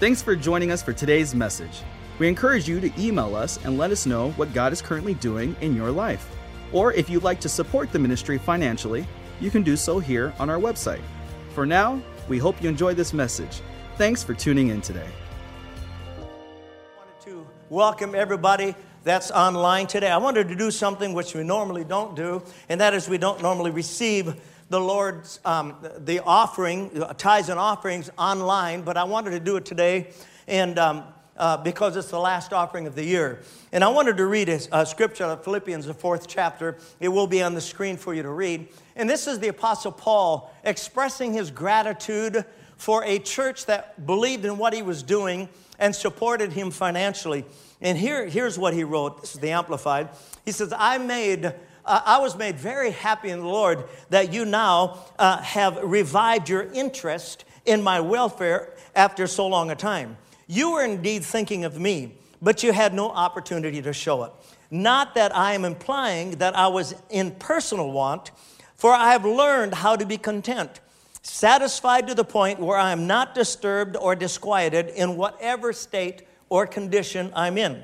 Thanks 0.00 0.22
for 0.22 0.34
joining 0.34 0.70
us 0.70 0.82
for 0.82 0.94
today's 0.94 1.34
message. 1.34 1.82
We 2.18 2.26
encourage 2.26 2.66
you 2.66 2.80
to 2.80 2.90
email 2.98 3.36
us 3.36 3.62
and 3.66 3.76
let 3.76 3.90
us 3.90 4.06
know 4.06 4.30
what 4.30 4.54
God 4.54 4.72
is 4.72 4.80
currently 4.80 5.12
doing 5.12 5.54
in 5.60 5.76
your 5.76 5.90
life. 5.90 6.34
Or 6.72 6.94
if 6.94 7.10
you'd 7.10 7.22
like 7.22 7.38
to 7.40 7.50
support 7.50 7.92
the 7.92 7.98
ministry 7.98 8.38
financially, 8.38 9.06
you 9.42 9.50
can 9.50 9.62
do 9.62 9.76
so 9.76 9.98
here 9.98 10.32
on 10.38 10.48
our 10.48 10.56
website. 10.56 11.02
For 11.54 11.66
now, 11.66 12.00
we 12.30 12.38
hope 12.38 12.62
you 12.62 12.68
enjoy 12.70 12.94
this 12.94 13.12
message. 13.12 13.60
Thanks 13.98 14.22
for 14.22 14.32
tuning 14.32 14.68
in 14.68 14.80
today. 14.80 15.06
I 16.16 16.96
wanted 16.96 17.20
to 17.26 17.46
welcome 17.68 18.14
everybody 18.14 18.74
that's 19.04 19.30
online 19.30 19.86
today. 19.86 20.10
I 20.10 20.16
wanted 20.16 20.48
to 20.48 20.56
do 20.56 20.70
something 20.70 21.12
which 21.12 21.34
we 21.34 21.42
normally 21.42 21.84
don't 21.84 22.16
do, 22.16 22.42
and 22.70 22.80
that 22.80 22.94
is 22.94 23.06
we 23.06 23.18
don't 23.18 23.42
normally 23.42 23.70
receive 23.70 24.34
the 24.70 24.80
Lord's 24.80 25.40
um, 25.44 25.74
the 25.98 26.20
offering, 26.20 27.04
tithes 27.18 27.48
and 27.48 27.58
offerings 27.58 28.08
online, 28.16 28.82
but 28.82 28.96
I 28.96 29.04
wanted 29.04 29.30
to 29.32 29.40
do 29.40 29.56
it 29.56 29.66
today, 29.66 30.12
and 30.48 30.78
um, 30.78 31.04
uh, 31.36 31.56
because 31.56 31.96
it's 31.96 32.10
the 32.10 32.18
last 32.18 32.52
offering 32.52 32.86
of 32.86 32.94
the 32.94 33.04
year. 33.04 33.42
And 33.72 33.82
I 33.82 33.88
wanted 33.88 34.16
to 34.18 34.26
read 34.26 34.48
a, 34.48 34.60
a 34.72 34.86
scripture 34.86 35.24
of 35.24 35.42
Philippians, 35.42 35.86
the 35.86 35.94
fourth 35.94 36.28
chapter. 36.28 36.78
It 37.00 37.08
will 37.08 37.26
be 37.26 37.42
on 37.42 37.54
the 37.54 37.60
screen 37.60 37.96
for 37.96 38.14
you 38.14 38.22
to 38.22 38.30
read. 38.30 38.68
And 38.94 39.10
this 39.10 39.26
is 39.26 39.38
the 39.38 39.48
Apostle 39.48 39.92
Paul 39.92 40.54
expressing 40.64 41.32
his 41.32 41.50
gratitude 41.50 42.44
for 42.76 43.04
a 43.04 43.18
church 43.18 43.66
that 43.66 44.06
believed 44.06 44.44
in 44.44 44.56
what 44.56 44.72
he 44.72 44.82
was 44.82 45.02
doing 45.02 45.48
and 45.78 45.96
supported 45.96 46.52
him 46.52 46.70
financially. 46.70 47.44
And 47.80 47.98
here, 47.98 48.26
here's 48.26 48.58
what 48.58 48.74
he 48.74 48.84
wrote. 48.84 49.20
This 49.22 49.34
is 49.34 49.40
the 49.40 49.50
Amplified. 49.50 50.10
He 50.44 50.52
says, 50.52 50.72
I 50.76 50.98
made, 50.98 51.54
uh, 51.84 52.00
I 52.04 52.18
was 52.18 52.36
made 52.36 52.56
very 52.56 52.90
happy 52.90 53.30
in 53.30 53.40
the 53.40 53.46
Lord 53.46 53.84
that 54.10 54.32
you 54.32 54.44
now 54.44 54.98
uh, 55.18 55.38
have 55.38 55.78
revived 55.82 56.48
your 56.48 56.62
interest 56.72 57.44
in 57.64 57.82
my 57.82 58.00
welfare 58.00 58.74
after 58.94 59.26
so 59.26 59.46
long 59.46 59.70
a 59.70 59.76
time. 59.76 60.16
You 60.46 60.72
were 60.72 60.84
indeed 60.84 61.24
thinking 61.24 61.64
of 61.64 61.78
me, 61.78 62.18
but 62.42 62.62
you 62.62 62.72
had 62.72 62.94
no 62.94 63.10
opportunity 63.10 63.80
to 63.82 63.92
show 63.92 64.24
it. 64.24 64.32
Not 64.70 65.14
that 65.14 65.34
I 65.34 65.54
am 65.54 65.64
implying 65.64 66.32
that 66.32 66.56
I 66.56 66.68
was 66.68 66.94
in 67.08 67.32
personal 67.32 67.90
want, 67.90 68.30
for 68.76 68.92
I 68.92 69.12
have 69.12 69.24
learned 69.24 69.74
how 69.74 69.96
to 69.96 70.06
be 70.06 70.16
content, 70.16 70.80
satisfied 71.22 72.06
to 72.06 72.14
the 72.14 72.24
point 72.24 72.60
where 72.60 72.78
I 72.78 72.92
am 72.92 73.06
not 73.06 73.34
disturbed 73.34 73.96
or 73.96 74.14
disquieted 74.14 74.88
in 74.88 75.16
whatever 75.16 75.72
state 75.72 76.22
or 76.48 76.66
condition 76.66 77.32
I'm 77.34 77.58
in. 77.58 77.82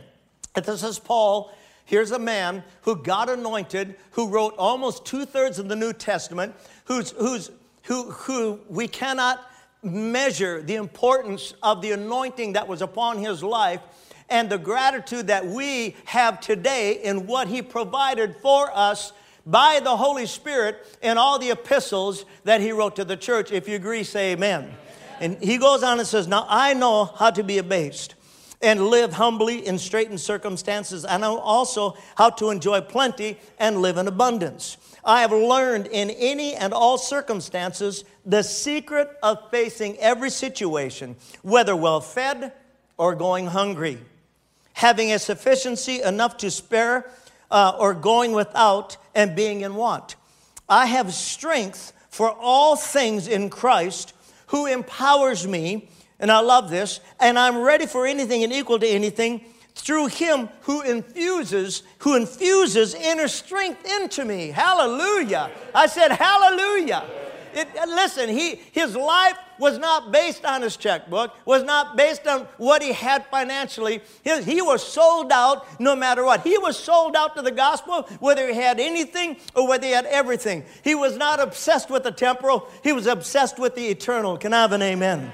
This 0.55 0.83
is 0.83 0.99
Paul. 0.99 1.53
Here's 1.87 2.11
a 2.11 2.19
man 2.19 2.65
who 2.83 2.97
God 2.97 3.31
anointed, 3.31 3.95
who 4.11 4.29
wrote 4.29 4.55
almost 4.59 5.07
two 5.07 5.25
thirds 5.25 5.61
of 5.61 5.69
the 5.69 5.77
New 5.77 5.93
Testament, 5.93 6.55
who's, 6.85 7.13
who's, 7.13 7.53
who, 7.85 8.11
who 8.11 8.61
we 8.69 8.89
cannot 8.89 9.49
measure 9.85 10.61
the 10.61 10.75
importance 10.75 11.55
of 11.63 11.81
the 11.83 11.93
anointing 11.93 12.55
that 12.55 12.67
was 12.67 12.83
upon 12.83 13.19
his 13.19 13.41
life 13.41 13.81
and 14.29 14.51
the 14.51 14.59
gratitude 14.59 15.29
that 15.29 15.47
we 15.47 15.95
have 16.07 16.41
today 16.41 17.01
in 17.05 17.29
what 17.29 17.47
he 17.47 17.63
provided 17.63 18.35
for 18.35 18.69
us 18.75 19.13
by 19.47 19.79
the 19.79 19.97
Holy 19.97 20.27
Spirit 20.27 20.85
in 21.03 21.17
all 21.17 21.39
the 21.39 21.51
epistles 21.51 22.25
that 22.43 22.61
he 22.61 22.73
wrote 22.73 22.97
to 22.97 23.05
the 23.05 23.17
church. 23.17 23.53
If 23.53 23.69
you 23.69 23.77
agree, 23.77 24.03
say 24.03 24.33
amen. 24.33 24.65
amen. 24.65 24.77
And 25.21 25.39
he 25.41 25.57
goes 25.57 25.85
on 25.85 26.01
and 26.01 26.09
says, 26.09 26.27
Now 26.27 26.47
I 26.49 26.75
know 26.75 27.05
how 27.05 27.31
to 27.31 27.45
be 27.45 27.59
abased 27.59 28.16
and 28.63 28.87
live 28.87 29.13
humbly 29.13 29.67
in 29.67 29.79
straitened 29.79 30.21
circumstances. 30.21 31.05
I 31.05 31.19
know 31.19 31.39
also 31.39 31.97
how 32.17 32.31
to 32.31 32.51
enjoy 32.51 32.81
plenty 32.81 33.39
and 33.59 33.83
live 33.83 33.97
in 33.99 34.09
abundance. 34.09 34.77
I 35.05 35.21
have 35.21 35.33
learned 35.33 35.87
in 35.87 36.11
any 36.11 36.55
and 36.55 36.73
all 36.73 36.99
circumstances 36.99 38.05
the 38.25 38.43
secret 38.43 39.11
of 39.23 39.51
facing 39.51 39.97
every 39.99 40.31
situation, 40.31 41.17
whether 41.43 41.77
well 41.77 42.01
fed 42.01 42.53
or 42.97 43.15
going 43.15 43.47
hungry, 43.47 43.99
having 44.73 45.13
a 45.13 45.19
sufficiency 45.19 46.03
enough 46.03 46.37
to 46.39 46.51
spare 46.51 47.11
uh, 47.51 47.77
or 47.79 47.95
going 47.95 48.33
without 48.33 48.97
and 49.15 49.37
being 49.37 49.61
in 49.61 49.75
want. 49.75 50.17
I 50.69 50.87
have 50.87 51.15
strength 51.15 51.93
for 52.11 52.31
all 52.31 52.77
things 52.77 53.29
in 53.29 53.51
Christ 53.51 54.13
who 54.49 54.67
empowers 54.67 55.47
me, 55.47 55.89
and 56.19 56.31
I 56.31 56.41
love 56.41 56.71
this, 56.71 57.01
and 57.21 57.39
I'm 57.39 57.59
ready 57.59 57.87
for 57.87 58.07
anything 58.07 58.43
and 58.43 58.53
equal 58.53 58.79
to 58.79 58.87
anything 58.87 59.45
through 59.77 60.07
him 60.07 60.49
who 60.63 60.81
infuses 60.81 61.83
who 61.99 62.17
infuses 62.17 62.95
inner 62.95 63.29
strength 63.29 63.85
into 64.01 64.25
me. 64.25 64.49
Hallelujah. 64.49 65.51
I 65.75 65.87
said 65.87 66.11
hallelujah. 66.11 67.05
It, 67.53 67.69
listen 67.87 68.29
he 68.29 68.57
his 68.73 68.97
life 68.97 69.37
was 69.59 69.79
not 69.79 70.13
based 70.13 70.45
on 70.45 70.63
his 70.63 70.77
checkbook 70.77 71.35
was 71.47 71.63
not 71.63 71.97
based 71.97 72.27
on 72.27 72.43
what 72.57 72.83
he 72.83 72.93
had 72.93 73.27
financially. 73.27 74.01
His, 74.23 74.45
he 74.45 74.63
was 74.63 74.83
sold 74.83 75.31
out 75.31 75.81
no 75.81 75.95
matter 75.95 76.25
what. 76.25 76.41
He 76.41 76.57
was 76.59 76.79
sold 76.79 77.15
out 77.15 77.37
to 77.37 77.43
the 77.43 77.51
gospel 77.51 78.03
whether 78.21 78.49
he 78.49 78.55
had 78.55 78.81
anything 78.81 79.37
or 79.55 79.69
whether 79.69 79.87
he 79.87 79.93
had 79.93 80.07
everything. 80.07 80.65
He 80.85 80.95
was 80.95 81.17
not 81.17 81.39
obsessed 81.39 81.91
with 81.91 82.03
the 82.03 82.13
temporal. 82.13 82.69
He 82.83 82.93
was 82.93 83.07
obsessed 83.07 83.59
with 83.59 83.75
the 83.75 83.89
eternal. 83.89 84.39
Can 84.39 84.55
i 84.55 84.63
have 84.63 84.73
an 84.73 84.83
amen 84.83 85.33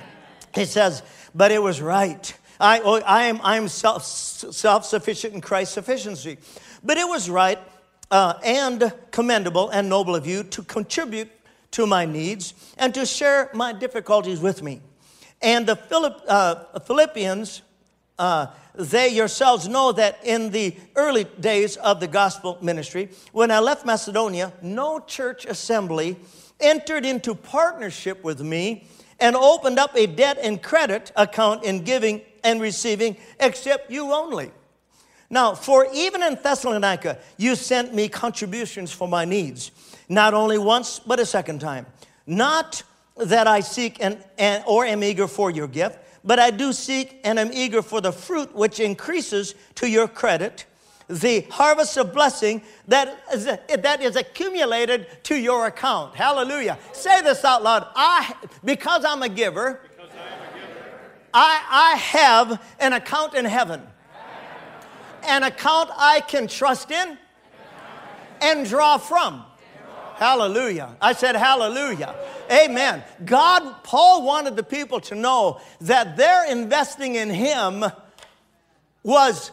he 0.55 0.65
says 0.65 1.03
but 1.35 1.51
it 1.51 1.63
was 1.63 1.81
right 1.81 2.35
I, 2.63 2.81
oh, 2.85 3.01
I 3.01 3.25
am, 3.25 3.41
I 3.43 3.57
am 3.57 3.67
self, 3.67 4.05
self-sufficient 4.05 5.35
in 5.35 5.41
Christ's 5.41 5.75
sufficiency. 5.75 6.39
But 6.85 6.97
it 6.97 7.09
was 7.09 7.29
right 7.29 7.59
uh, 8.09 8.35
and 8.45 8.93
commendable 9.11 9.71
and 9.71 9.89
noble 9.89 10.15
of 10.15 10.29
you 10.29 10.45
to 10.45 10.63
contribute 10.63 11.29
to 11.73 11.87
my 11.87 12.05
needs 12.05 12.55
and 12.79 12.95
to 12.95 13.05
share 13.05 13.51
my 13.53 13.73
difficulties 13.73 14.39
with 14.39 14.63
me. 14.63 14.81
And 15.41 15.67
the 15.67 15.75
Philipp, 15.75 16.21
uh, 16.29 16.79
Philippians, 16.79 17.63
uh, 18.17 18.47
they 18.77 19.09
yourselves 19.09 19.67
know 19.67 19.91
that 19.93 20.21
in 20.23 20.51
the 20.51 20.77
early 20.95 21.25
days 21.25 21.77
of 21.79 21.99
the 21.99 22.07
gospel 22.07 22.59
ministry, 22.63 23.09
when 23.33 23.51
I 23.51 23.59
left 23.59 23.85
Macedonia, 23.85 24.53
no 24.63 25.01
church 25.01 25.47
assembly 25.47 26.17
entered 26.61 27.05
into 27.05 27.35
partnership 27.35 28.23
with 28.23 28.41
me 28.41 28.87
and 29.23 29.37
opened 29.37 29.79
up 29.79 29.97
a 29.97 30.07
debt 30.07 30.37
and 30.43 30.61
credit 30.61 31.13
account 31.15 31.63
in 31.63 31.85
giving 31.85 32.21
and 32.43 32.61
receiving 32.61 33.17
except 33.39 33.89
you 33.89 34.13
only. 34.13 34.51
Now, 35.31 35.55
for 35.55 35.87
even 35.95 36.25
in 36.25 36.35
Thessalonica, 36.35 37.19
you 37.39 37.55
sent 37.55 37.95
me 37.95 38.09
contributions 38.09 38.93
for 38.93 39.07
my 39.07 39.25
needs, 39.25 39.71
not 40.09 40.35
only 40.35 40.59
once, 40.59 40.99
but 40.99 41.21
a 41.21 41.25
second 41.25 41.61
time. 41.61 41.87
Not 42.27 42.83
that 43.17 43.47
I 43.47 43.61
seek 43.61 44.03
and, 44.03 44.23
and, 44.37 44.65
or 44.67 44.85
am 44.85 45.05
eager 45.05 45.29
for 45.29 45.53
your 45.53 45.69
gift, 45.69 46.01
but 46.25 46.41
I 46.41 46.51
do 46.51 46.73
seek 46.73 47.21
and 47.23 47.39
am 47.39 47.51
eager 47.53 47.81
for 47.81 48.01
the 48.01 48.13
fruit 48.13 48.53
which 48.55 48.81
increases 48.81 49.55
to 49.77 49.89
your 49.89 50.09
credit, 50.09 50.67
the 51.21 51.43
harvest 51.51 51.97
of 51.97 52.13
blessing 52.13 52.63
that 52.89 53.23
is, 53.33 53.45
that 53.45 54.01
is 54.01 54.17
accumulated 54.17 55.07
to 55.25 55.37
your 55.37 55.67
account. 55.67 56.15
Hallelujah. 56.15 56.79
Say 56.93 57.21
this 57.21 57.45
out 57.45 57.63
loud. 57.63 57.87
I, 57.95 58.35
because 58.65 59.05
I'm 59.05 59.23
a 59.23 59.29
giver, 59.29 59.81
I, 61.35 61.65
I 61.71 61.97
have 61.97 62.63
an 62.79 62.93
account 62.93 63.35
in 63.35 63.45
heaven, 63.45 63.83
an 65.25 65.43
account 65.43 65.91
I 65.97 66.21
can 66.21 66.47
trust 66.47 66.91
in 66.91 67.19
and 68.41 68.67
draw 68.67 68.99
from. 68.99 69.45
Hallelujah. 70.17 70.97
I 71.01 71.15
said, 71.15 71.37
Hallelujah. 71.37 72.15
Amen. 72.51 73.03
God, 73.25 73.83
Paul 73.83 74.25
wanted 74.25 74.57
the 74.57 74.63
people 74.63 75.01
to 75.01 75.15
know 75.15 75.61
that 75.81 76.17
their 76.17 76.51
investing 76.51 77.15
in 77.17 77.31
Him 77.31 77.85
was, 79.03 79.51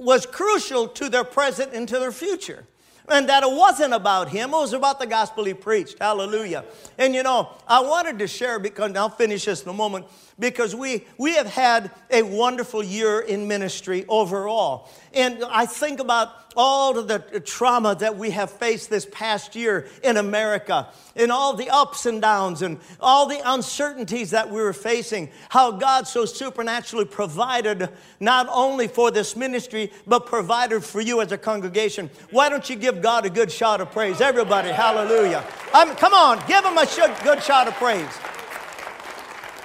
was 0.00 0.26
crucial 0.26 0.88
to 0.88 1.08
their 1.08 1.24
present 1.24 1.72
and 1.72 1.86
to 1.88 1.98
their 1.98 2.12
future 2.12 2.66
and 3.10 3.28
that 3.28 3.42
it 3.42 3.50
wasn't 3.50 3.92
about 3.92 4.28
him, 4.28 4.50
it 4.50 4.52
was 4.52 4.72
about 4.72 5.00
the 5.00 5.06
gospel 5.06 5.44
he 5.44 5.54
preached. 5.54 5.98
Hallelujah. 6.00 6.64
And 6.98 7.14
you 7.14 7.22
know, 7.22 7.50
I 7.66 7.80
wanted 7.80 8.18
to 8.20 8.26
share 8.26 8.58
because 8.58 8.94
I'll 8.94 9.08
finish 9.08 9.44
this 9.44 9.62
in 9.62 9.68
a 9.68 9.72
moment 9.72 10.06
because 10.40 10.74
we 10.74 11.04
we 11.18 11.34
have 11.34 11.46
had 11.46 11.90
a 12.10 12.22
wonderful 12.22 12.82
year 12.82 13.20
in 13.20 13.46
ministry 13.46 14.04
overall. 14.08 14.88
And 15.12 15.44
I 15.44 15.66
think 15.66 16.00
about 16.00 16.32
all 16.56 16.98
of 16.98 17.08
the 17.08 17.40
trauma 17.40 17.94
that 17.96 18.16
we 18.16 18.30
have 18.30 18.50
faced 18.50 18.90
this 18.90 19.06
past 19.10 19.54
year 19.54 19.86
in 20.02 20.16
America, 20.16 20.88
and 21.14 21.30
all 21.30 21.54
the 21.54 21.70
ups 21.70 22.06
and 22.06 22.20
downs, 22.20 22.62
and 22.62 22.78
all 23.00 23.26
the 23.26 23.40
uncertainties 23.44 24.30
that 24.30 24.50
we 24.50 24.60
were 24.60 24.72
facing, 24.72 25.30
how 25.48 25.70
God 25.70 26.06
so 26.08 26.24
supernaturally 26.24 27.04
provided 27.04 27.88
not 28.18 28.48
only 28.50 28.88
for 28.88 29.10
this 29.10 29.36
ministry, 29.36 29.92
but 30.06 30.26
provided 30.26 30.82
for 30.82 31.00
you 31.00 31.20
as 31.20 31.32
a 31.32 31.38
congregation. 31.38 32.10
Why 32.30 32.48
don't 32.48 32.68
you 32.68 32.76
give 32.76 33.00
God 33.00 33.26
a 33.26 33.30
good 33.30 33.50
shout 33.50 33.80
of 33.80 33.92
praise? 33.92 34.20
Everybody, 34.20 34.70
hallelujah. 34.70 35.44
I 35.72 35.94
come 35.94 36.14
on, 36.14 36.42
give 36.46 36.64
him 36.64 36.78
a 36.78 36.86
good 37.22 37.42
shot 37.42 37.68
of 37.68 37.74
praise. 37.74 38.10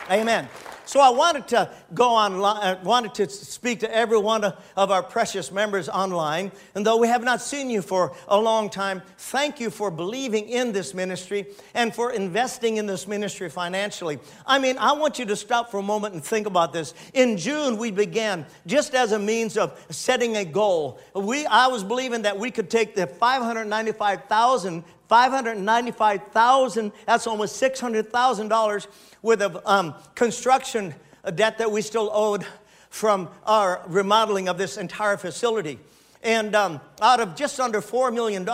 Amen. 0.09 0.47
So 0.85 0.99
I 0.99 1.09
wanted 1.09 1.47
to 1.49 1.69
go 1.93 2.09
online, 2.09 2.63
I 2.63 2.71
uh, 2.73 2.83
wanted 2.83 3.15
to 3.15 3.29
speak 3.29 3.79
to 3.79 3.93
every 3.93 4.19
one 4.19 4.43
of 4.43 4.91
our 4.91 5.01
precious 5.01 5.51
members 5.51 5.89
online. 5.89 6.51
And 6.75 6.85
though 6.85 6.97
we 6.97 7.07
have 7.07 7.23
not 7.23 7.41
seen 7.41 7.69
you 7.69 7.81
for 7.81 8.15
a 8.27 8.39
long 8.39 8.69
time, 8.69 9.01
thank 9.17 9.59
you 9.59 9.69
for 9.69 9.89
believing 9.89 10.47
in 10.47 10.71
this 10.71 10.93
ministry 10.93 11.47
and 11.73 11.93
for 11.93 12.11
investing 12.11 12.77
in 12.77 12.85
this 12.85 13.07
ministry 13.07 13.49
financially. 13.49 14.19
I 14.45 14.59
mean, 14.59 14.77
I 14.77 14.91
want 14.93 15.17
you 15.17 15.25
to 15.25 15.35
stop 15.35 15.71
for 15.71 15.79
a 15.79 15.83
moment 15.83 16.13
and 16.13 16.23
think 16.23 16.45
about 16.45 16.71
this. 16.71 16.93
In 17.13 17.37
June, 17.37 17.77
we 17.77 17.89
began 17.89 18.45
just 18.67 18.93
as 18.93 19.11
a 19.11 19.19
means 19.19 19.57
of 19.57 19.83
setting 19.89 20.37
a 20.37 20.45
goal. 20.45 20.99
We, 21.15 21.45
I 21.47 21.67
was 21.67 21.83
believing 21.83 22.21
that 22.23 22.37
we 22.37 22.51
could 22.51 22.69
take 22.69 22.95
the 22.95 23.07
595,000 23.07 24.83
595,000, 25.07 26.91
that's 27.05 27.27
almost 27.27 27.61
$600,000 27.61 28.87
worth 29.21 29.41
of 29.41 29.61
um, 29.65 29.93
construction 30.15 30.95
debt 31.35 31.57
that 31.57 31.71
we 31.71 31.81
still 31.81 32.09
owed 32.13 32.45
from 32.89 33.29
our 33.45 33.81
remodeling 33.87 34.47
of 34.47 34.57
this 34.57 34.77
entire 34.77 35.17
facility. 35.17 35.79
And 36.23 36.55
um, 36.55 36.81
out 37.01 37.19
of 37.19 37.35
just 37.35 37.59
under 37.59 37.81
$4 37.81 38.13
million, 38.13 38.45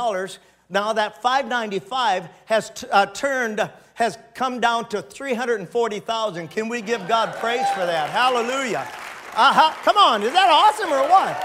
now 0.70 0.94
that 0.94 1.22
595 1.22 2.28
has 2.46 2.70
t- 2.72 2.88
uh, 2.92 3.06
turned, 3.08 3.70
has 3.94 4.18
come 4.34 4.60
down 4.60 4.90
to 4.90 5.02
340,000. 5.02 6.48
Can 6.50 6.70
we 6.70 6.82
give 6.82 7.08
God 7.08 7.36
praise 7.36 7.70
for 7.70 7.86
that? 7.86 8.10
Hallelujah. 8.10 8.88
Uh-huh. 9.34 9.74
Come 9.84 9.98
on, 9.98 10.24
is 10.24 10.34
that 10.34 10.50
awesome 10.50 10.92
or 10.92 11.08
what? 11.08 11.38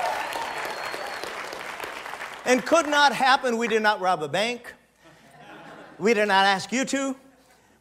And 2.44 2.64
could 2.64 2.88
not 2.88 3.12
happen. 3.12 3.59
We 3.59 3.69
did 3.69 3.82
not 3.82 4.00
rob 4.00 4.23
a 4.23 4.29
bank. 4.29 4.73
We 5.98 6.14
did 6.14 6.28
not 6.28 6.46
ask 6.46 6.72
you 6.72 6.84
to. 6.87 7.16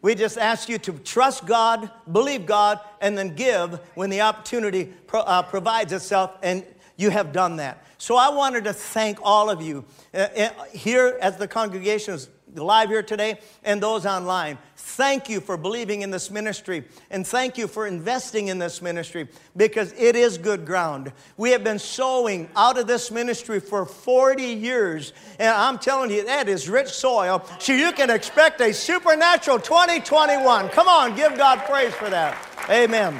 We 0.01 0.13
just 0.13 0.37
ask 0.37 0.69
you 0.69 0.77
to 0.79 0.93
trust 0.99 1.45
God, 1.45 1.89
believe 2.11 2.45
God, 2.45 2.79
and 3.01 3.17
then 3.17 3.35
give 3.35 3.79
when 3.95 4.09
the 4.09 4.21
opportunity 4.21 4.85
pro- 4.85 5.21
uh, 5.21 5.41
provides 5.41 5.91
itself, 5.91 6.31
and 6.43 6.63
you 6.95 7.09
have 7.09 7.31
done 7.31 7.55
that. 7.55 7.83
So 7.97 8.15
I 8.15 8.29
wanted 8.29 8.65
to 8.65 8.73
thank 8.73 9.17
all 9.23 9.49
of 9.49 9.61
you 9.61 9.83
uh, 10.13 10.17
uh 10.17 10.49
here 10.65 11.17
as 11.21 11.37
the 11.37 11.47
congregation 11.47 12.13
is 12.13 12.29
live 12.63 12.89
here 12.89 13.03
today 13.03 13.39
and 13.63 13.81
those 13.81 14.05
online. 14.05 14.57
Thank 14.75 15.29
you 15.29 15.41
for 15.41 15.57
believing 15.57 16.01
in 16.01 16.11
this 16.11 16.29
ministry 16.29 16.85
and 17.09 17.25
thank 17.25 17.57
you 17.57 17.67
for 17.67 17.87
investing 17.87 18.47
in 18.47 18.59
this 18.59 18.81
ministry 18.81 19.27
because 19.57 19.93
it 19.97 20.15
is 20.15 20.37
good 20.37 20.65
ground. 20.65 21.11
We 21.37 21.51
have 21.51 21.63
been 21.63 21.79
sowing 21.79 22.49
out 22.55 22.77
of 22.77 22.87
this 22.87 23.11
ministry 23.11 23.59
for 23.59 23.85
40 23.85 24.43
years, 24.43 25.13
and 25.39 25.49
I'm 25.49 25.79
telling 25.79 26.11
you, 26.11 26.25
that 26.25 26.47
is 26.47 26.69
rich 26.69 26.89
soil. 26.89 27.45
So 27.59 27.73
you 27.73 27.91
can 27.91 28.09
expect 28.09 28.61
a 28.61 28.73
supernatural 28.73 29.59
2021. 29.59 30.69
Come 30.69 30.87
on, 30.87 31.15
give 31.15 31.37
God 31.37 31.59
praise 31.65 31.93
for 31.93 32.09
that. 32.09 32.37
Amen. 32.69 33.13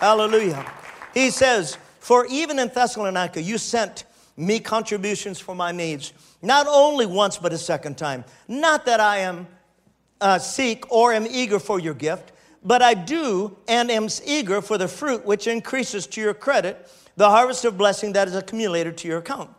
Hallelujah. 0.00 0.70
He 1.12 1.30
says, 1.30 1.78
For 2.00 2.26
even 2.26 2.58
in 2.58 2.68
Thessalonica, 2.68 3.40
you 3.40 3.58
sent 3.58 4.04
me 4.36 4.58
contributions 4.60 5.38
for 5.38 5.54
my 5.54 5.72
needs 5.72 6.12
not 6.44 6.66
only 6.68 7.06
once, 7.06 7.38
but 7.38 7.52
a 7.52 7.58
second 7.58 7.96
time. 7.96 8.24
Not 8.46 8.84
that 8.86 9.00
I 9.00 9.18
am 9.18 9.46
uh, 10.20 10.38
seek 10.38 10.90
or 10.92 11.12
am 11.12 11.26
eager 11.28 11.58
for 11.58 11.80
your 11.80 11.94
gift, 11.94 12.32
but 12.62 12.82
I 12.82 12.94
do 12.94 13.56
and 13.66 13.90
am 13.90 14.08
eager 14.24 14.60
for 14.60 14.78
the 14.78 14.88
fruit 14.88 15.24
which 15.24 15.46
increases 15.46 16.06
to 16.08 16.20
your 16.20 16.34
credit, 16.34 16.90
the 17.16 17.28
harvest 17.28 17.64
of 17.64 17.76
blessing 17.78 18.12
that 18.12 18.28
is 18.28 18.34
accumulated 18.34 18.96
to 18.98 19.08
your 19.08 19.18
account. 19.18 19.50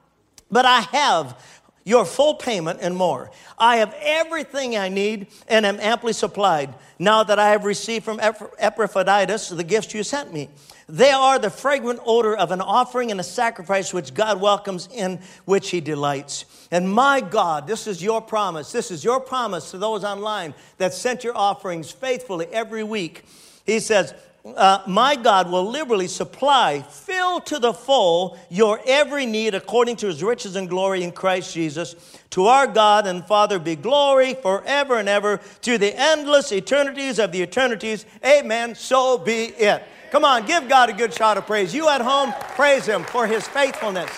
But 0.51 0.66
I 0.66 0.81
have 0.81 1.62
your 1.85 2.03
full 2.03 2.33
payment 2.33 2.79
and 2.81 2.97
more. 2.97 3.29
I 3.59 3.77
have 3.77 3.95
everything 4.01 4.75
I 4.75 4.89
need 4.89 5.27
and 5.47 5.65
am 5.65 5.79
amply 5.79 6.13
supplied 6.13 6.73
now 6.97 7.23
that 7.23 7.37
I 7.37 7.51
have 7.51 7.63
received 7.63 8.03
from 8.03 8.19
Epaphroditus 8.19 9.49
the 9.49 9.63
gifts 9.63 9.93
you 9.93 10.03
sent 10.03 10.33
me. 10.33 10.49
They 10.89 11.11
are 11.11 11.37
the 11.37 11.51
fragrant 11.51 11.99
odor 12.03 12.35
of 12.35 12.51
an 12.51 12.61
offering 12.61 13.11
and 13.11 13.19
a 13.19 13.23
sacrifice 13.23 13.93
which 13.93 14.13
God 14.13 14.41
welcomes, 14.41 14.89
in 14.93 15.19
which 15.45 15.69
He 15.69 15.79
delights. 15.79 16.45
And 16.71 16.91
my 16.91 17.21
God, 17.21 17.67
this 17.67 17.85
is 17.85 18.03
your 18.03 18.21
promise. 18.21 18.71
This 18.71 18.89
is 18.89 19.03
your 19.03 19.19
promise 19.19 19.71
to 19.71 19.77
those 19.77 20.03
online 20.03 20.55
that 20.77 20.93
sent 20.93 21.23
your 21.23 21.37
offerings 21.37 21.91
faithfully 21.91 22.47
every 22.47 22.83
week. 22.83 23.25
He 23.65 23.79
says, 23.79 24.13
uh, 24.45 24.83
my 24.86 25.15
God 25.15 25.50
will 25.50 25.69
liberally 25.69 26.07
supply, 26.07 26.81
fill 26.81 27.42
to 27.42 27.57
the 27.57 27.74
full 27.74 28.38
your 28.50 28.80
every 28.86 29.25
need 29.25 29.56
according 29.56 29.95
to 29.97 30.07
his 30.07 30.21
riches 30.21 30.56
and 30.56 30.69
glory 30.69 31.03
in 31.03 31.12
Christ 31.12 31.53
Jesus. 31.53 31.95
To 32.31 32.45
our 32.45 32.68
God 32.68 33.07
and 33.07 33.25
Father 33.25 33.57
be 33.57 33.75
glory 33.75 34.36
forever 34.36 34.97
and 35.00 35.09
ever 35.09 35.39
to 35.62 35.77
the 35.77 35.94
endless 36.00 36.51
eternities 36.51 37.18
of 37.18 37.31
the 37.31 37.42
eternities. 37.42 38.06
Amen. 38.24 38.75
So 38.75 39.18
be 39.18 39.45
it. 39.45 39.83
Come 40.12 40.24
on, 40.24 40.45
give 40.45 40.69
God 40.69 40.89
a 40.89 40.94
good 40.94 41.13
shout 41.13 41.38
of 41.38 41.45
praise. 41.45 41.74
You 41.74 41.89
at 41.89 42.01
home, 42.01 42.33
praise 42.56 42.86
Him 42.86 43.03
for 43.03 43.25
His 43.25 43.47
faithfulness. 43.47 44.12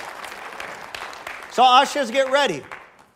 So, 1.51 1.63
ushers, 1.63 2.11
get 2.11 2.29
ready. 2.31 2.61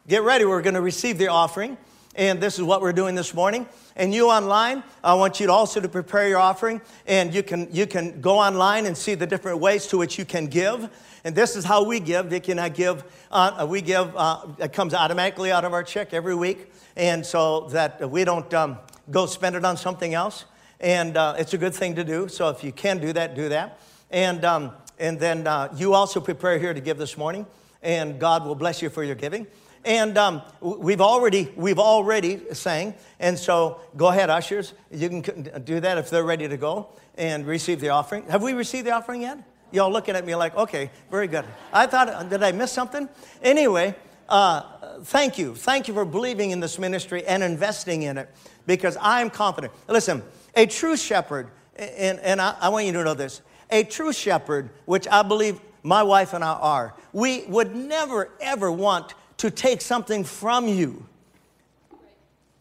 Get 0.08 0.24
ready. 0.24 0.46
We're 0.46 0.64
going 0.64 0.74
to 0.74 0.82
receive 0.82 1.20
the 1.20 1.28
offering. 1.28 1.78
And 2.16 2.42
this 2.42 2.58
is 2.58 2.64
what 2.64 2.82
we're 2.82 2.92
doing 2.92 3.16
this 3.16 3.34
morning. 3.34 3.66
And 3.96 4.14
you 4.14 4.30
online, 4.30 4.84
I 5.02 5.14
want 5.14 5.40
you 5.40 5.48
to 5.48 5.54
also 5.54 5.80
to 5.80 5.88
prepare 5.88 6.28
your 6.28 6.40
offering. 6.40 6.82
And 7.08 7.34
you 7.34 7.42
can, 7.42 7.70
you 7.72 7.88
can 7.88 8.20
go 8.20 8.38
online 8.38 8.86
and 8.86 8.98
see 8.98 9.16
the 9.16 9.26
different 9.26 9.60
ways 9.60 9.88
to 9.88 9.98
which 9.98 10.20
you 10.20 10.26
can 10.26 10.48
give. 10.48 10.90
And 11.24 11.36
this 11.36 11.56
is 11.56 11.64
how 11.64 11.86
we 11.86 12.02
give. 12.02 12.26
Vicky 12.26 12.52
and 12.52 12.60
I 12.60 12.68
give, 12.68 13.06
uh, 13.32 13.66
we 13.70 13.82
give, 13.82 14.16
uh, 14.18 14.46
it 14.60 14.74
comes 14.74 14.94
automatically 14.94 15.52
out 15.52 15.64
of 15.64 15.72
our 15.72 15.84
check 15.84 16.14
every 16.14 16.36
week. 16.36 16.72
And 16.98 17.26
so 17.26 17.70
that 17.70 18.10
we 18.10 18.26
don't 18.26 18.54
um, 18.54 18.78
go 19.10 19.26
spend 19.26 19.56
it 19.56 19.64
on 19.64 19.78
something 19.78 20.14
else. 20.14 20.46
And 20.82 21.16
uh, 21.16 21.36
it's 21.38 21.54
a 21.54 21.58
good 21.58 21.74
thing 21.74 21.96
to 21.96 22.04
do. 22.04 22.28
So 22.28 22.50
if 22.50 22.62
you 22.62 22.74
can 22.74 22.98
do 22.98 23.14
that, 23.14 23.36
do 23.36 23.48
that. 23.50 23.80
And, 24.10 24.44
um, 24.44 24.72
and 25.00 25.18
then 25.18 25.48
uh, 25.48 25.74
you 25.78 25.94
also 25.94 26.20
prepare 26.20 26.60
here 26.60 26.74
to 26.74 26.82
give 26.82 26.98
this 26.98 27.18
morning. 27.18 27.46
And 27.82 28.20
God 28.20 28.46
will 28.46 28.56
bless 28.56 28.82
you 28.82 28.90
for 28.90 29.04
your 29.04 29.16
giving. 29.16 29.48
And 29.84 30.18
um, 30.18 30.44
we've 30.60 31.02
already 31.02 31.52
we've 31.56 31.80
already 31.80 32.40
sang, 32.54 32.94
and 33.20 33.38
so 33.38 33.82
go 33.98 34.10
ahead, 34.10 34.30
ushers. 34.30 34.74
You 34.92 35.10
can 35.10 35.50
do 35.64 35.80
that 35.80 35.98
if 35.98 36.12
they're 36.12 36.24
ready 36.24 36.48
to 36.48 36.58
go 36.58 36.90
and 37.16 37.48
receive 37.48 37.80
the 37.80 37.90
offering. 37.90 38.24
Have 38.28 38.44
we 38.44 38.54
received 38.54 38.86
the 38.86 38.92
offering 38.92 39.24
yet? 39.24 39.40
Y'all 39.72 39.92
looking 39.92 40.16
at 40.16 40.26
me 40.26 40.36
like, 40.36 40.56
okay, 40.56 40.92
very 41.10 41.28
good. 41.28 41.46
I 41.74 41.88
thought, 41.88 42.30
did 42.30 42.44
I 42.44 42.52
miss 42.52 42.72
something? 42.72 43.10
Anyway, 43.42 43.96
uh, 44.30 44.62
thank 45.04 45.40
you, 45.40 45.56
thank 45.56 45.88
you 45.88 45.94
for 45.94 46.06
believing 46.06 46.52
in 46.52 46.60
this 46.60 46.78
ministry 46.78 47.26
and 47.26 47.42
investing 47.42 48.04
in 48.04 48.18
it, 48.18 48.30
because 48.68 48.98
I 48.98 49.22
am 49.22 49.30
confident. 49.30 49.74
Listen, 49.88 50.22
a 50.56 50.68
true 50.68 50.96
shepherd, 50.96 51.50
and, 51.76 52.20
and 52.20 52.40
I, 52.40 52.56
I 52.60 52.70
want 52.70 52.86
you 52.86 52.92
to 52.92 53.04
know 53.04 53.14
this 53.16 53.42
a 53.72 53.84
true 53.84 54.14
shepherd, 54.14 54.70
which 54.86 55.08
I 55.08 55.24
believe 55.24 55.60
my 55.84 56.04
wife 56.04 56.34
and 56.34 56.44
I 56.44 56.54
are, 56.54 56.94
we 57.14 57.46
would 57.46 57.76
never, 57.76 58.30
ever 58.40 58.72
want 58.72 59.16
to 59.42 59.50
take 59.50 59.82
something 59.82 60.24
from 60.24 60.68
you 60.68 61.04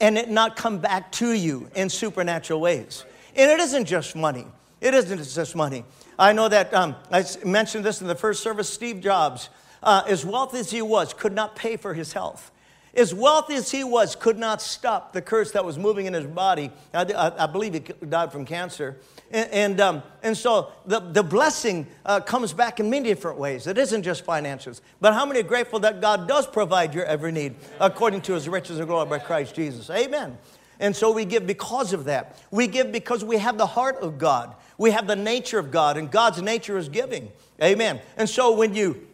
and 0.01 0.17
it 0.17 0.31
not 0.31 0.57
come 0.57 0.79
back 0.79 1.13
to 1.13 1.31
you 1.33 1.69
in 1.75 1.91
supernatural 1.91 2.59
ways. 2.59 3.05
And 3.37 3.51
it 3.51 3.61
isn't 3.61 3.85
just 3.85 4.17
money. 4.17 4.47
It 4.81 4.95
isn't 4.95 5.23
just 5.29 5.55
money. 5.55 5.85
I 6.19 6.33
know 6.33 6.49
that 6.49 6.73
um, 6.73 6.97
I 7.13 7.23
mentioned 7.45 7.85
this 7.85 8.01
in 8.01 8.07
the 8.07 8.15
first 8.15 8.43
service. 8.43 8.73
Steve 8.73 9.03
Jobs, 9.03 9.51
uh, 9.83 10.05
as 10.09 10.25
wealthy 10.25 10.61
as 10.61 10.71
he 10.71 10.81
was, 10.81 11.13
could 11.13 11.35
not 11.35 11.55
pay 11.55 11.77
for 11.77 11.93
his 11.93 12.15
health. 12.15 12.51
As 12.95 13.15
wealthy 13.15 13.55
as 13.55 13.71
he 13.71 13.85
was, 13.85 14.17
could 14.17 14.39
not 14.39 14.61
stop 14.61 15.13
the 15.13 15.23
curse 15.23 15.53
that 15.53 15.65
was 15.65 15.79
moving 15.79 16.07
in 16.07 16.13
his 16.13 16.27
body. 16.27 16.73
I, 16.93 17.03
I, 17.05 17.45
I 17.45 17.47
believe 17.47 17.75
he 17.75 17.81
died 18.07 18.33
from 18.33 18.45
cancer. 18.45 18.97
And, 19.31 19.51
and, 19.51 19.81
um, 19.81 20.03
and 20.23 20.37
so 20.37 20.73
the, 20.87 20.99
the 20.99 21.23
blessing 21.23 21.87
uh, 22.05 22.21
comes 22.21 22.53
back 22.53 22.81
in 22.81 22.91
many 22.91 23.09
different 23.09 23.39
ways. 23.39 23.69
It 23.69 23.79
isn't 23.79 24.03
just 24.03 24.25
finances. 24.25 24.83
But 25.01 25.15
how 25.15 25.25
many 25.25 25.41
are 25.41 25.45
grateful 25.45 25.79
that 25.81 26.01
God 26.01 26.27
does 26.27 26.49
provide 26.49 26.93
your 26.95 27.05
every 27.05 27.31
need 27.31 27.55
according 27.81 28.23
to 28.23 28.35
his 28.35 28.49
riches 28.49 28.79
and 28.79 28.89
glory 28.89 29.09
by 29.09 29.21
Christ 29.21 29.55
Jesus? 29.55 29.89
Amen. 29.89 30.37
And 30.81 30.97
so 30.97 31.13
we 31.13 31.25
give 31.25 31.47
because 31.47 31.93
of 31.93 32.05
that. 32.07 32.39
We 32.51 32.67
give 32.67 32.91
because 32.91 33.23
we 33.23 33.37
have 33.37 33.57
the 33.57 33.67
heart 33.67 33.97
of 33.97 34.19
God. 34.19 34.55
We 34.79 34.91
have 34.93 35.07
the 35.07 35.15
nature 35.15 35.59
of 35.59 35.71
God, 35.71 35.99
and 35.99 36.11
God's 36.11 36.41
nature 36.41 36.79
is 36.79 36.89
giving. 36.89 37.31
Amen. 37.63 38.01
And 38.17 38.29
so 38.29 38.53
when 38.53 38.75
you 38.75 39.07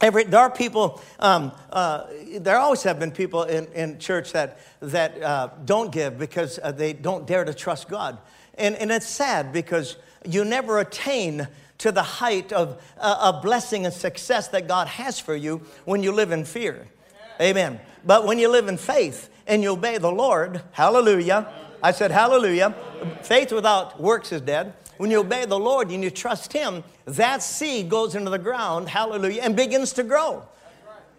Every, 0.00 0.24
there 0.24 0.40
are 0.40 0.50
people, 0.50 1.00
um, 1.20 1.52
uh, 1.70 2.06
there 2.38 2.58
always 2.58 2.82
have 2.82 2.98
been 2.98 3.12
people 3.12 3.44
in, 3.44 3.66
in 3.72 3.98
church 3.98 4.32
that, 4.32 4.58
that 4.80 5.22
uh, 5.22 5.48
don't 5.64 5.92
give 5.92 6.18
because 6.18 6.58
uh, 6.62 6.72
they 6.72 6.92
don't 6.92 7.26
dare 7.26 7.44
to 7.44 7.54
trust 7.54 7.88
God. 7.88 8.18
And, 8.56 8.74
and 8.76 8.90
it's 8.90 9.06
sad 9.06 9.52
because 9.52 9.96
you 10.24 10.44
never 10.44 10.78
attain 10.78 11.48
to 11.78 11.92
the 11.92 12.02
height 12.02 12.52
of 12.52 12.82
uh, 12.98 13.32
a 13.32 13.40
blessing 13.40 13.84
and 13.84 13.94
success 13.94 14.48
that 14.48 14.68
God 14.68 14.88
has 14.88 15.18
for 15.20 15.34
you 15.34 15.62
when 15.84 16.02
you 16.02 16.12
live 16.12 16.32
in 16.32 16.44
fear. 16.44 16.86
Amen. 17.40 17.80
But 18.04 18.26
when 18.26 18.38
you 18.38 18.48
live 18.48 18.68
in 18.68 18.76
faith 18.76 19.28
and 19.46 19.62
you 19.62 19.72
obey 19.72 19.98
the 19.98 20.10
Lord, 20.10 20.62
hallelujah. 20.72 21.48
I 21.82 21.92
said, 21.92 22.10
hallelujah. 22.10 22.74
Faith 23.22 23.52
without 23.52 24.00
works 24.00 24.32
is 24.32 24.40
dead. 24.40 24.72
When 24.96 25.10
you 25.10 25.20
obey 25.20 25.44
the 25.44 25.58
Lord 25.58 25.90
and 25.90 26.02
you 26.02 26.10
trust 26.10 26.52
Him, 26.52 26.84
that 27.04 27.42
seed 27.42 27.88
goes 27.88 28.14
into 28.14 28.30
the 28.30 28.38
ground, 28.38 28.88
hallelujah, 28.88 29.42
and 29.42 29.56
begins 29.56 29.92
to 29.94 30.02
grow. 30.02 30.42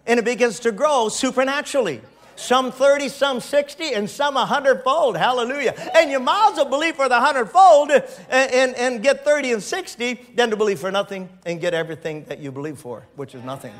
And 0.06 0.18
it 0.18 0.24
begins 0.24 0.60
to 0.60 0.72
grow 0.72 1.08
supernaturally. 1.08 2.00
some 2.36 2.70
30, 2.70 3.08
some 3.08 3.40
60, 3.40 3.94
and 3.94 4.08
some 4.08 4.36
a 4.36 4.44
hundredfold. 4.44 5.16
Hallelujah. 5.16 5.74
And 5.94 6.10
you 6.10 6.20
might 6.20 6.50
as 6.52 6.56
well 6.58 6.66
believe 6.66 6.96
for 6.96 7.08
the 7.08 7.18
hundredfold 7.18 7.90
and, 7.90 8.04
and, 8.30 8.74
and 8.76 9.02
get 9.02 9.24
30 9.24 9.52
and 9.54 9.62
60 9.62 10.14
than 10.34 10.50
to 10.50 10.56
believe 10.56 10.78
for 10.78 10.90
nothing 10.90 11.28
and 11.44 11.60
get 11.60 11.74
everything 11.74 12.24
that 12.24 12.38
you 12.38 12.52
believe 12.52 12.78
for, 12.78 13.06
which 13.16 13.34
is 13.34 13.42
nothing. 13.42 13.72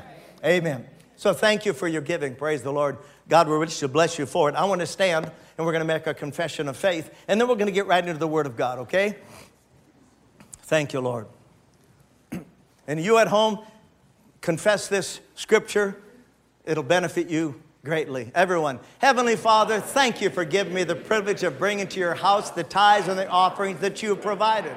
Amen. 0.44 0.86
So 1.16 1.32
thank 1.32 1.64
you 1.64 1.72
for 1.72 1.86
your 1.86 2.02
giving. 2.02 2.34
Praise 2.34 2.62
the 2.62 2.72
Lord. 2.72 2.98
God 3.28 3.48
will 3.48 3.58
richly 3.58 3.88
bless 3.88 4.18
you 4.18 4.26
for 4.26 4.48
it. 4.48 4.54
I 4.54 4.64
want 4.64 4.80
to 4.80 4.86
stand 4.86 5.30
and 5.56 5.64
we're 5.64 5.72
going 5.72 5.86
to 5.86 5.86
make 5.86 6.06
a 6.06 6.14
confession 6.14 6.68
of 6.68 6.76
faith, 6.76 7.10
and 7.28 7.40
then 7.40 7.48
we're 7.48 7.54
going 7.54 7.66
to 7.66 7.72
get 7.72 7.86
right 7.86 8.06
into 8.06 8.18
the 8.18 8.28
Word 8.28 8.46
of 8.46 8.56
God, 8.56 8.78
okay? 8.80 9.16
Thank 10.66 10.92
you, 10.92 11.00
Lord. 11.00 11.26
And 12.88 13.02
you 13.02 13.18
at 13.18 13.26
home, 13.26 13.58
confess 14.40 14.86
this 14.86 15.18
scripture. 15.34 15.96
It'll 16.64 16.84
benefit 16.84 17.28
you 17.28 17.60
greatly. 17.84 18.30
Everyone, 18.32 18.78
Heavenly 19.00 19.34
Father, 19.34 19.80
thank 19.80 20.20
you 20.20 20.30
for 20.30 20.44
giving 20.44 20.72
me 20.72 20.84
the 20.84 20.94
privilege 20.94 21.42
of 21.42 21.58
bringing 21.58 21.88
to 21.88 21.98
your 21.98 22.14
house 22.14 22.50
the 22.50 22.62
tithes 22.62 23.08
and 23.08 23.18
the 23.18 23.28
offerings 23.28 23.80
that 23.80 24.04
you 24.04 24.10
have 24.10 24.22
provided. 24.22 24.76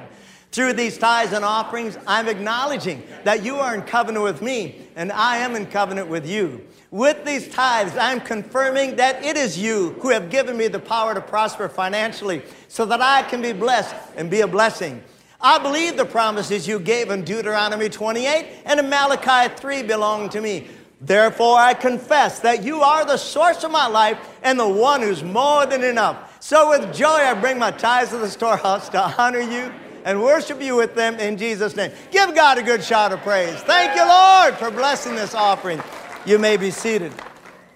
Through 0.50 0.72
these 0.72 0.98
tithes 0.98 1.32
and 1.32 1.44
offerings, 1.44 1.96
I'm 2.04 2.26
acknowledging 2.26 3.04
that 3.22 3.44
you 3.44 3.56
are 3.56 3.76
in 3.76 3.82
covenant 3.82 4.24
with 4.24 4.42
me 4.42 4.88
and 4.96 5.12
I 5.12 5.36
am 5.36 5.54
in 5.54 5.66
covenant 5.66 6.08
with 6.08 6.28
you. 6.28 6.66
With 6.90 7.24
these 7.24 7.48
tithes, 7.48 7.96
I'm 7.96 8.20
confirming 8.20 8.96
that 8.96 9.24
it 9.24 9.36
is 9.36 9.56
you 9.56 9.90
who 10.00 10.08
have 10.08 10.30
given 10.30 10.56
me 10.56 10.66
the 10.66 10.80
power 10.80 11.14
to 11.14 11.20
prosper 11.20 11.68
financially 11.68 12.42
so 12.66 12.84
that 12.86 13.00
I 13.00 13.22
can 13.22 13.40
be 13.40 13.52
blessed 13.52 13.94
and 14.16 14.28
be 14.28 14.40
a 14.40 14.48
blessing. 14.48 15.04
I 15.42 15.58
believe 15.58 15.96
the 15.96 16.04
promises 16.04 16.68
you 16.68 16.78
gave 16.78 17.10
in 17.10 17.24
Deuteronomy 17.24 17.88
28 17.88 18.62
and 18.66 18.78
in 18.78 18.90
Malachi 18.90 19.54
3 19.54 19.82
belong 19.84 20.28
to 20.30 20.40
me. 20.40 20.68
Therefore, 21.00 21.56
I 21.56 21.72
confess 21.72 22.40
that 22.40 22.62
you 22.62 22.82
are 22.82 23.06
the 23.06 23.16
source 23.16 23.64
of 23.64 23.70
my 23.70 23.86
life 23.86 24.18
and 24.42 24.60
the 24.60 24.68
one 24.68 25.00
who's 25.00 25.22
more 25.22 25.64
than 25.64 25.82
enough. 25.82 26.36
So, 26.42 26.68
with 26.70 26.94
joy, 26.94 27.06
I 27.06 27.32
bring 27.32 27.58
my 27.58 27.70
tithes 27.70 28.10
to 28.10 28.18
the 28.18 28.28
storehouse 28.28 28.90
to 28.90 29.00
honor 29.18 29.40
you 29.40 29.72
and 30.04 30.22
worship 30.22 30.60
you 30.60 30.76
with 30.76 30.94
them 30.94 31.14
in 31.14 31.38
Jesus' 31.38 31.74
name. 31.74 31.90
Give 32.10 32.34
God 32.34 32.58
a 32.58 32.62
good 32.62 32.84
shout 32.84 33.12
of 33.12 33.20
praise. 33.20 33.60
Thank 33.62 33.96
you, 33.96 34.06
Lord, 34.06 34.54
for 34.56 34.70
blessing 34.70 35.14
this 35.14 35.34
offering. 35.34 35.82
You 36.26 36.38
may 36.38 36.58
be 36.58 36.70
seated. 36.70 37.12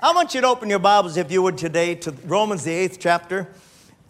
I 0.02 0.12
want 0.12 0.34
you 0.34 0.42
to 0.42 0.46
open 0.46 0.68
your 0.68 0.78
Bibles, 0.78 1.16
if 1.16 1.32
you 1.32 1.40
would, 1.42 1.56
today 1.56 1.94
to 1.96 2.10
Romans, 2.26 2.64
the 2.64 2.72
eighth 2.72 2.98
chapter. 3.00 3.48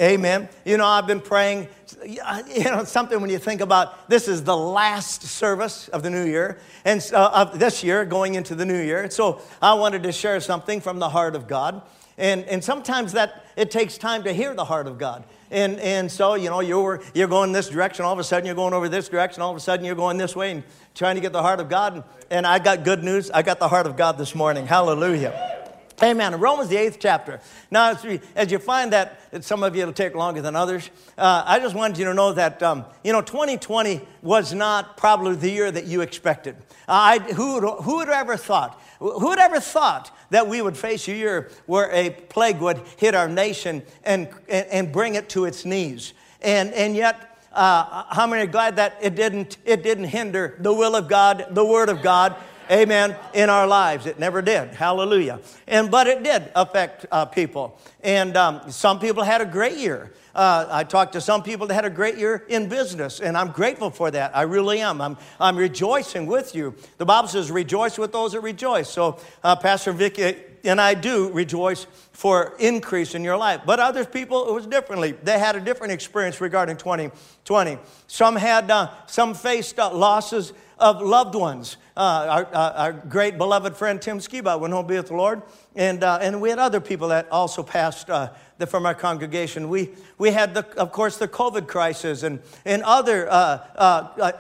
Amen. 0.00 0.48
You 0.64 0.76
know, 0.76 0.86
I've 0.86 1.06
been 1.06 1.20
praying, 1.20 1.68
you 2.04 2.64
know, 2.64 2.82
something 2.84 3.20
when 3.20 3.30
you 3.30 3.38
think 3.38 3.60
about 3.60 4.08
this 4.10 4.26
is 4.26 4.42
the 4.42 4.56
last 4.56 5.22
service 5.22 5.88
of 5.88 6.02
the 6.02 6.10
new 6.10 6.24
year, 6.24 6.58
and 6.84 7.04
uh, 7.12 7.30
of 7.32 7.60
this 7.60 7.84
year 7.84 8.04
going 8.04 8.34
into 8.34 8.56
the 8.56 8.66
new 8.66 8.80
year. 8.80 9.08
So 9.08 9.40
I 9.62 9.74
wanted 9.74 10.02
to 10.02 10.10
share 10.10 10.40
something 10.40 10.80
from 10.80 10.98
the 10.98 11.08
heart 11.08 11.36
of 11.36 11.46
God. 11.46 11.82
And, 12.18 12.44
and 12.44 12.62
sometimes 12.62 13.12
that 13.12 13.44
it 13.56 13.70
takes 13.70 13.98
time 13.98 14.24
to 14.24 14.32
hear 14.32 14.54
the 14.54 14.64
heart 14.64 14.86
of 14.86 14.98
God. 14.98 15.24
And, 15.50 15.78
and 15.78 16.10
so, 16.10 16.34
you 16.34 16.50
know, 16.50 16.60
you're, 16.60 17.02
you're 17.12 17.28
going 17.28 17.52
this 17.52 17.68
direction, 17.68 18.04
all 18.04 18.12
of 18.12 18.18
a 18.18 18.24
sudden 18.24 18.46
you're 18.46 18.54
going 18.54 18.72
over 18.72 18.88
this 18.88 19.08
direction, 19.08 19.42
all 19.42 19.50
of 19.50 19.56
a 19.56 19.60
sudden 19.60 19.84
you're 19.84 19.94
going 19.94 20.16
this 20.16 20.34
way 20.34 20.50
and 20.52 20.64
trying 20.94 21.14
to 21.16 21.20
get 21.20 21.32
the 21.32 21.42
heart 21.42 21.60
of 21.60 21.68
God. 21.68 21.94
And, 21.94 22.04
and 22.30 22.46
I 22.46 22.58
got 22.58 22.84
good 22.84 23.04
news. 23.04 23.30
I 23.30 23.42
got 23.42 23.58
the 23.60 23.68
heart 23.68 23.86
of 23.86 23.96
God 23.96 24.18
this 24.18 24.34
morning. 24.34 24.66
Hallelujah. 24.66 25.53
Amen. 26.02 26.34
Romans, 26.40 26.68
the 26.68 26.76
eighth 26.76 26.98
chapter. 26.98 27.40
Now, 27.70 27.90
as, 27.90 28.02
we, 28.02 28.20
as 28.34 28.50
you 28.50 28.58
find 28.58 28.92
that, 28.92 29.44
some 29.44 29.62
of 29.62 29.76
you 29.76 29.82
it'll 29.82 29.94
take 29.94 30.14
longer 30.14 30.42
than 30.42 30.56
others, 30.56 30.90
uh, 31.16 31.44
I 31.46 31.60
just 31.60 31.76
wanted 31.76 31.98
you 31.98 32.06
to 32.06 32.14
know 32.14 32.32
that, 32.32 32.62
um, 32.64 32.84
you 33.04 33.12
know, 33.12 33.22
2020 33.22 34.00
was 34.20 34.52
not 34.52 34.96
probably 34.96 35.36
the 35.36 35.50
year 35.50 35.70
that 35.70 35.86
you 35.86 36.00
expected. 36.00 36.56
I, 36.88 37.20
who, 37.20 37.60
who 37.60 37.96
would 37.96 38.08
ever 38.08 38.36
thought? 38.36 38.80
Who 38.98 39.28
would 39.28 39.38
ever 39.38 39.60
thought 39.60 40.10
that 40.30 40.48
we 40.48 40.62
would 40.62 40.76
face 40.76 41.06
a 41.06 41.14
year 41.14 41.50
where 41.66 41.90
a 41.92 42.10
plague 42.10 42.58
would 42.58 42.82
hit 42.96 43.14
our 43.14 43.28
nation 43.28 43.82
and, 44.02 44.28
and, 44.48 44.66
and 44.66 44.92
bring 44.92 45.14
it 45.14 45.28
to 45.30 45.44
its 45.44 45.64
knees? 45.64 46.12
And, 46.42 46.72
and 46.74 46.96
yet, 46.96 47.38
uh, 47.52 48.04
how 48.10 48.26
many 48.26 48.42
are 48.42 48.46
glad 48.46 48.76
that 48.76 48.98
it 49.00 49.14
didn't, 49.14 49.58
it 49.64 49.84
didn't 49.84 50.04
hinder 50.04 50.56
the 50.58 50.72
will 50.72 50.96
of 50.96 51.08
God, 51.08 51.46
the 51.50 51.64
Word 51.64 51.88
of 51.88 52.02
God, 52.02 52.34
amen, 52.70 53.16
in 53.32 53.50
our 53.50 53.66
lives. 53.66 54.06
It 54.06 54.18
never 54.18 54.42
did. 54.42 54.74
Hallelujah. 54.74 55.40
And, 55.66 55.90
but 55.90 56.06
it 56.06 56.22
did 56.22 56.50
affect 56.54 57.06
uh, 57.10 57.26
people. 57.26 57.78
And 58.02 58.36
um, 58.36 58.70
some 58.70 59.00
people 59.00 59.22
had 59.22 59.40
a 59.40 59.46
great 59.46 59.76
year. 59.78 60.12
Uh, 60.34 60.66
I 60.68 60.84
talked 60.84 61.12
to 61.12 61.20
some 61.20 61.42
people 61.42 61.66
that 61.68 61.74
had 61.74 61.84
a 61.84 61.90
great 61.90 62.18
year 62.18 62.44
in 62.48 62.68
business, 62.68 63.20
and 63.20 63.36
I'm 63.36 63.52
grateful 63.52 63.90
for 63.90 64.10
that. 64.10 64.36
I 64.36 64.42
really 64.42 64.80
am. 64.80 65.00
I'm, 65.00 65.16
I'm 65.38 65.56
rejoicing 65.56 66.26
with 66.26 66.54
you. 66.54 66.74
The 66.98 67.04
Bible 67.04 67.28
says, 67.28 67.50
rejoice 67.50 67.98
with 67.98 68.12
those 68.12 68.32
that 68.32 68.40
rejoice. 68.40 68.90
So, 68.90 69.20
uh, 69.44 69.54
Pastor 69.56 69.92
Vicky 69.92 70.34
and 70.64 70.80
I 70.80 70.94
do 70.94 71.30
rejoice 71.30 71.86
for 72.12 72.54
increase 72.58 73.14
in 73.14 73.22
your 73.22 73.36
life. 73.36 73.60
But 73.66 73.80
other 73.80 74.04
people, 74.04 74.48
it 74.48 74.52
was 74.52 74.66
differently. 74.66 75.12
They 75.12 75.38
had 75.38 75.56
a 75.56 75.60
different 75.60 75.92
experience 75.92 76.40
regarding 76.40 76.78
2020. 76.78 77.78
Some 78.06 78.36
had, 78.36 78.70
uh, 78.70 78.90
some 79.06 79.34
faced 79.34 79.78
uh, 79.78 79.92
losses 79.92 80.52
of 80.78 81.00
loved 81.00 81.34
ones. 81.34 81.76
Uh, 81.96 82.00
our, 82.28 82.46
uh, 82.54 82.72
our, 82.76 82.92
great 82.92 83.38
beloved 83.38 83.76
friend 83.76 84.02
Tim 84.02 84.18
Skiba 84.18 84.58
went 84.58 84.74
home 84.74 84.86
be 84.86 84.96
with 84.96 85.08
the 85.08 85.14
Lord. 85.14 85.42
And, 85.76 86.02
uh, 86.02 86.18
and 86.20 86.40
we 86.40 86.50
had 86.50 86.58
other 86.58 86.80
people 86.80 87.08
that 87.08 87.30
also 87.30 87.62
passed 87.62 88.10
uh, 88.10 88.30
the, 88.58 88.66
from 88.66 88.84
our 88.84 88.94
congregation. 88.94 89.68
We, 89.68 89.90
we 90.18 90.30
had, 90.30 90.54
the, 90.54 90.66
of 90.76 90.90
course, 90.90 91.18
the 91.18 91.28
COVID 91.28 91.68
crisis 91.68 92.22
and, 92.22 92.40
and 92.64 92.82
other 92.82 93.28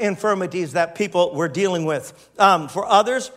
infirmities 0.00 0.72
that 0.72 0.94
people 0.96 1.34
were 1.34 1.48
dealing 1.48 1.84
with. 1.84 2.30
Um, 2.38 2.68
for 2.68 2.84
others, 2.86 3.30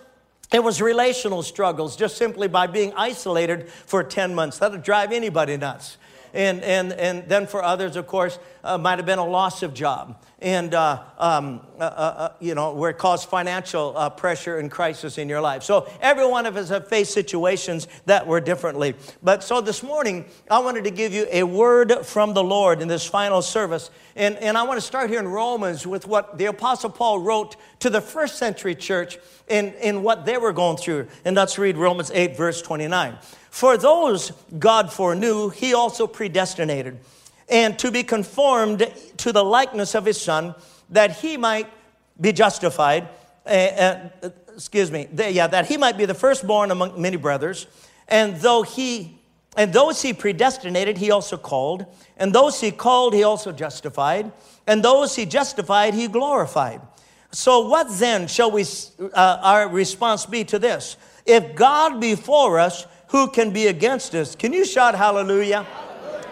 it 0.51 0.63
was 0.63 0.81
relational 0.81 1.43
struggles 1.43 1.95
just 1.95 2.17
simply 2.17 2.47
by 2.47 2.67
being 2.67 2.93
isolated 2.95 3.69
for 3.69 4.03
10 4.03 4.33
months. 4.33 4.57
That'll 4.59 4.77
drive 4.79 5.11
anybody 5.11 5.57
nuts. 5.57 5.97
And, 6.33 6.61
and, 6.61 6.93
and 6.93 7.27
then 7.27 7.47
for 7.47 7.63
others, 7.63 7.95
of 7.95 8.07
course, 8.07 8.39
uh, 8.63 8.77
might 8.77 8.99
have 8.99 9.05
been 9.05 9.19
a 9.19 9.25
loss 9.25 9.63
of 9.63 9.73
job 9.73 10.21
and 10.39 10.75
uh, 10.75 11.03
um, 11.17 11.61
uh, 11.79 11.83
uh, 11.83 11.85
uh, 11.85 12.33
you 12.39 12.53
know 12.53 12.73
where 12.73 12.91
it 12.91 12.97
caused 12.97 13.27
financial 13.27 13.97
uh, 13.97 14.09
pressure 14.09 14.59
and 14.59 14.69
crisis 14.69 15.17
in 15.17 15.27
your 15.27 15.41
life. 15.41 15.63
So 15.63 15.89
every 15.99 16.27
one 16.27 16.45
of 16.45 16.55
us 16.55 16.69
have 16.69 16.87
faced 16.87 17.11
situations 17.11 17.87
that 18.05 18.27
were 18.27 18.39
differently. 18.39 18.93
But 19.23 19.43
so 19.43 19.61
this 19.61 19.81
morning 19.81 20.25
i 20.49 20.59
wanted 20.59 20.83
to 20.83 20.91
give 20.91 21.11
you 21.11 21.27
a 21.31 21.43
word 21.43 22.05
from 22.05 22.33
the 22.33 22.43
lord 22.43 22.81
in 22.81 22.87
this 22.87 23.05
final 23.05 23.41
service. 23.41 23.89
And, 24.15 24.37
and 24.37 24.57
i 24.57 24.63
want 24.63 24.77
to 24.77 24.85
start 24.85 25.09
here 25.09 25.19
in 25.19 25.27
romans 25.27 25.87
with 25.87 26.07
what 26.07 26.37
the 26.37 26.45
apostle 26.45 26.91
paul 26.91 27.19
wrote 27.19 27.55
to 27.79 27.89
the 27.89 28.01
first 28.01 28.37
century 28.37 28.75
church 28.75 29.17
in, 29.47 29.73
in 29.75 30.03
what 30.03 30.25
they 30.25 30.37
were 30.37 30.53
going 30.53 30.77
through. 30.77 31.07
And 31.25 31.35
let's 31.35 31.57
read 31.57 31.77
romans 31.77 32.11
8 32.13 32.37
verse 32.37 32.61
29 32.61 33.17
for 33.49 33.75
those 33.75 34.33
god 34.59 34.93
foreknew 34.93 35.49
he 35.49 35.73
also 35.73 36.05
predestinated 36.05 36.99
and 37.49 37.77
to 37.79 37.91
be 37.91 38.03
conformed 38.03 38.91
to 39.17 39.31
the 39.31 39.43
likeness 39.43 39.95
of 39.95 40.05
his 40.05 40.19
son, 40.19 40.55
that 40.89 41.17
he 41.17 41.37
might 41.37 41.67
be 42.19 42.31
justified. 42.31 43.09
Uh, 43.45 43.49
uh, 43.49 44.29
excuse 44.53 44.91
me, 44.91 45.07
yeah, 45.13 45.47
that 45.47 45.67
he 45.67 45.77
might 45.77 45.97
be 45.97 46.05
the 46.05 46.13
firstborn 46.13 46.71
among 46.71 47.01
many 47.01 47.17
brothers. 47.17 47.67
And 48.07 48.37
though 48.37 48.63
he 48.63 49.17
and 49.57 49.73
those 49.73 50.03
he 50.03 50.13
predestinated, 50.13 50.99
he 50.99 51.09
also 51.09 51.35
called. 51.35 51.87
And 52.15 52.31
those 52.31 52.61
he 52.61 52.71
called, 52.71 53.15
he 53.15 53.23
also 53.23 53.51
justified. 53.51 54.31
And 54.67 54.83
those 54.83 55.15
he 55.15 55.25
justified, 55.25 55.95
he 55.95 56.07
glorified. 56.07 56.81
So, 57.31 57.67
what 57.67 57.87
then 57.97 58.27
shall 58.27 58.51
we, 58.51 58.65
uh, 58.99 59.39
our 59.41 59.67
response 59.67 60.27
be 60.27 60.43
to 60.45 60.59
this? 60.59 60.95
If 61.25 61.55
God 61.55 61.99
be 61.99 62.15
for 62.15 62.59
us, 62.59 62.85
who 63.07 63.29
can 63.29 63.51
be 63.51 63.67
against 63.67 64.13
us? 64.13 64.35
Can 64.35 64.53
you 64.53 64.63
shout 64.63 64.95
hallelujah? 64.95 65.65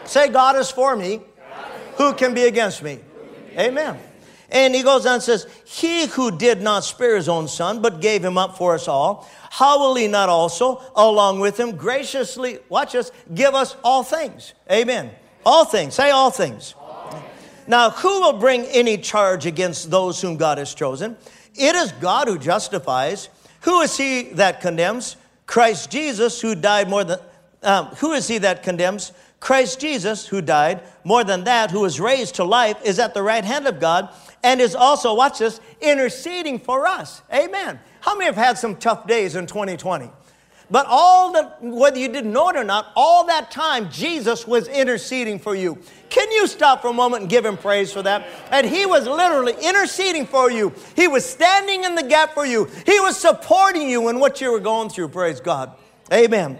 Say, 0.05 0.29
God 0.29 0.55
is 0.55 0.71
for 0.71 0.95
me. 0.95 1.21
Who 1.97 2.13
can 2.13 2.33
be 2.33 2.43
against 2.43 2.83
me? 2.83 2.99
Amen. 3.57 3.97
And 4.49 4.75
he 4.75 4.83
goes 4.83 5.05
on 5.05 5.15
and 5.15 5.23
says, 5.23 5.47
He 5.65 6.05
who 6.07 6.37
did 6.37 6.61
not 6.61 6.83
spare 6.83 7.15
his 7.15 7.27
own 7.27 7.47
son, 7.47 7.81
but 7.81 8.01
gave 8.01 8.23
him 8.23 8.37
up 8.37 8.57
for 8.57 8.75
us 8.75 8.87
all, 8.87 9.27
how 9.49 9.79
will 9.79 9.95
he 9.95 10.07
not 10.07 10.29
also, 10.29 10.81
along 10.95 11.39
with 11.39 11.59
him, 11.59 11.75
graciously, 11.75 12.59
watch 12.69 12.93
us, 12.93 13.11
give 13.33 13.55
us 13.55 13.75
all 13.83 14.03
things? 14.03 14.53
Amen. 14.69 15.11
All 15.45 15.65
things. 15.65 15.93
Say 15.93 16.11
all 16.11 16.29
things. 16.29 16.75
Now, 17.67 17.89
who 17.89 18.21
will 18.21 18.33
bring 18.33 18.65
any 18.65 18.97
charge 18.97 19.45
against 19.45 19.89
those 19.89 20.21
whom 20.21 20.37
God 20.37 20.57
has 20.57 20.73
chosen? 20.73 21.17
It 21.55 21.73
is 21.75 21.91
God 21.93 22.27
who 22.27 22.37
justifies. 22.37 23.29
Who 23.61 23.81
is 23.81 23.97
he 23.97 24.23
that 24.33 24.61
condemns? 24.61 25.15
Christ 25.47 25.89
Jesus, 25.89 26.41
who 26.41 26.53
died 26.53 26.89
more 26.89 27.03
than, 27.03 27.19
um, 27.63 27.85
who 27.97 28.11
is 28.11 28.27
he 28.27 28.37
that 28.39 28.61
condemns? 28.61 29.13
Christ 29.45 29.79
Jesus, 29.79 30.25
who 30.25 30.41
died, 30.41 30.81
more 31.03 31.23
than 31.23 31.43
that, 31.43 31.69
who 31.69 31.81
was 31.81 31.99
raised 31.99 32.33
to 32.35 32.43
life, 32.43 32.77
is 32.83 32.97
at 32.97 33.13
the 33.13 33.21
right 33.21 33.45
hand 33.45 33.67
of 33.67 33.79
God 33.79 34.09
and 34.43 34.59
is 34.59 34.73
also, 34.73 35.13
watch 35.13 35.37
this, 35.37 35.61
interceding 35.79 36.57
for 36.57 36.87
us. 36.87 37.21
Amen. 37.31 37.79
How 38.01 38.15
many 38.15 38.25
have 38.25 38.35
had 38.35 38.57
some 38.57 38.75
tough 38.75 39.05
days 39.05 39.35
in 39.35 39.45
2020? 39.45 40.09
But 40.71 40.87
all 40.89 41.31
that, 41.33 41.61
whether 41.61 41.99
you 41.99 42.07
didn't 42.07 42.33
know 42.33 42.49
it 42.49 42.55
or 42.55 42.63
not, 42.63 42.91
all 42.95 43.27
that 43.27 43.51
time, 43.51 43.91
Jesus 43.91 44.47
was 44.47 44.67
interceding 44.67 45.37
for 45.37 45.53
you. 45.53 45.77
Can 46.09 46.31
you 46.31 46.47
stop 46.47 46.81
for 46.81 46.87
a 46.87 46.93
moment 46.93 47.21
and 47.21 47.29
give 47.29 47.45
him 47.45 47.55
praise 47.55 47.93
for 47.93 48.01
that? 48.01 48.25
And 48.49 48.65
he 48.65 48.87
was 48.87 49.05
literally 49.05 49.53
interceding 49.61 50.25
for 50.25 50.49
you. 50.49 50.73
He 50.95 51.07
was 51.07 51.23
standing 51.23 51.83
in 51.83 51.93
the 51.93 52.01
gap 52.01 52.33
for 52.33 52.47
you. 52.47 52.65
He 52.87 52.99
was 52.99 53.15
supporting 53.15 53.91
you 53.91 54.09
in 54.09 54.19
what 54.19 54.41
you 54.41 54.51
were 54.51 54.59
going 54.59 54.89
through. 54.89 55.09
Praise 55.09 55.39
God. 55.39 55.71
Amen. 56.11 56.57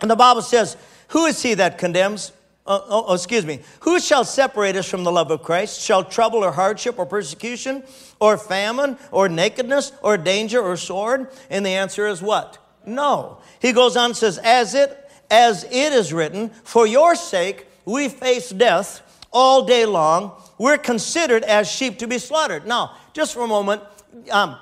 And 0.00 0.10
the 0.10 0.16
Bible 0.16 0.40
says, 0.40 0.78
Who 1.12 1.26
is 1.26 1.42
he 1.42 1.54
that 1.54 1.78
condemns? 1.78 2.32
Uh, 2.66 2.80
oh, 2.88 3.04
oh, 3.08 3.14
excuse 3.14 3.44
me. 3.44 3.60
Who 3.80 4.00
shall 4.00 4.24
separate 4.24 4.76
us 4.76 4.88
from 4.88 5.04
the 5.04 5.12
love 5.12 5.30
of 5.30 5.42
Christ? 5.42 5.80
Shall 5.80 6.04
trouble 6.04 6.44
or 6.44 6.52
hardship 6.52 6.98
or 6.98 7.06
persecution 7.06 7.82
or 8.20 8.38
famine 8.38 8.96
or 9.10 9.28
nakedness 9.28 9.92
or 10.02 10.16
danger 10.16 10.60
or 10.60 10.76
sword? 10.76 11.28
And 11.50 11.66
the 11.66 11.70
answer 11.70 12.06
is 12.06 12.22
what? 12.22 12.58
No. 12.86 13.38
He 13.60 13.72
goes 13.72 13.96
on 13.96 14.06
and 14.06 14.16
says, 14.16 14.38
As 14.38 14.74
it 14.74 14.98
as 15.30 15.64
it 15.64 15.92
is 15.92 16.12
written, 16.12 16.50
for 16.62 16.86
your 16.86 17.14
sake 17.14 17.66
we 17.84 18.08
face 18.08 18.50
death 18.50 19.02
all 19.32 19.64
day 19.64 19.86
long. 19.86 20.32
We're 20.58 20.78
considered 20.78 21.42
as 21.42 21.70
sheep 21.70 21.98
to 21.98 22.06
be 22.06 22.18
slaughtered. 22.18 22.66
Now, 22.66 22.96
just 23.12 23.34
for 23.34 23.42
a 23.42 23.48
moment, 23.48 23.82
um, 24.30 24.56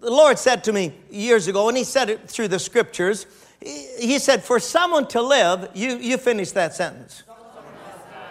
the 0.00 0.10
Lord 0.10 0.38
said 0.38 0.64
to 0.64 0.72
me 0.72 0.94
years 1.10 1.48
ago, 1.48 1.68
and 1.68 1.76
He 1.76 1.84
said 1.84 2.08
it 2.08 2.28
through 2.30 2.48
the 2.48 2.58
scriptures, 2.58 3.26
He 3.60 4.18
said, 4.18 4.42
For 4.42 4.58
someone 4.58 5.06
to 5.08 5.20
live, 5.20 5.70
you, 5.74 5.96
you 5.96 6.16
finish 6.16 6.52
that 6.52 6.74
sentence. 6.74 7.24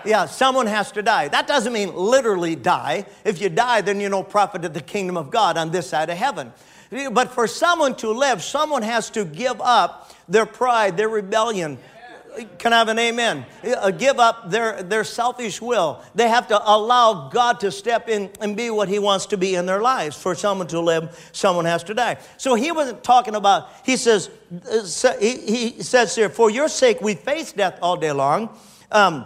Yeah, 0.06 0.26
someone 0.26 0.66
has 0.68 0.92
to 0.94 1.02
die. 1.02 1.28
That 1.28 1.46
doesn't 1.46 1.74
mean 1.74 1.94
literally 1.94 2.56
die. 2.56 3.06
If 3.26 3.42
you 3.42 3.50
die, 3.50 3.82
then 3.82 4.00
you're 4.00 4.10
no 4.10 4.24
profit 4.24 4.64
of 4.66 4.74
the 4.74 4.82
kingdom 4.82 5.18
of 5.18 5.30
God 5.30 5.58
on 5.58 5.72
this 5.72 5.90
side 5.90 6.10
of 6.10 6.18
heaven. 6.18 6.54
But 7.12 7.32
for 7.32 7.48
someone 7.48 7.96
to 7.98 8.10
live, 8.10 8.42
someone 8.42 8.82
has 8.82 9.10
to 9.12 9.26
give 9.26 9.62
up 9.62 10.12
their 10.28 10.46
pride, 10.46 10.98
their 10.98 11.10
rebellion. 11.10 11.78
Can 12.58 12.74
I 12.74 12.78
have 12.78 12.88
an 12.88 13.00
amen? 13.00 13.46
Uh, 13.64 13.92
give 13.92 14.20
up 14.20 14.50
their, 14.50 14.84
their 14.84 15.04
selfish 15.04 15.62
will. 15.62 16.02
They 16.16 16.28
have 16.28 16.48
to 16.50 16.62
allow 16.62 17.30
God 17.30 17.60
to 17.62 17.72
step 17.72 18.08
in 18.10 18.30
and 18.40 18.56
be 18.56 18.70
what 18.70 18.88
He 18.88 19.00
wants 19.00 19.28
to 19.28 19.38
be 19.38 19.56
in 19.56 19.66
their 19.66 19.82
lives. 19.82 20.16
For 20.16 20.36
someone 20.36 20.68
to 20.68 20.80
live, 20.80 21.30
someone 21.32 21.66
has 21.66 21.84
to 21.86 21.94
die. 21.94 22.18
So 22.38 22.56
He 22.56 22.72
wasn't 22.72 23.04
talking 23.04 23.36
about, 23.36 23.70
He 23.84 23.98
says, 23.98 24.30
uh, 24.72 25.18
He, 25.20 25.38
he 25.38 25.84
says 25.84 26.16
here, 26.16 26.30
for 26.30 26.50
your 26.50 26.68
sake 26.68 27.02
we 27.02 27.16
face 27.16 27.52
death 27.52 27.80
all 27.82 27.98
day 27.98 28.12
long. 28.12 28.50
Um, 28.92 29.26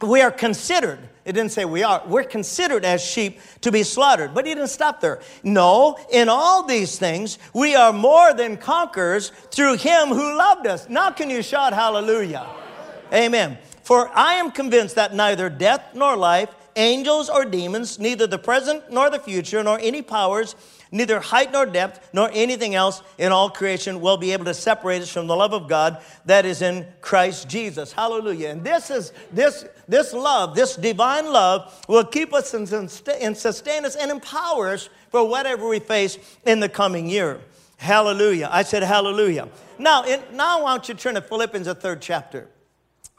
we 0.00 0.20
are 0.20 0.30
considered 0.30 0.98
it 1.26 1.32
didn't 1.32 1.50
say 1.50 1.64
we 1.64 1.82
are. 1.82 2.02
We're 2.06 2.22
considered 2.22 2.84
as 2.84 3.04
sheep 3.04 3.40
to 3.62 3.72
be 3.72 3.82
slaughtered. 3.82 4.32
But 4.32 4.46
he 4.46 4.54
didn't 4.54 4.70
stop 4.70 5.00
there. 5.00 5.20
No, 5.42 5.98
in 6.12 6.28
all 6.28 6.62
these 6.62 6.98
things, 7.00 7.38
we 7.52 7.74
are 7.74 7.92
more 7.92 8.32
than 8.32 8.56
conquerors 8.56 9.30
through 9.50 9.76
him 9.78 10.08
who 10.08 10.38
loved 10.38 10.68
us. 10.68 10.88
Now 10.88 11.10
can 11.10 11.28
you 11.28 11.42
shout 11.42 11.72
hallelujah? 11.72 12.46
Amen. 13.12 13.58
For 13.82 14.08
I 14.16 14.34
am 14.34 14.52
convinced 14.52 14.94
that 14.94 15.14
neither 15.14 15.50
death 15.50 15.94
nor 15.94 16.16
life, 16.16 16.54
angels 16.76 17.28
or 17.28 17.44
demons, 17.44 17.98
neither 17.98 18.28
the 18.28 18.38
present 18.38 18.92
nor 18.92 19.10
the 19.10 19.18
future, 19.18 19.64
nor 19.64 19.80
any 19.80 20.02
powers, 20.02 20.54
Neither 20.92 21.18
height 21.18 21.52
nor 21.52 21.66
depth 21.66 22.10
nor 22.12 22.30
anything 22.32 22.74
else 22.74 23.02
in 23.18 23.32
all 23.32 23.50
creation 23.50 24.00
will 24.00 24.16
be 24.16 24.32
able 24.32 24.44
to 24.44 24.54
separate 24.54 25.02
us 25.02 25.10
from 25.10 25.26
the 25.26 25.34
love 25.34 25.52
of 25.52 25.68
God 25.68 26.00
that 26.26 26.46
is 26.46 26.62
in 26.62 26.86
Christ 27.00 27.48
Jesus. 27.48 27.92
Hallelujah. 27.92 28.50
And 28.50 28.62
this 28.62 28.90
is 28.90 29.12
this 29.32 29.64
this 29.88 30.12
love, 30.12 30.54
this 30.54 30.76
divine 30.76 31.32
love 31.32 31.84
will 31.88 32.04
keep 32.04 32.32
us 32.32 32.54
and, 32.54 32.68
sustain 32.68 33.84
us 33.84 33.96
and 33.96 34.10
empower 34.10 34.68
us 34.68 34.88
for 35.10 35.28
whatever 35.28 35.68
we 35.68 35.80
face 35.80 36.18
in 36.44 36.60
the 36.60 36.68
coming 36.68 37.08
year. 37.08 37.40
Hallelujah. 37.78 38.48
I 38.50 38.62
said 38.62 38.82
hallelujah. 38.82 39.48
Now, 39.78 40.04
in, 40.04 40.22
now 40.32 40.58
I 40.58 40.62
want 40.62 40.88
you 40.88 40.94
to 40.94 41.00
turn 41.00 41.14
to 41.14 41.20
Philippians, 41.20 41.66
the 41.66 41.74
third 41.74 42.00
chapter. 42.00 42.48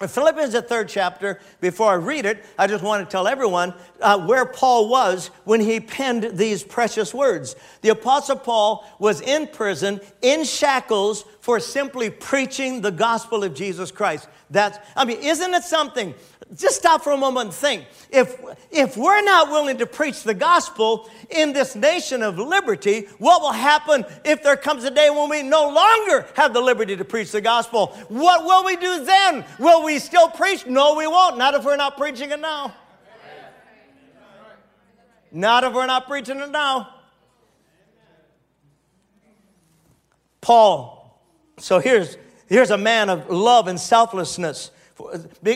Philippians, 0.06 0.54
the 0.54 0.62
third 0.62 0.88
chapter, 0.88 1.40
before 1.60 1.90
I 1.90 1.96
read 1.96 2.28
it, 2.28 2.46
I 2.60 2.68
just 2.68 2.84
want 2.84 3.04
to 3.04 3.12
tell 3.12 3.28
everyone 3.28 3.74
uh, 4.00 4.24
where 4.28 4.46
Paul 4.46 4.90
was 4.90 5.32
when 5.44 5.60
he 5.60 5.80
penned 5.80 6.38
these 6.38 6.62
precious 6.62 7.16
words. 7.16 7.56
The 7.82 7.90
Apostle 7.90 8.36
Paul 8.36 8.86
was 9.00 9.22
in 9.22 9.48
prison, 9.48 10.00
in 10.22 10.44
shackles, 10.44 11.26
for 11.48 11.62
simply 11.62 12.10
preaching 12.10 12.82
the 12.82 12.92
gospel 12.92 13.42
of 13.42 13.54
Jesus 13.54 13.90
Christ. 13.90 14.28
That's, 14.50 14.78
I 14.98 15.06
mean, 15.06 15.20
isn't 15.22 15.54
it 15.54 15.64
something? 15.64 16.14
Just 16.54 16.76
stop 16.76 17.02
for 17.02 17.14
a 17.14 17.18
moment 17.18 17.46
and 17.46 17.54
think. 17.54 17.86
If, 18.10 18.38
if 18.70 18.98
we're 18.98 19.24
not 19.24 19.50
willing 19.50 19.78
to 19.78 19.86
preach 19.86 20.24
the 20.24 20.34
gospel 20.34 21.10
in 21.30 21.54
this 21.54 21.74
nation 21.74 22.22
of 22.22 22.38
liberty, 22.38 23.08
what 23.20 23.42
will 23.42 23.54
happen 23.54 24.04
if 24.26 24.44
there 24.44 24.58
comes 24.58 24.84
a 24.84 24.92
day 24.92 25.10
when 25.10 25.30
we 25.30 25.42
no 25.42 25.70
longer 25.70 26.28
have 26.36 26.54
the 26.54 26.60
liberty 26.60 26.98
to 26.98 27.06
preach 27.06 27.32
the 27.32 27.40
gospel? 27.40 27.96
What 28.10 28.44
will 28.44 28.66
we 28.66 28.76
do 28.76 29.06
then? 29.06 29.46
Will 29.58 29.86
we 29.86 30.00
still 30.00 30.28
preach? 30.28 30.68
No, 30.68 30.96
we 30.96 31.08
won't. 31.08 31.38
Not 31.38 31.54
if 31.54 31.64
we're 31.64 31.78
not 31.78 31.96
preaching 31.96 32.32
it 32.32 32.42
now. 32.42 32.76
Not 35.32 35.64
if 35.64 35.72
we're 35.74 35.86
not 35.86 36.10
preaching 36.10 36.40
it 36.40 36.52
now. 36.52 36.90
Paul. 40.42 40.97
So 41.60 41.80
here's, 41.80 42.18
here's 42.48 42.72
a 42.72 42.78
man 42.78 43.10
of 43.10 43.30
love 43.30 43.68
and 43.68 43.80
selflessness. 43.80 44.72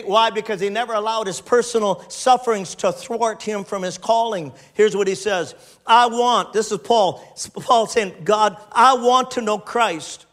Why? 0.04 0.30
Because 0.30 0.60
he 0.60 0.68
never 0.68 0.94
allowed 0.94 1.26
his 1.26 1.40
personal 1.40 2.04
sufferings 2.08 2.74
to 2.76 2.92
thwart 2.92 3.42
him 3.42 3.64
from 3.64 3.82
his 3.82 3.98
calling. 3.98 4.52
Here's 4.74 4.96
what 4.96 5.08
he 5.08 5.16
says 5.16 5.54
I 5.86 6.06
want, 6.06 6.52
this 6.52 6.70
is 6.70 6.78
Paul, 6.78 7.22
Paul 7.54 7.86
saying, 7.86 8.14
God, 8.24 8.56
I 8.70 8.94
want 8.94 9.32
to 9.32 9.40
know 9.40 9.58
Christ 9.58 10.26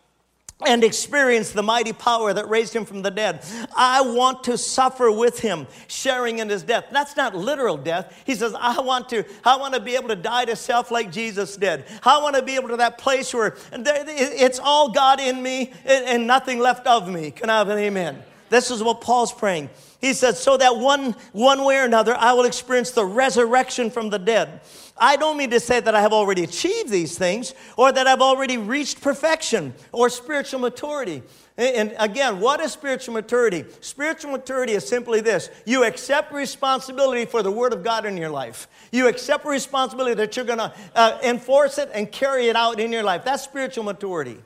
and 0.65 0.83
experience 0.83 1.51
the 1.51 1.63
mighty 1.63 1.93
power 1.93 2.33
that 2.33 2.49
raised 2.49 2.75
him 2.75 2.83
from 2.83 3.01
the 3.01 3.09
dead. 3.09 3.45
I 3.75 4.01
want 4.01 4.43
to 4.45 4.57
suffer 4.57 5.09
with 5.09 5.39
him, 5.39 5.67
sharing 5.87 6.39
in 6.39 6.49
his 6.49 6.63
death. 6.63 6.85
That's 6.91 7.15
not 7.15 7.33
literal 7.33 7.77
death. 7.77 8.21
He 8.25 8.35
says, 8.35 8.53
I 8.59 8.81
want 8.81 9.07
to, 9.09 9.23
I 9.45 9.55
want 9.55 9.73
to 9.75 9.79
be 9.79 9.95
able 9.95 10.09
to 10.09 10.17
die 10.17 10.45
to 10.45 10.55
self 10.55 10.91
like 10.91 11.11
Jesus 11.11 11.55
did. 11.55 11.85
I 12.03 12.21
want 12.21 12.35
to 12.35 12.41
be 12.41 12.55
able 12.55 12.69
to 12.69 12.77
that 12.77 12.97
place 12.97 13.33
where 13.33 13.55
it's 13.71 14.59
all 14.59 14.91
God 14.91 15.21
in 15.21 15.41
me 15.41 15.71
and 15.85 16.27
nothing 16.27 16.59
left 16.59 16.85
of 16.87 17.07
me. 17.07 17.31
Can 17.31 17.49
I 17.49 17.59
have 17.59 17.69
an 17.69 17.77
amen? 17.77 18.21
This 18.49 18.69
is 18.69 18.83
what 18.83 18.99
Paul's 18.99 19.31
praying. 19.31 19.69
He 19.99 20.13
says, 20.13 20.41
so 20.41 20.55
that 20.57 20.77
one, 20.77 21.13
one 21.33 21.65
way 21.65 21.77
or 21.77 21.83
another, 21.83 22.15
I 22.15 22.31
will 22.33 22.45
experience 22.45 22.91
the 22.91 23.05
resurrection 23.05 23.91
from 23.91 24.09
the 24.09 24.19
dead. 24.19 24.61
I 24.97 25.17
don't 25.17 25.37
mean 25.37 25.49
to 25.49 25.59
say 25.59 25.79
that 25.79 25.93
I 25.93 26.01
have 26.01 26.13
already 26.13 26.43
achieved 26.43 26.89
these 26.89 27.17
things 27.17 27.53
or 27.77 27.91
that 27.91 28.07
I've 28.07 28.21
already 28.21 28.57
reached 28.57 29.01
perfection 29.01 29.73
or 29.91 30.09
spiritual 30.09 30.61
maturity. 30.61 31.21
And 31.57 31.93
again, 31.99 32.39
what 32.39 32.61
is 32.61 32.71
spiritual 32.71 33.13
maturity? 33.13 33.65
Spiritual 33.81 34.31
maturity 34.31 34.73
is 34.73 34.87
simply 34.87 35.19
this 35.19 35.49
you 35.65 35.83
accept 35.83 36.31
responsibility 36.31 37.25
for 37.25 37.43
the 37.43 37.51
Word 37.51 37.73
of 37.73 37.83
God 37.83 38.05
in 38.05 38.15
your 38.15 38.29
life. 38.29 38.69
You 38.93 39.09
accept 39.09 39.45
responsibility 39.45 40.15
that 40.15 40.37
you're 40.37 40.45
going 40.45 40.59
to 40.59 40.73
uh, 40.95 41.19
enforce 41.21 41.77
it 41.77 41.89
and 41.93 42.09
carry 42.09 42.47
it 42.47 42.55
out 42.55 42.79
in 42.79 42.93
your 42.93 43.03
life. 43.03 43.25
That's 43.25 43.43
spiritual 43.43 43.83
maturity. 43.83 44.37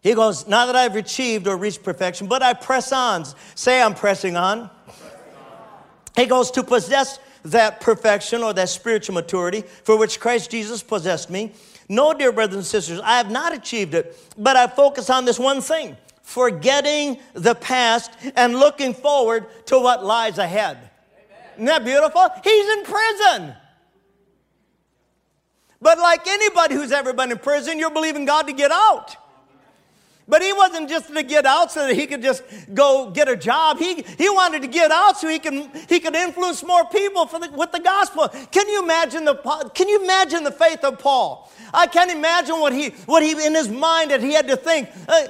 He 0.00 0.14
goes, 0.14 0.46
Not 0.46 0.66
that 0.66 0.76
I've 0.76 0.96
achieved 0.96 1.46
or 1.46 1.56
reached 1.56 1.82
perfection, 1.82 2.26
but 2.26 2.42
I 2.42 2.54
press 2.54 2.92
on. 2.92 3.24
Say, 3.54 3.80
I'm 3.82 3.94
pressing 3.94 4.36
on. 4.36 4.70
He 6.16 6.26
goes, 6.26 6.50
To 6.52 6.62
possess 6.62 7.18
that 7.44 7.80
perfection 7.80 8.42
or 8.42 8.52
that 8.54 8.68
spiritual 8.68 9.14
maturity 9.14 9.62
for 9.84 9.96
which 9.96 10.20
Christ 10.20 10.50
Jesus 10.50 10.82
possessed 10.82 11.30
me. 11.30 11.52
No, 11.88 12.12
dear 12.12 12.32
brothers 12.32 12.56
and 12.56 12.66
sisters, 12.66 13.00
I 13.02 13.16
have 13.16 13.30
not 13.30 13.54
achieved 13.54 13.94
it, 13.94 14.16
but 14.36 14.56
I 14.56 14.66
focus 14.66 15.08
on 15.08 15.24
this 15.24 15.38
one 15.38 15.60
thing 15.60 15.96
forgetting 16.28 17.18
the 17.32 17.54
past 17.54 18.10
and 18.36 18.54
looking 18.58 18.92
forward 18.92 19.46
to 19.64 19.78
what 19.78 20.04
lies 20.04 20.36
ahead. 20.36 20.76
Amen. 20.76 21.52
Isn't 21.54 21.64
that 21.64 21.84
beautiful? 21.86 22.28
He's 22.44 22.68
in 22.76 22.84
prison. 22.84 23.54
But 25.80 25.98
like 25.98 26.26
anybody 26.26 26.74
who's 26.74 26.92
ever 26.92 27.14
been 27.14 27.32
in 27.32 27.38
prison, 27.38 27.78
you're 27.78 27.90
believing 27.90 28.26
God 28.26 28.46
to 28.46 28.52
get 28.52 28.70
out. 28.70 29.16
But 30.28 30.42
he 30.42 30.52
wasn't 30.52 30.90
just 30.90 31.12
to 31.14 31.22
get 31.22 31.46
out 31.46 31.72
so 31.72 31.86
that 31.86 31.94
he 31.94 32.06
could 32.06 32.20
just 32.20 32.42
go 32.74 33.10
get 33.10 33.28
a 33.28 33.36
job. 33.36 33.78
He, 33.78 34.02
he 34.02 34.28
wanted 34.28 34.60
to 34.60 34.68
get 34.68 34.90
out 34.90 35.18
so 35.18 35.26
he 35.26 35.38
can 35.38 35.70
he 35.88 36.00
could 36.00 36.14
influence 36.14 36.62
more 36.62 36.84
people 36.84 37.24
the, 37.24 37.50
with 37.56 37.72
the 37.72 37.80
gospel. 37.80 38.28
Can 38.28 38.68
you 38.68 38.82
imagine 38.82 39.24
the 39.24 39.36
can 39.74 39.88
you 39.88 40.02
imagine 40.04 40.44
the 40.44 40.52
faith 40.52 40.84
of 40.84 40.98
Paul? 40.98 41.50
I 41.72 41.86
can't 41.86 42.10
imagine 42.10 42.60
what 42.60 42.74
he 42.74 42.90
what 43.06 43.22
he 43.22 43.30
in 43.46 43.54
his 43.54 43.70
mind 43.70 44.10
that 44.10 44.20
he 44.20 44.34
had 44.34 44.46
to 44.48 44.56
think. 44.56 44.90
Uh, 45.08 45.28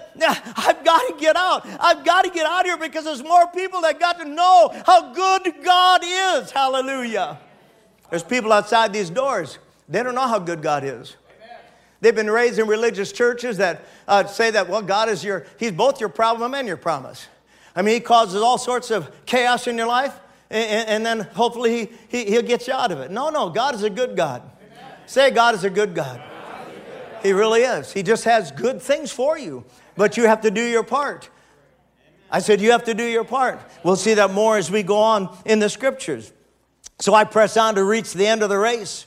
I've 0.56 0.84
got 0.84 1.06
to 1.06 1.14
get 1.16 1.36
out. 1.36 1.64
I've 1.78 2.04
got 2.04 2.24
to 2.24 2.30
get 2.30 2.46
out 2.46 2.66
here 2.66 2.76
because 2.76 3.04
there's 3.04 3.22
more 3.22 3.46
people 3.48 3.80
that 3.82 4.00
got 4.00 4.18
to 4.18 4.24
know 4.24 4.74
how 4.84 5.12
good 5.12 5.54
God 5.62 6.00
is. 6.04 6.50
Hallelujah. 6.50 7.38
There's 8.10 8.24
people 8.24 8.52
outside 8.52 8.92
these 8.92 9.10
doors. 9.10 9.58
They 9.88 10.02
don't 10.02 10.16
know 10.16 10.26
how 10.26 10.40
good 10.40 10.60
God 10.60 10.82
is. 10.82 11.16
They've 12.00 12.14
been 12.14 12.30
raised 12.30 12.58
in 12.58 12.68
religious 12.68 13.10
churches 13.10 13.56
that 13.56 13.84
uh, 14.06 14.26
say 14.26 14.50
that, 14.52 14.68
well, 14.68 14.82
God 14.82 15.08
is 15.08 15.24
your, 15.24 15.46
He's 15.58 15.72
both 15.72 16.00
your 16.00 16.08
problem 16.08 16.54
and 16.54 16.68
your 16.68 16.76
promise. 16.76 17.26
I 17.74 17.82
mean, 17.82 17.94
He 17.94 18.00
causes 18.00 18.40
all 18.40 18.58
sorts 18.58 18.90
of 18.90 19.10
chaos 19.26 19.66
in 19.66 19.76
your 19.76 19.88
life, 19.88 20.14
and, 20.50 20.88
and 20.88 21.06
then 21.06 21.20
hopefully 21.20 21.90
he, 22.08 22.24
he, 22.24 22.36
will 22.36 22.42
get 22.42 22.66
you 22.66 22.72
out 22.72 22.92
of 22.92 23.00
it. 23.00 23.10
No, 23.10 23.30
no, 23.30 23.50
God 23.50 23.74
is 23.74 23.82
a 23.82 23.90
good 23.90 24.16
God. 24.16 24.42
Amen. 24.42 24.92
Say, 25.06 25.30
God 25.30 25.54
is 25.54 25.64
a 25.64 25.70
good 25.70 25.94
God. 25.94 26.22
He 27.22 27.32
really 27.32 27.62
is. 27.62 27.92
He 27.92 28.02
just 28.02 28.24
has 28.24 28.52
good 28.52 28.80
things 28.80 29.10
for 29.10 29.36
you, 29.36 29.64
but 29.96 30.16
you 30.16 30.26
have 30.26 30.40
to 30.42 30.50
do 30.50 30.62
your 30.62 30.84
part. 30.84 31.28
I 32.30 32.38
said, 32.38 32.60
You 32.60 32.70
have 32.70 32.84
to 32.84 32.94
do 32.94 33.04
your 33.04 33.24
part. 33.24 33.58
We'll 33.82 33.96
see 33.96 34.14
that 34.14 34.30
more 34.30 34.56
as 34.56 34.70
we 34.70 34.84
go 34.84 34.98
on 34.98 35.36
in 35.44 35.58
the 35.58 35.68
scriptures. 35.68 36.32
So 37.00 37.12
I 37.12 37.24
press 37.24 37.56
on 37.56 37.74
to 37.74 37.82
reach 37.82 38.12
the 38.12 38.26
end 38.26 38.42
of 38.42 38.50
the 38.50 38.58
race 38.58 39.06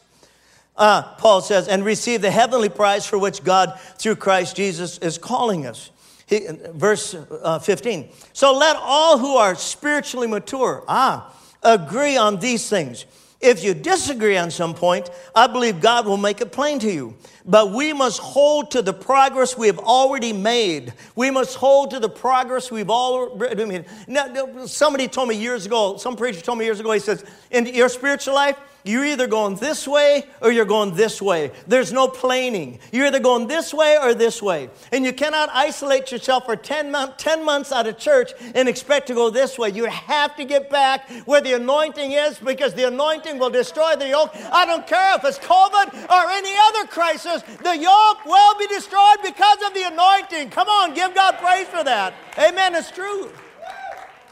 uh, 0.82 1.04
Paul 1.20 1.42
says, 1.42 1.68
and 1.68 1.86
receive 1.86 2.24
the 2.24 2.32
heavenly 2.32 2.68
prize 2.68 3.06
for 3.06 3.20
which 3.20 3.44
God, 3.44 3.80
through 4.00 4.16
Christ 4.16 4.56
Jesus, 4.56 4.98
is 4.98 5.20
calling 5.20 5.68
us. 5.68 5.92
He, 6.26 6.48
verse 6.74 7.14
uh, 7.14 7.60
15. 7.60 8.10
So 8.34 8.58
let 8.58 8.76
all 8.78 9.20
who 9.20 9.36
are 9.36 9.54
spiritually 9.54 10.26
mature, 10.26 10.84
ah, 10.88 11.38
agree 11.62 12.18
on 12.18 12.40
these 12.40 12.68
things. 12.68 13.06
If 13.40 13.64
you 13.64 13.76
disagree 13.76 14.38
on 14.38 14.50
some 14.50 14.74
point, 14.74 15.12
I 15.36 15.46
believe 15.46 15.82
God 15.82 16.08
will 16.08 16.18
make 16.18 16.42
it 16.42 16.52
plain 16.52 16.80
to 16.80 16.92
you. 16.92 17.16
But 17.46 17.72
we 17.72 17.94
must 17.94 18.20
hold 18.20 18.72
to 18.72 18.82
the 18.82 18.94
progress 18.94 19.56
we 19.56 19.68
have 19.68 19.80
already 19.80 20.34
made. 20.34 20.94
We 21.16 21.30
must 21.30 21.58
hold 21.58 21.92
to 21.92 22.00
the 22.00 22.10
progress 22.10 22.72
we've 22.72 22.90
already 22.90 23.66
made. 23.66 23.86
Now, 24.08 24.66
somebody 24.66 25.08
told 25.08 25.30
me 25.30 25.36
years 25.36 25.68
ago, 25.68 25.98
some 25.98 26.16
preacher 26.16 26.42
told 26.42 26.58
me 26.58 26.66
years 26.66 26.80
ago, 26.80 26.92
he 26.92 27.00
says, 27.00 27.24
in 27.52 27.68
your 27.68 27.90
spiritual 27.90 28.34
life, 28.34 28.58
you're 28.84 29.06
either 29.06 29.28
going 29.28 29.56
this 29.56 29.88
way 29.88 30.24
or 30.42 30.52
you're 30.52 30.66
going 30.66 30.96
this 30.96 31.22
way. 31.22 31.52
There's 31.68 31.94
no 31.94 32.08
planing. 32.08 32.80
You're 32.92 33.08
either 33.08 33.20
going 33.20 33.48
this 33.48 33.74
way 33.74 33.98
or 34.02 34.14
this 34.14 34.42
way. 34.42 34.70
And 34.92 35.06
you 35.06 35.14
cannot 35.14 35.50
isolate 35.52 36.12
yourself 36.12 36.46
for 36.46 36.56
10, 36.56 36.94
10 37.18 37.46
months 37.46 37.72
out 37.72 37.88
of 37.88 37.98
church 37.98 38.32
and 38.56 38.68
expect 38.68 39.08
to 39.08 39.14
go 39.14 39.30
this 39.30 39.58
way. 39.58 39.70
You 39.70 39.86
have 39.86 40.36
to 40.38 40.46
get 40.46 40.70
back 40.70 41.10
where 41.26 41.42
the 41.42 41.54
anointing 41.54 42.12
is 42.12 42.40
because 42.40 42.74
the 42.74 42.88
anointing 42.88 43.38
will 43.38 43.50
destroy 43.50 43.96
the 43.96 44.10
yoke. 44.10 44.32
I 44.52 44.66
don't 44.66 44.88
care 44.88 45.16
if 45.16 45.24
it's 45.24 45.40
COVID 45.40 46.10
or 46.10 46.30
any 46.32 46.54
other 46.70 46.88
crisis, 46.88 47.44
the 47.64 47.78
yoke 47.78 48.26
will 48.26 48.58
be 48.58 48.68
destroyed 48.68 49.18
because 49.24 49.58
of 49.66 49.74
the 49.74 49.88
anointing. 49.88 50.50
Come 50.50 50.68
on, 50.68 50.94
give 50.94 51.14
God 51.14 51.38
praise 51.38 51.68
for 51.68 51.84
that. 51.84 52.14
Amen. 52.38 52.76
It's 52.76 52.92
true. 52.92 53.32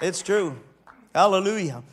It's 0.01 0.21
true. 0.21 0.57
Hallelujah. 1.13 1.83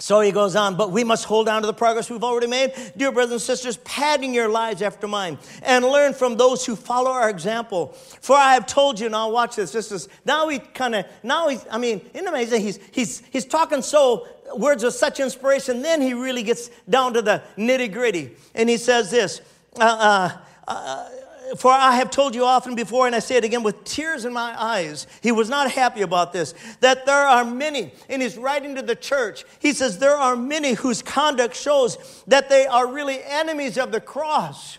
So 0.00 0.20
he 0.20 0.32
goes 0.32 0.56
on, 0.56 0.76
but 0.76 0.90
we 0.90 1.04
must 1.04 1.24
hold 1.24 1.48
on 1.48 1.62
to 1.62 1.66
the 1.66 1.72
progress 1.72 2.10
we've 2.10 2.24
already 2.24 2.48
made. 2.48 2.72
Dear 2.96 3.12
brothers 3.12 3.32
and 3.32 3.40
sisters, 3.40 3.76
pattern 3.78 4.34
your 4.34 4.48
lives 4.48 4.82
after 4.82 5.06
mine 5.06 5.38
and 5.62 5.84
learn 5.84 6.14
from 6.14 6.36
those 6.36 6.66
who 6.66 6.74
follow 6.74 7.12
our 7.12 7.30
example. 7.30 7.92
For 8.20 8.36
I 8.36 8.54
have 8.54 8.66
told 8.66 8.98
you, 8.98 9.08
now 9.08 9.30
watch 9.30 9.54
this. 9.54 9.70
This 9.70 9.92
is, 9.92 10.08
now 10.24 10.48
he 10.48 10.58
kind 10.58 10.96
of, 10.96 11.06
now 11.22 11.48
he's, 11.48 11.64
I 11.70 11.78
mean, 11.78 12.00
isn't 12.12 12.26
amazing? 12.26 12.62
He's, 12.62 12.80
he's, 12.90 13.22
he's 13.30 13.44
talking 13.44 13.82
so, 13.82 14.26
words 14.56 14.82
of 14.82 14.94
such 14.94 15.20
inspiration. 15.20 15.80
Then 15.80 16.00
he 16.00 16.12
really 16.12 16.42
gets 16.42 16.70
down 16.90 17.14
to 17.14 17.22
the 17.22 17.42
nitty 17.56 17.92
gritty. 17.92 18.32
And 18.56 18.68
he 18.68 18.78
says 18.78 19.12
this, 19.12 19.42
uh, 19.78 19.84
uh, 19.84 20.38
uh, 20.66 21.08
for 21.56 21.70
I 21.70 21.96
have 21.96 22.10
told 22.10 22.34
you 22.34 22.44
often 22.44 22.74
before, 22.74 23.06
and 23.06 23.14
I 23.14 23.18
say 23.18 23.36
it 23.36 23.44
again 23.44 23.62
with 23.62 23.84
tears 23.84 24.24
in 24.24 24.32
my 24.32 24.60
eyes. 24.60 25.06
He 25.22 25.32
was 25.32 25.48
not 25.48 25.70
happy 25.70 26.02
about 26.02 26.32
this. 26.32 26.54
That 26.80 27.06
there 27.06 27.26
are 27.26 27.44
many, 27.44 27.92
in 28.08 28.20
his 28.20 28.36
writing 28.36 28.74
to 28.76 28.82
the 28.82 28.96
church, 28.96 29.44
he 29.58 29.72
says, 29.72 29.98
There 29.98 30.16
are 30.16 30.36
many 30.36 30.72
whose 30.72 31.02
conduct 31.02 31.56
shows 31.56 32.22
that 32.26 32.48
they 32.48 32.66
are 32.66 32.86
really 32.86 33.22
enemies 33.22 33.78
of 33.78 33.92
the 33.92 34.00
cross. 34.00 34.78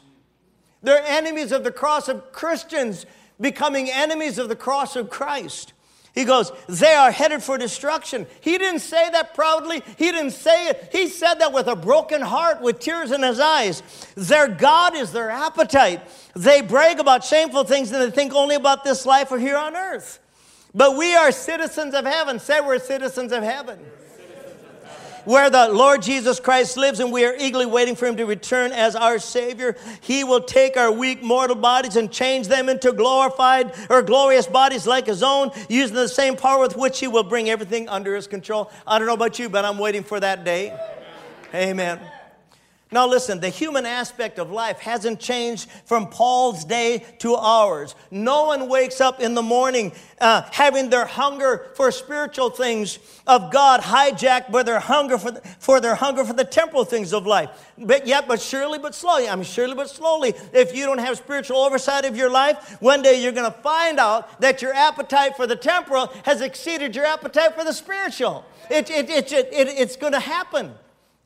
They're 0.82 1.04
enemies 1.06 1.52
of 1.52 1.64
the 1.64 1.72
cross 1.72 2.08
of 2.08 2.32
Christians 2.32 3.06
becoming 3.40 3.90
enemies 3.90 4.38
of 4.38 4.50
the 4.50 4.56
cross 4.56 4.96
of 4.96 5.10
Christ. 5.10 5.74
He 6.16 6.24
goes, 6.24 6.52
They 6.68 6.94
are 6.94 7.12
headed 7.12 7.44
for 7.44 7.58
destruction. 7.58 8.26
He 8.42 8.58
didn't 8.58 8.80
say 8.80 9.10
that 9.12 9.36
proudly. 9.36 9.84
He 9.98 10.12
didn't 10.12 10.32
say 10.32 10.70
it. 10.70 10.90
He 10.92 11.10
said 11.10 11.36
that 11.36 11.54
with 11.54 11.68
a 11.68 11.76
broken 11.76 12.22
heart, 12.22 12.62
with 12.62 12.80
tears 12.80 13.12
in 13.12 13.22
his 13.22 13.40
eyes. 13.40 13.84
Their 14.16 14.48
God 14.48 14.96
is 14.96 15.12
their 15.12 15.30
appetite. 15.30 16.02
They 16.34 16.62
brag 16.62 17.00
about 17.00 17.26
shameful 17.26 17.66
things 17.66 17.92
and 17.92 18.02
they 18.02 18.12
think 18.16 18.34
only 18.34 18.56
about 18.56 18.84
this 18.84 19.06
life 19.06 19.32
or 19.32 19.38
here 19.38 19.58
on 19.58 19.76
earth. 19.76 20.20
But 20.74 20.98
we 20.98 21.16
are 21.16 21.32
citizens 21.32 21.94
of 21.94 22.06
heaven. 22.06 22.40
Say 22.40 22.62
we're 22.62 22.80
citizens 22.80 23.32
of 23.32 23.44
heaven 23.44 23.80
where 25.26 25.50
the 25.50 25.70
Lord 25.70 26.02
Jesus 26.02 26.40
Christ 26.40 26.78
lives 26.78 27.00
and 27.00 27.12
we 27.12 27.26
are 27.26 27.36
eagerly 27.38 27.66
waiting 27.66 27.96
for 27.96 28.06
him 28.06 28.18
to 28.18 28.26
return 28.26 28.72
as 28.72 28.96
our 28.96 29.20
Savior. 29.20 29.76
He 30.02 30.24
will 30.24 30.42
take 30.42 30.78
our 30.78 30.92
weak 30.92 31.22
mortal 31.22 31.56
bodies 31.56 31.96
and 31.96 32.12
change 32.12 32.48
them 32.48 32.70
into 32.70 32.94
glorified 32.94 33.74
or 33.90 34.02
glorious 34.02 34.48
bodies 34.48 34.88
like 34.88 35.08
his 35.08 35.24
own, 35.24 35.52
using 35.68 35.96
the 35.96 36.08
same 36.08 36.36
power 36.36 36.62
with 36.62 36.76
which 36.78 37.00
he 37.00 37.08
will 37.08 37.24
bring 37.24 37.50
everything 37.50 37.90
under 37.90 38.16
his 38.16 38.28
control. 38.28 38.72
I 38.88 38.98
don't 38.98 39.08
know 39.08 39.14
about 39.14 39.40
you, 39.40 39.50
but 39.50 39.66
I'm 39.66 39.78
waiting 39.78 40.04
for 40.04 40.20
that 40.20 40.44
day. 40.44 40.78
Amen. 41.54 42.00
Now, 42.96 43.08
listen, 43.08 43.42
the 43.42 43.50
human 43.50 43.86
aspect 43.86 44.40
of 44.40 44.52
life 44.52 44.80
hasn't 44.80 45.20
changed 45.20 45.70
from 45.84 46.08
Paul's 46.08 46.64
day 46.64 47.04
to 47.20 47.36
ours. 47.36 47.94
No 48.10 48.46
one 48.46 48.70
wakes 48.70 49.02
up 49.02 49.20
in 49.20 49.34
the 49.34 49.42
morning 49.42 49.92
uh, 50.22 50.44
having 50.54 50.90
their 50.90 51.06
hunger 51.06 51.72
for 51.76 51.92
spiritual 51.92 52.52
things 52.52 53.00
of 53.28 53.52
God 53.52 53.82
hijacked 53.82 54.50
by 54.50 54.64
their 54.64 54.80
hunger 54.80 55.18
for, 55.18 55.32
the, 55.32 55.42
for 55.60 55.82
their 55.82 55.96
hunger 55.96 56.24
for 56.24 56.32
the 56.32 56.46
temporal 56.46 56.86
things 56.86 57.12
of 57.12 57.28
life. 57.28 57.50
But 57.78 58.08
yet, 58.08 58.30
but 58.30 58.40
surely, 58.40 58.80
but 58.80 58.96
slowly, 58.96 59.28
I 59.28 59.36
mean, 59.36 59.44
surely, 59.44 59.76
but 59.76 59.90
slowly, 59.90 60.34
if 60.54 60.74
you 60.74 60.86
don't 60.86 61.00
have 61.00 61.18
spiritual 61.18 61.58
oversight 61.58 62.06
of 62.06 62.16
your 62.16 62.30
life, 62.30 62.78
one 62.82 63.02
day 63.02 63.22
you're 63.22 63.34
going 63.34 63.52
to 63.52 63.60
find 63.60 64.00
out 64.00 64.40
that 64.40 64.62
your 64.62 64.74
appetite 64.74 65.36
for 65.36 65.46
the 65.46 65.58
temporal 65.58 66.14
has 66.24 66.40
exceeded 66.40 66.96
your 66.96 67.04
appetite 67.04 67.56
for 67.56 67.66
the 67.66 67.74
spiritual. 67.74 68.46
It, 68.72 68.90
it, 68.90 69.10
it, 69.10 69.34
it, 69.34 69.50
it 69.52 69.68
it's 69.68 69.98
going 69.98 70.14
to 70.14 70.22
happen. 70.22 70.76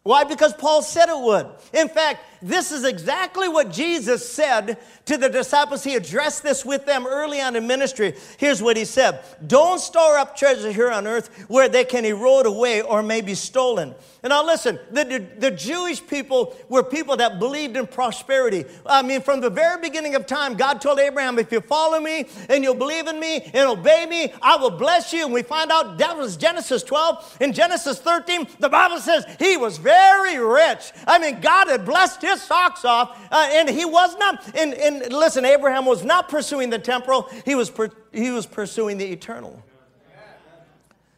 Why? 0.03 0.23
Because 0.23 0.53
Paul 0.53 0.81
said 0.81 1.09
it 1.09 1.19
would. 1.19 1.47
In 1.73 1.89
fact, 1.89 2.23
this 2.41 2.71
is 2.71 2.85
exactly 2.85 3.49
what 3.49 3.71
Jesus 3.71 4.27
said 4.27 4.77
to 5.05 5.17
the 5.17 5.29
disciples. 5.29 5.83
He 5.83 5.95
addressed 5.95 6.41
this 6.41 6.63
with 6.63 6.85
them 6.85 7.05
early 7.05 7.41
on 7.41 7.55
in 7.55 7.67
ministry. 7.67 8.15
Here's 8.37 8.61
what 8.61 8.77
he 8.77 8.85
said 8.85 9.19
Don't 9.45 9.79
store 9.79 10.17
up 10.17 10.37
treasure 10.37 10.71
here 10.71 10.89
on 10.89 11.05
earth 11.05 11.27
where 11.49 11.67
they 11.67 11.83
can 11.83 12.05
erode 12.05 12.45
away 12.45 12.81
or 12.81 13.03
may 13.03 13.21
be 13.21 13.35
stolen. 13.35 13.93
And 14.21 14.31
now 14.31 14.45
listen, 14.45 14.77
the, 14.91 15.05
the, 15.05 15.49
the 15.49 15.51
Jewish 15.51 16.05
people 16.05 16.55
were 16.67 16.83
people 16.83 17.15
that 17.17 17.39
believed 17.39 17.77
in 17.77 17.87
prosperity. 17.87 18.65
I 18.85 19.01
mean, 19.01 19.21
from 19.21 19.39
the 19.39 19.49
very 19.49 19.81
beginning 19.81 20.15
of 20.15 20.25
time, 20.25 20.55
God 20.55 20.81
told 20.81 20.99
Abraham, 20.99 21.39
if 21.39 21.53
you 21.53 21.61
follow 21.61 22.01
me 22.01 22.25
and 22.49 22.63
you'll 22.63 22.75
believe 22.75 23.07
in 23.07 23.17
me 23.17 23.49
and 23.53 23.69
obey 23.69 24.05
me, 24.09 24.33
I 24.41 24.57
will 24.57 24.71
bless 24.71 25.13
you. 25.13 25.23
And 25.23 25.33
we 25.33 25.41
find 25.41 25.71
out 25.71 25.97
that 25.99 26.17
was 26.17 26.35
Genesis 26.35 26.83
12. 26.83 27.37
In 27.39 27.53
Genesis 27.53 27.99
13, 27.99 28.47
the 28.59 28.67
Bible 28.67 28.99
says 28.99 29.25
he 29.39 29.55
was 29.55 29.77
very 29.89 30.37
rich. 30.37 30.91
I 31.07 31.17
mean, 31.17 31.41
God 31.41 31.67
had 31.67 31.85
blessed 31.85 32.21
his 32.21 32.41
socks 32.41 32.85
off, 32.85 33.17
uh, 33.31 33.49
and 33.51 33.67
he 33.67 33.85
was 33.85 34.15
not. 34.17 34.55
And, 34.55 34.73
and 34.73 35.11
listen, 35.11 35.45
Abraham 35.45 35.85
was 35.85 36.03
not 36.03 36.29
pursuing 36.29 36.69
the 36.69 36.79
temporal; 36.79 37.29
he 37.45 37.55
was 37.55 37.69
per, 37.69 37.89
he 38.11 38.29
was 38.31 38.45
pursuing 38.45 38.97
the 38.97 39.05
eternal. 39.05 39.63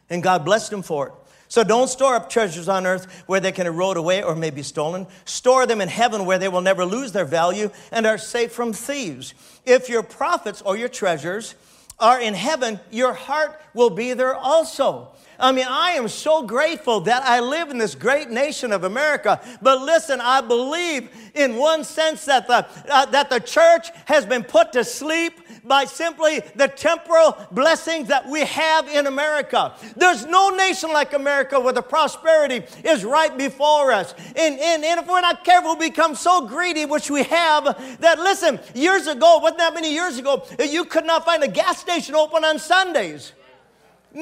And 0.08 0.22
God 0.22 0.44
blessed 0.44 0.72
him 0.72 0.82
for 0.82 1.08
it. 1.08 1.14
So 1.48 1.62
don't 1.64 1.88
store 1.88 2.14
up 2.14 2.30
treasures 2.30 2.68
on 2.68 2.86
earth 2.86 3.24
where 3.26 3.40
they 3.40 3.52
can 3.52 3.66
erode 3.66 3.98
away 3.98 4.22
or 4.22 4.34
may 4.34 4.50
be 4.50 4.62
stolen. 4.62 5.06
Store 5.26 5.66
them 5.66 5.82
in 5.82 5.88
heaven 5.88 6.24
where 6.24 6.38
they 6.38 6.48
will 6.48 6.62
never 6.62 6.86
lose 6.86 7.12
their 7.12 7.26
value 7.26 7.70
and 7.90 8.06
are 8.06 8.16
safe 8.16 8.52
from 8.52 8.72
thieves. 8.72 9.34
If 9.66 9.90
your 9.90 10.02
profits 10.02 10.62
or 10.62 10.78
your 10.78 10.88
treasures 10.88 11.54
are 11.98 12.20
in 12.20 12.34
heaven, 12.34 12.80
your 12.90 13.12
heart 13.12 13.61
will 13.74 13.90
be 13.90 14.12
there 14.12 14.34
also. 14.34 15.12
I 15.42 15.50
mean, 15.50 15.66
I 15.68 15.92
am 15.92 16.06
so 16.06 16.42
grateful 16.44 17.00
that 17.00 17.24
I 17.24 17.40
live 17.40 17.70
in 17.70 17.78
this 17.78 17.96
great 17.96 18.30
nation 18.30 18.70
of 18.72 18.84
America. 18.84 19.40
But 19.60 19.82
listen, 19.82 20.20
I 20.20 20.40
believe 20.40 21.08
in 21.34 21.56
one 21.56 21.82
sense 21.82 22.24
that 22.26 22.46
the, 22.46 22.64
uh, 22.88 23.06
that 23.06 23.28
the 23.28 23.40
church 23.40 23.88
has 24.04 24.24
been 24.24 24.44
put 24.44 24.72
to 24.74 24.84
sleep 24.84 25.40
by 25.64 25.84
simply 25.84 26.40
the 26.54 26.68
temporal 26.68 27.36
blessings 27.50 28.08
that 28.08 28.28
we 28.28 28.40
have 28.40 28.86
in 28.88 29.08
America. 29.08 29.74
There's 29.96 30.26
no 30.26 30.50
nation 30.50 30.92
like 30.92 31.12
America 31.12 31.58
where 31.58 31.72
the 31.72 31.82
prosperity 31.82 32.62
is 32.84 33.04
right 33.04 33.36
before 33.36 33.90
us. 33.90 34.14
And, 34.36 34.60
and, 34.60 34.84
and 34.84 35.00
if 35.00 35.08
we're 35.08 35.20
not 35.20 35.44
careful, 35.44 35.76
we 35.76 35.88
become 35.88 36.14
so 36.14 36.46
greedy, 36.46 36.84
which 36.84 37.10
we 37.10 37.24
have, 37.24 37.64
that 38.00 38.18
listen, 38.20 38.60
years 38.74 39.08
ago, 39.08 39.38
wasn't 39.38 39.58
that 39.58 39.74
many 39.74 39.92
years 39.92 40.18
ago, 40.18 40.46
you 40.60 40.84
could 40.84 41.04
not 41.04 41.24
find 41.24 41.42
a 41.42 41.48
gas 41.48 41.78
station 41.78 42.14
open 42.14 42.44
on 42.44 42.60
Sundays. 42.60 43.32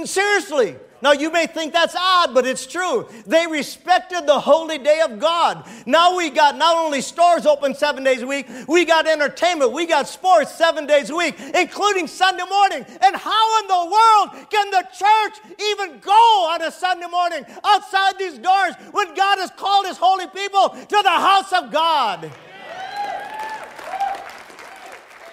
Seriously. 0.05 0.77
Now, 1.03 1.13
you 1.13 1.33
may 1.33 1.47
think 1.47 1.73
that's 1.73 1.97
odd, 1.99 2.35
but 2.35 2.47
it's 2.47 2.67
true. 2.67 3.09
They 3.27 3.47
respected 3.47 4.27
the 4.27 4.39
holy 4.39 4.77
day 4.77 5.01
of 5.01 5.19
God. 5.19 5.67
Now 5.87 6.15
we 6.15 6.29
got 6.29 6.57
not 6.57 6.77
only 6.77 7.01
stores 7.01 7.47
open 7.47 7.75
seven 7.75 8.05
days 8.05 8.21
a 8.21 8.27
week, 8.27 8.47
we 8.69 8.85
got 8.85 9.07
entertainment, 9.07 9.73
we 9.73 9.87
got 9.87 10.09
sports 10.09 10.55
seven 10.55 10.87
days 10.87 11.09
a 11.09 11.17
week, 11.17 11.37
including 11.55 12.07
Sunday 12.07 12.45
morning. 12.49 12.85
And 13.01 13.17
how 13.17 13.61
in 13.61 13.67
the 13.67 13.91
world 13.91 14.51
can 14.51 14.71
the 14.71 14.87
church 14.93 15.55
even 15.59 16.01
go 16.01 16.51
on 16.53 16.61
a 16.63 16.71
Sunday 16.71 17.07
morning 17.07 17.47
outside 17.65 18.19
these 18.19 18.37
doors 18.37 18.75
when 18.93 19.15
God 19.15 19.39
has 19.39 19.51
called 19.53 19.87
his 19.87 19.97
holy 19.97 20.27
people 20.27 20.69
to 20.69 21.01
the 21.03 21.09
house 21.09 21.53
of 21.55 21.73
God? 21.73 22.31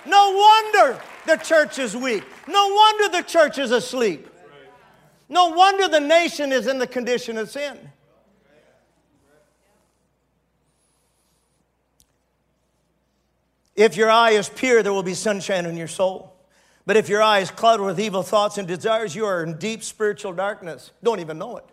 No 0.06 0.32
wonder 0.32 1.02
the 1.26 1.36
church 1.36 1.78
is 1.78 1.98
weak. 1.98 2.24
No 2.48 2.68
wonder 2.70 3.18
the 3.18 3.24
church 3.24 3.58
is 3.58 3.72
asleep. 3.72 4.30
No 5.30 5.50
wonder 5.50 5.88
the 5.88 6.00
nation 6.00 6.52
is 6.52 6.68
in 6.68 6.80
the 6.80 6.88
condition 6.88 7.38
it's 7.38 7.56
in. 7.56 7.78
If 13.76 13.96
your 13.96 14.10
eye 14.10 14.32
is 14.32 14.50
pure, 14.50 14.82
there 14.82 14.92
will 14.92 15.04
be 15.04 15.14
sunshine 15.14 15.66
in 15.66 15.78
your 15.78 15.88
soul. 15.88 16.34
But 16.88 16.98
if 16.98 17.10
your 17.10 17.22
eye 17.22 17.40
is 17.40 17.52
clouded 17.52 17.86
with 17.86 18.00
evil 18.00 18.24
thoughts 18.24 18.58
and 18.58 18.68
desires, 18.68 19.16
you 19.16 19.26
are 19.26 19.44
in 19.44 19.58
deep 19.58 19.84
spiritual 19.84 20.34
darkness. 20.34 20.92
Don't 21.04 21.20
even 21.20 21.38
know 21.38 21.58
it. 21.58 21.66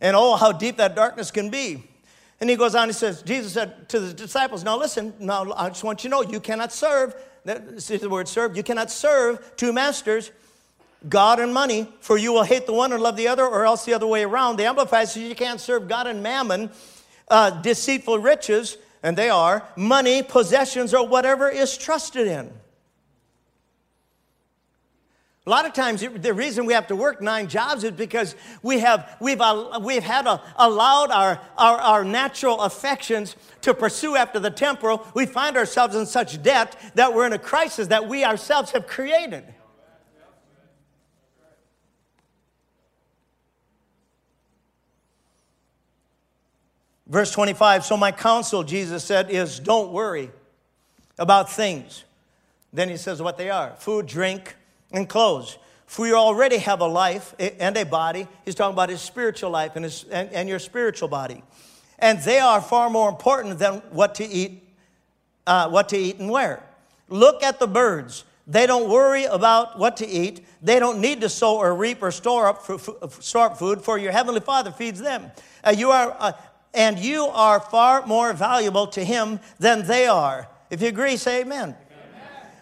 And 0.00 0.14
oh, 0.14 0.36
how 0.36 0.52
deep 0.52 0.76
that 0.76 0.94
darkness 0.94 1.30
can 1.30 1.50
be. 1.50 1.82
And 2.40 2.50
he 2.50 2.56
goes 2.56 2.74
on, 2.74 2.88
he 2.88 2.92
says, 2.92 3.22
Jesus 3.22 3.52
said 3.52 3.88
to 3.88 4.00
the 4.00 4.12
disciples, 4.12 4.64
Now 4.64 4.76
listen, 4.76 5.14
now 5.18 5.52
I 5.52 5.68
just 5.68 5.82
want 5.82 6.04
you 6.04 6.10
to 6.10 6.16
know 6.16 6.22
you 6.22 6.40
cannot 6.40 6.72
serve, 6.72 7.14
this 7.44 7.90
is 7.90 8.00
the 8.00 8.10
word 8.10 8.28
serve, 8.28 8.56
you 8.56 8.62
cannot 8.62 8.90
serve 8.90 9.56
two 9.56 9.72
masters, 9.72 10.30
God 11.08 11.40
and 11.40 11.52
money, 11.52 11.88
for 12.00 12.16
you 12.16 12.32
will 12.32 12.44
hate 12.44 12.66
the 12.66 12.72
one 12.72 12.92
and 12.92 13.02
love 13.02 13.16
the 13.16 13.28
other, 13.28 13.44
or 13.44 13.64
else 13.64 13.84
the 13.84 13.94
other 13.94 14.06
way 14.06 14.24
around. 14.24 14.56
The 14.56 14.66
Amplified 14.66 15.08
says 15.08 15.22
you 15.22 15.34
can't 15.34 15.60
serve 15.60 15.88
God 15.88 16.06
and 16.06 16.22
mammon, 16.22 16.70
uh, 17.28 17.50
deceitful 17.50 18.18
riches, 18.18 18.78
and 19.02 19.16
they 19.16 19.30
are 19.30 19.66
money, 19.76 20.22
possessions, 20.22 20.94
or 20.94 21.06
whatever 21.06 21.48
is 21.48 21.76
trusted 21.76 22.26
in. 22.26 22.52
A 25.44 25.50
lot 25.50 25.66
of 25.66 25.72
times, 25.72 26.02
the 26.02 26.32
reason 26.32 26.66
we 26.66 26.72
have 26.72 26.86
to 26.86 26.94
work 26.94 27.20
nine 27.20 27.48
jobs 27.48 27.82
is 27.82 27.90
because 27.90 28.36
we 28.62 28.78
have, 28.78 29.16
we've, 29.20 29.40
we've 29.80 30.04
had 30.04 30.28
a, 30.28 30.40
allowed 30.56 31.10
our, 31.10 31.40
our, 31.58 31.78
our 31.78 32.04
natural 32.04 32.60
affections 32.60 33.34
to 33.62 33.74
pursue 33.74 34.14
after 34.14 34.38
the 34.38 34.52
temporal. 34.52 35.04
We 35.14 35.26
find 35.26 35.56
ourselves 35.56 35.96
in 35.96 36.06
such 36.06 36.40
debt 36.44 36.80
that 36.94 37.12
we're 37.12 37.26
in 37.26 37.32
a 37.32 37.40
crisis 37.40 37.88
that 37.88 38.06
we 38.06 38.24
ourselves 38.24 38.70
have 38.70 38.86
created. 38.86 39.42
Verse 47.12 47.30
25 47.30 47.84
So, 47.84 47.98
my 47.98 48.10
counsel, 48.10 48.62
Jesus 48.62 49.04
said, 49.04 49.30
is 49.30 49.58
don't 49.60 49.92
worry 49.92 50.30
about 51.18 51.52
things. 51.52 52.04
Then 52.72 52.88
he 52.88 52.96
says 52.96 53.20
what 53.20 53.36
they 53.36 53.50
are 53.50 53.74
food, 53.76 54.06
drink, 54.06 54.56
and 54.90 55.06
clothes. 55.06 55.58
For 55.84 56.06
you 56.06 56.14
already 56.16 56.56
have 56.56 56.80
a 56.80 56.86
life 56.86 57.34
and 57.38 57.76
a 57.76 57.84
body. 57.84 58.26
He's 58.46 58.54
talking 58.54 58.72
about 58.72 58.88
his 58.88 59.02
spiritual 59.02 59.50
life 59.50 59.72
and, 59.76 59.84
his, 59.84 60.04
and, 60.04 60.32
and 60.32 60.48
your 60.48 60.58
spiritual 60.58 61.08
body. 61.08 61.44
And 61.98 62.18
they 62.20 62.38
are 62.38 62.62
far 62.62 62.88
more 62.88 63.10
important 63.10 63.58
than 63.58 63.82
what 63.90 64.14
to 64.14 64.24
eat, 64.24 64.66
uh, 65.46 65.68
what 65.68 65.90
to 65.90 65.98
eat 65.98 66.18
and 66.18 66.30
wear. 66.30 66.62
Look 67.10 67.42
at 67.42 67.58
the 67.58 67.66
birds. 67.66 68.24
They 68.46 68.66
don't 68.66 68.88
worry 68.88 69.24
about 69.24 69.78
what 69.78 69.98
to 69.98 70.08
eat. 70.08 70.46
They 70.62 70.78
don't 70.78 70.98
need 70.98 71.20
to 71.20 71.28
sow 71.28 71.58
or 71.58 71.74
reap 71.74 72.02
or 72.02 72.10
store 72.10 72.48
up, 72.48 72.62
for, 72.62 72.78
store 73.20 73.46
up 73.46 73.58
food, 73.58 73.82
for 73.82 73.98
your 73.98 74.12
heavenly 74.12 74.40
Father 74.40 74.70
feeds 74.70 74.98
them. 74.98 75.30
Uh, 75.62 75.74
you 75.76 75.90
are, 75.90 76.16
uh, 76.18 76.32
and 76.74 76.98
you 76.98 77.26
are 77.26 77.60
far 77.60 78.06
more 78.06 78.32
valuable 78.32 78.86
to 78.88 79.04
Him 79.04 79.40
than 79.58 79.86
they 79.86 80.06
are. 80.06 80.48
If 80.70 80.82
you 80.82 80.88
agree, 80.88 81.16
say 81.16 81.42
amen. 81.42 81.76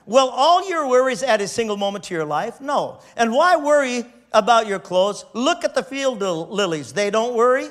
Will 0.07 0.29
all 0.29 0.69
your 0.69 0.89
worries 0.89 1.23
add 1.23 1.41
a 1.41 1.47
single 1.47 1.77
moment 1.77 2.05
to 2.05 2.15
your 2.15 2.25
life? 2.25 2.61
No. 2.61 3.01
And 3.17 3.33
why 3.33 3.57
worry 3.57 4.05
about 4.33 4.67
your 4.67 4.81
clothes? 4.81 5.25
Look 5.35 5.63
at 5.65 5.75
the 5.75 5.83
field 5.83 6.21
lilies. 6.21 6.93
They 6.93 7.11
don't 7.11 7.35
worry 7.35 7.69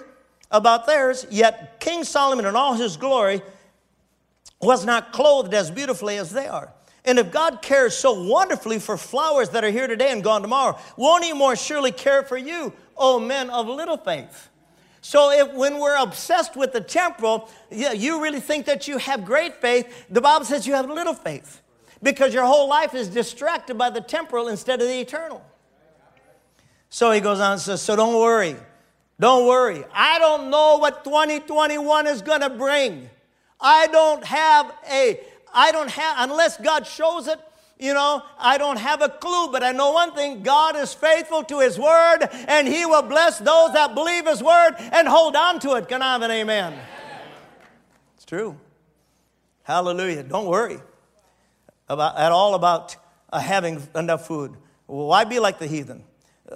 about 0.51 0.85
theirs, 0.85 1.25
yet 1.29 1.79
King 1.79 2.03
Solomon 2.03 2.45
in 2.45 2.55
all 2.55 2.73
his 2.73 2.97
glory 2.97 3.41
was 4.61 4.85
not 4.85 5.11
clothed 5.11 5.53
as 5.53 5.71
beautifully 5.71 6.17
as 6.17 6.31
they 6.31 6.47
are. 6.47 6.73
And 7.05 7.17
if 7.17 7.31
God 7.31 7.61
cares 7.61 7.95
so 7.95 8.23
wonderfully 8.23 8.79
for 8.79 8.97
flowers 8.97 9.49
that 9.49 9.63
are 9.63 9.71
here 9.71 9.87
today 9.87 10.11
and 10.11 10.23
gone 10.23 10.41
tomorrow, 10.41 10.77
won't 10.97 11.23
He 11.23 11.33
more 11.33 11.55
surely 11.55 11.91
care 11.91 12.23
for 12.23 12.37
you, 12.37 12.73
O 12.97 13.19
men 13.19 13.49
of 13.49 13.67
little 13.67 13.97
faith? 13.97 14.48
So 15.01 15.31
if 15.31 15.53
when 15.53 15.79
we're 15.79 15.97
obsessed 15.97 16.55
with 16.55 16.73
the 16.73 16.81
temporal, 16.81 17.49
you 17.71 18.21
really 18.21 18.39
think 18.39 18.65
that 18.65 18.87
you 18.87 18.97
have 18.97 19.25
great 19.25 19.55
faith. 19.55 20.05
The 20.09 20.21
Bible 20.21 20.45
says 20.45 20.67
you 20.67 20.73
have 20.73 20.89
little 20.89 21.13
faith 21.13 21.61
because 22.03 22.33
your 22.33 22.45
whole 22.45 22.67
life 22.67 22.93
is 22.93 23.07
distracted 23.07 23.77
by 23.77 23.89
the 23.89 24.01
temporal 24.01 24.47
instead 24.47 24.81
of 24.81 24.87
the 24.87 24.99
eternal. 24.99 25.43
So 26.89 27.11
he 27.11 27.21
goes 27.21 27.39
on 27.39 27.53
and 27.53 27.61
says, 27.61 27.81
So 27.81 27.95
don't 27.95 28.15
worry. 28.15 28.55
Don't 29.19 29.45
worry. 29.47 29.83
I 29.93 30.17
don't 30.17 30.49
know 30.49 30.77
what 30.77 31.03
2021 31.03 32.07
is 32.07 32.21
going 32.21 32.41
to 32.41 32.49
bring. 32.49 33.09
I 33.59 33.87
don't 33.87 34.23
have 34.23 34.73
a, 34.89 35.19
I 35.53 35.71
don't 35.71 35.89
have, 35.89 36.29
unless 36.29 36.57
God 36.57 36.87
shows 36.87 37.27
it, 37.27 37.39
you 37.79 37.93
know, 37.93 38.21
I 38.37 38.57
don't 38.57 38.77
have 38.77 39.01
a 39.01 39.07
clue, 39.07 39.51
but 39.51 39.63
I 39.63 39.71
know 39.71 39.91
one 39.93 40.13
thing 40.13 40.43
God 40.43 40.75
is 40.75 40.93
faithful 40.93 41.43
to 41.45 41.61
His 41.61 41.79
word, 41.79 42.27
and 42.47 42.67
He 42.67 42.85
will 42.85 43.01
bless 43.01 43.39
those 43.39 43.71
that 43.71 43.95
believe 43.95 44.27
His 44.27 44.43
word 44.43 44.75
and 44.77 45.07
hold 45.07 45.37
on 45.37 45.59
to 45.61 45.75
it. 45.75 45.87
Can 45.87 46.01
I 46.01 46.13
have 46.13 46.21
an 46.21 46.31
amen? 46.31 46.77
It's 48.15 48.25
true. 48.25 48.57
Hallelujah. 49.63 50.23
Don't 50.23 50.47
worry 50.47 50.79
about, 51.87 52.17
at 52.17 52.33
all 52.33 52.53
about 52.55 52.97
uh, 53.31 53.39
having 53.39 53.81
enough 53.95 54.27
food. 54.27 54.57
Why 54.85 55.23
be 55.23 55.39
like 55.39 55.57
the 55.59 55.67
heathen? 55.67 56.03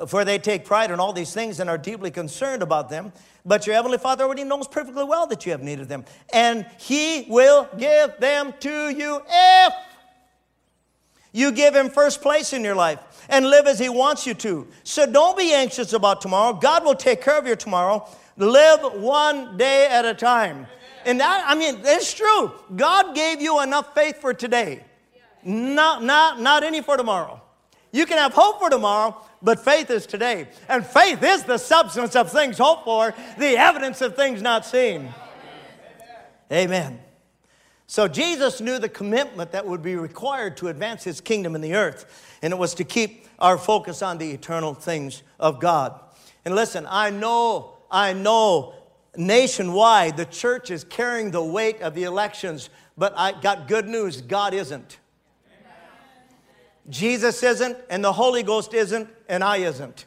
For 0.07 0.25
they 0.25 0.39
take 0.39 0.65
pride 0.65 0.91
in 0.91 0.99
all 0.99 1.13
these 1.13 1.33
things 1.33 1.59
and 1.59 1.69
are 1.69 1.77
deeply 1.77 2.11
concerned 2.11 2.63
about 2.63 2.89
them. 2.89 3.13
But 3.45 3.67
your 3.67 3.75
Heavenly 3.75 3.99
Father 3.99 4.23
already 4.25 4.43
knows 4.43 4.67
perfectly 4.67 5.03
well 5.03 5.27
that 5.27 5.45
you 5.45 5.51
have 5.51 5.61
need 5.61 5.79
of 5.79 5.87
them. 5.87 6.03
And 6.33 6.65
He 6.79 7.27
will 7.29 7.69
give 7.77 8.17
them 8.19 8.53
to 8.61 8.89
you 8.89 9.21
if 9.29 9.73
you 11.33 11.51
give 11.51 11.75
Him 11.75 11.89
first 11.89 12.21
place 12.21 12.53
in 12.53 12.63
your 12.63 12.75
life 12.75 12.99
and 13.27 13.45
live 13.49 13.67
as 13.67 13.79
He 13.79 13.89
wants 13.89 14.25
you 14.25 14.33
to. 14.35 14.67
So 14.83 15.05
don't 15.05 15.37
be 15.37 15.51
anxious 15.51 15.91
about 15.91 16.21
tomorrow. 16.21 16.53
God 16.53 16.85
will 16.85 16.95
take 16.95 17.21
care 17.21 17.37
of 17.37 17.45
your 17.45 17.57
tomorrow. 17.57 18.07
Live 18.37 19.01
one 19.01 19.57
day 19.57 19.87
at 19.87 20.05
a 20.05 20.13
time. 20.13 20.67
And 21.05 21.19
that, 21.19 21.43
I 21.45 21.55
mean, 21.55 21.81
it's 21.83 22.13
true. 22.13 22.53
God 22.75 23.13
gave 23.13 23.41
you 23.41 23.61
enough 23.61 23.93
faith 23.93 24.21
for 24.21 24.33
today. 24.33 24.83
Not, 25.43 26.03
not, 26.03 26.39
not 26.39 26.63
any 26.63 26.81
for 26.81 26.95
tomorrow. 26.95 27.41
You 27.91 28.05
can 28.05 28.17
have 28.17 28.33
hope 28.33 28.59
for 28.59 28.69
tomorrow, 28.69 29.15
but 29.41 29.63
faith 29.63 29.89
is 29.89 30.05
today. 30.05 30.47
And 30.69 30.85
faith 30.85 31.21
is 31.21 31.43
the 31.43 31.57
substance 31.57 32.15
of 32.15 32.31
things 32.31 32.57
hoped 32.57 32.85
for, 32.85 33.13
the 33.37 33.57
evidence 33.57 34.01
of 34.01 34.15
things 34.15 34.41
not 34.41 34.65
seen. 34.65 35.13
Amen. 36.51 37.02
So 37.87 38.07
Jesus 38.07 38.61
knew 38.61 38.79
the 38.79 38.89
commitment 38.89 39.51
that 39.51 39.65
would 39.65 39.81
be 39.81 39.95
required 39.95 40.57
to 40.57 40.69
advance 40.69 41.03
his 41.03 41.21
kingdom 41.21 41.55
in 41.55 41.61
the 41.61 41.75
earth, 41.75 42.37
and 42.41 42.53
it 42.53 42.57
was 42.57 42.73
to 42.75 42.83
keep 42.83 43.27
our 43.39 43.57
focus 43.57 44.01
on 44.01 44.17
the 44.17 44.31
eternal 44.31 44.73
things 44.73 45.23
of 45.39 45.59
God. 45.59 45.99
And 46.45 46.55
listen, 46.55 46.87
I 46.89 47.09
know, 47.09 47.73
I 47.91 48.13
know 48.13 48.75
nationwide 49.15 50.17
the 50.17 50.25
church 50.25 50.71
is 50.71 50.83
carrying 50.83 51.31
the 51.31 51.43
weight 51.43 51.81
of 51.81 51.93
the 51.93 52.03
elections, 52.03 52.69
but 52.97 53.13
I 53.17 53.39
got 53.39 53.67
good 53.67 53.87
news 53.87 54.21
God 54.21 54.53
isn't. 54.53 54.97
Jesus 56.89 57.43
isn't, 57.43 57.77
and 57.89 58.03
the 58.03 58.13
Holy 58.13 58.43
Ghost 58.43 58.73
isn't, 58.73 59.09
and 59.29 59.43
I 59.43 59.57
isn't. 59.57 60.05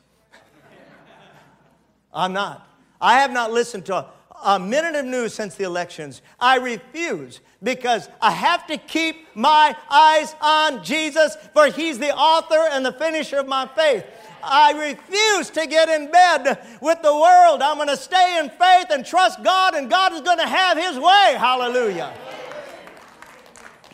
I'm 2.13 2.33
not. 2.33 2.69
I 3.01 3.21
have 3.21 3.31
not 3.31 3.53
listened 3.53 3.87
to 3.87 4.07
a, 4.45 4.59
minute 4.59 4.95
of 4.95 5.05
news 5.05 5.35
since 5.35 5.55
the 5.55 5.65
elections. 5.65 6.23
I 6.39 6.57
refuse 6.57 7.41
because 7.63 8.09
I 8.21 8.31
have 8.31 8.67
to 8.69 8.77
keep 8.77 9.35
my 9.35 9.77
eyes 9.91 10.35
on 10.41 10.85
Jesus, 10.85 11.37
for 11.53 11.67
He's 11.67 11.99
the 11.99 12.15
author 12.15 12.69
and 12.71 12.85
the 12.85 12.93
finisher 12.93 13.39
of 13.39 13.49
my 13.49 13.67
faith. 13.75 14.05
I 14.43 14.91
refuse 14.91 15.51
to 15.51 15.67
get 15.67 15.89
in 15.89 16.11
bed 16.11 16.59
with 16.81 17.03
the 17.03 17.15
world. 17.15 17.63
I'm 17.63 17.77
going 17.77 17.89
to 17.89 17.97
stay 17.97 18.39
in 18.39 18.51
faith 18.51 18.87
and 18.91 19.05
trust 19.05 19.43
God, 19.43 19.75
and 19.75 19.91
God 19.91 20.13
is 20.13 20.21
going 20.21 20.39
to 20.39 20.47
have 20.47 20.79
His 20.79 20.99
way. 20.99 21.37
Hallelujah. 21.39 22.13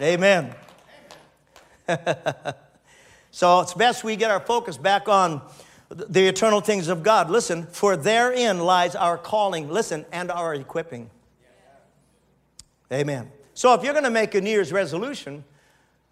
Amen. 0.01 0.55
So 3.35 3.61
it's 3.61 3.73
best 3.73 4.05
we 4.05 4.15
get 4.17 4.31
our 4.31 4.41
focus 4.41 4.77
back 4.77 5.09
on 5.09 5.41
the 5.95 6.27
eternal 6.27 6.61
things 6.61 6.89
of 6.89 7.03
God. 7.03 7.31
Listen, 7.31 7.67
for 7.67 7.97
therein 7.97 8.61
lies 8.61 8.95
our 8.95 9.19
calling, 9.19 9.69
listen, 9.69 10.05
and 10.13 10.31
our 10.31 10.55
equipping. 10.55 11.11
Amen. 12.93 13.31
So 13.55 13.75
if 13.75 13.83
you're 13.83 13.93
going 13.93 14.05
to 14.05 14.11
make 14.11 14.35
a 14.35 14.41
New 14.41 14.51
Year's 14.51 14.73
resolution, 14.73 15.45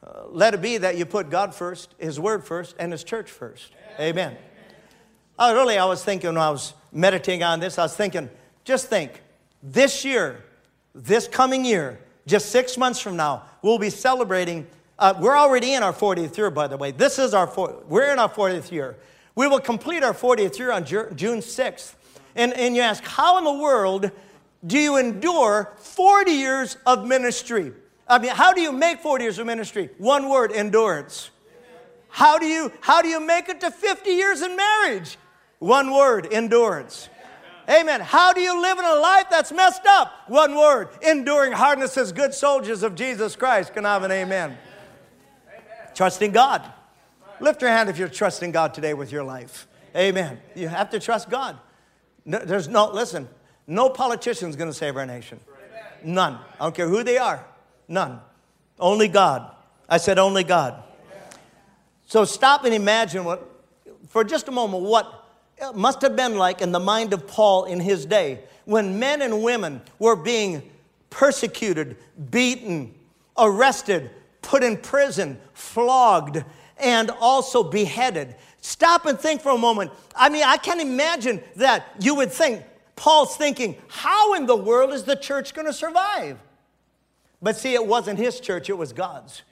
uh, 0.04 0.22
let 0.28 0.54
it 0.54 0.62
be 0.62 0.78
that 0.78 0.96
you 0.96 1.06
put 1.06 1.30
God 1.30 1.54
first, 1.54 1.94
His 1.98 2.18
Word 2.18 2.44
first, 2.44 2.74
and 2.78 2.92
His 2.92 3.04
church 3.04 3.30
first. 3.30 3.72
Amen. 3.98 4.36
Uh, 5.38 5.52
really, 5.54 5.78
I 5.78 5.84
was 5.86 6.04
thinking 6.04 6.28
when 6.28 6.38
I 6.38 6.50
was 6.50 6.74
meditating 6.92 7.42
on 7.42 7.60
this, 7.60 7.78
I 7.78 7.82
was 7.82 7.96
thinking, 7.96 8.30
just 8.64 8.88
think, 8.88 9.22
this 9.62 10.04
year, 10.04 10.44
this 10.94 11.28
coming 11.28 11.64
year, 11.64 12.00
just 12.26 12.50
six 12.50 12.76
months 12.76 13.00
from 13.00 13.16
now, 13.16 13.44
we'll 13.62 13.78
be 13.78 13.90
celebrating 13.90 14.66
uh, 15.00 15.14
we're 15.18 15.36
already 15.36 15.72
in 15.72 15.82
our 15.82 15.94
40th 15.94 16.36
year, 16.36 16.50
by 16.50 16.66
the 16.66 16.76
way. 16.76 16.90
This 16.90 17.18
is 17.18 17.32
our, 17.32 17.50
we're 17.88 18.12
in 18.12 18.18
our 18.18 18.28
40th 18.28 18.70
year. 18.70 18.96
We 19.34 19.46
will 19.46 19.60
complete 19.60 20.02
our 20.02 20.14
40th 20.14 20.58
year 20.58 20.72
on 20.72 20.84
June 20.84 21.38
6th. 21.38 21.94
And, 22.34 22.52
and 22.54 22.76
you 22.76 22.82
ask, 22.82 23.02
how 23.04 23.38
in 23.38 23.44
the 23.44 23.52
world 23.52 24.10
do 24.66 24.78
you 24.78 24.96
endure 24.96 25.72
40 25.78 26.30
years 26.30 26.76
of 26.86 27.06
ministry? 27.06 27.72
I 28.06 28.18
mean, 28.18 28.32
how 28.32 28.52
do 28.52 28.60
you 28.60 28.72
make 28.72 29.00
40 29.00 29.24
years 29.24 29.38
of 29.38 29.46
ministry? 29.46 29.90
One 29.98 30.28
word, 30.28 30.52
endurance. 30.52 31.30
How 32.08 32.38
do 32.38 32.46
you, 32.46 32.72
how 32.80 33.02
do 33.02 33.08
you 33.08 33.20
make 33.20 33.48
it 33.48 33.60
to 33.60 33.70
50 33.70 34.10
years 34.10 34.42
in 34.42 34.56
marriage? 34.56 35.16
One 35.60 35.92
word, 35.92 36.26
endurance. 36.30 37.08
Amen. 37.68 38.00
How 38.00 38.32
do 38.32 38.40
you 38.40 38.60
live 38.60 38.78
in 38.78 38.84
a 38.84 38.96
life 38.96 39.26
that's 39.30 39.52
messed 39.52 39.86
up? 39.86 40.12
One 40.26 40.56
word, 40.56 40.88
enduring 41.02 41.52
hardness 41.52 41.96
as 41.96 42.10
good 42.10 42.34
soldiers 42.34 42.82
of 42.82 42.96
Jesus 42.96 43.36
Christ. 43.36 43.74
Can 43.74 43.86
I 43.86 43.92
have 43.92 44.02
an 44.02 44.10
amen? 44.10 44.58
Trusting 45.94 46.32
God. 46.32 46.64
Lift 47.40 47.62
your 47.62 47.70
hand 47.70 47.88
if 47.88 47.98
you're 47.98 48.08
trusting 48.08 48.52
God 48.52 48.74
today 48.74 48.94
with 48.94 49.10
your 49.10 49.24
life. 49.24 49.66
Amen. 49.96 50.38
You 50.54 50.68
have 50.68 50.90
to 50.90 51.00
trust 51.00 51.30
God. 51.30 51.58
There's 52.26 52.68
no, 52.68 52.90
listen, 52.92 53.28
No 53.70 53.88
politician 53.88 54.50
is 54.50 54.56
going 54.56 54.68
to 54.68 54.76
save 54.76 54.96
our 54.96 55.06
nation. 55.06 55.38
None. 56.02 56.38
I 56.58 56.64
don't 56.64 56.74
care 56.74 56.88
who 56.88 57.04
they 57.04 57.18
are. 57.18 57.46
None. 57.86 58.20
Only 58.80 59.06
God. 59.06 59.48
I 59.88 59.98
said 59.98 60.18
only 60.18 60.42
God. 60.42 60.82
So 62.08 62.24
stop 62.24 62.64
and 62.64 62.74
imagine 62.74 63.22
what, 63.22 63.48
for 64.08 64.24
just 64.24 64.48
a 64.48 64.50
moment, 64.50 64.82
what 64.82 65.24
it 65.56 65.76
must 65.76 66.02
have 66.02 66.16
been 66.16 66.36
like 66.36 66.60
in 66.60 66.72
the 66.72 66.80
mind 66.80 67.12
of 67.12 67.28
Paul 67.28 67.66
in 67.66 67.78
his 67.78 68.06
day 68.06 68.40
when 68.64 68.98
men 68.98 69.22
and 69.22 69.40
women 69.40 69.82
were 70.00 70.16
being 70.16 70.68
persecuted, 71.10 71.96
beaten, 72.30 72.92
arrested, 73.38 74.10
put 74.42 74.64
in 74.64 74.76
prison, 74.78 75.40
flogged, 75.52 76.44
and 76.80 77.10
also 77.20 77.62
beheaded. 77.62 78.34
Stop 78.60 79.06
and 79.06 79.18
think 79.18 79.40
for 79.40 79.50
a 79.50 79.58
moment. 79.58 79.90
I 80.14 80.28
mean, 80.28 80.44
I 80.44 80.56
can't 80.56 80.80
imagine 80.80 81.42
that 81.56 81.86
you 82.00 82.14
would 82.16 82.32
think, 82.32 82.62
Paul's 82.96 83.36
thinking, 83.36 83.76
how 83.88 84.34
in 84.34 84.44
the 84.44 84.56
world 84.56 84.92
is 84.92 85.04
the 85.04 85.16
church 85.16 85.54
going 85.54 85.66
to 85.66 85.72
survive? 85.72 86.38
But 87.40 87.56
see, 87.56 87.72
it 87.72 87.86
wasn't 87.86 88.18
his 88.18 88.40
church, 88.40 88.68
it 88.68 88.76
was 88.76 88.92
God's. 88.92 89.42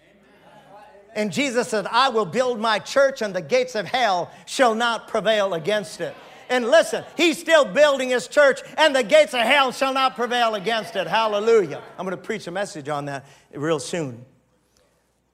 And 1.14 1.32
Jesus 1.32 1.68
said, 1.68 1.86
I 1.86 2.10
will 2.10 2.26
build 2.26 2.60
my 2.60 2.78
church, 2.78 3.22
and 3.22 3.34
the 3.34 3.40
gates 3.40 3.74
of 3.74 3.86
hell 3.86 4.30
shall 4.46 4.74
not 4.74 5.08
prevail 5.08 5.54
against 5.54 6.00
it. 6.00 6.14
And 6.50 6.66
listen, 6.66 7.04
he's 7.16 7.38
still 7.38 7.64
building 7.64 8.10
his 8.10 8.28
church, 8.28 8.60
and 8.76 8.94
the 8.94 9.02
gates 9.02 9.34
of 9.34 9.40
hell 9.40 9.72
shall 9.72 9.92
not 9.92 10.14
prevail 10.14 10.54
against 10.54 10.96
it. 10.96 11.06
Hallelujah. 11.06 11.82
I'm 11.98 12.04
going 12.04 12.16
to 12.16 12.22
preach 12.22 12.46
a 12.46 12.50
message 12.50 12.88
on 12.88 13.06
that 13.06 13.26
real 13.52 13.80
soon. 13.80 14.24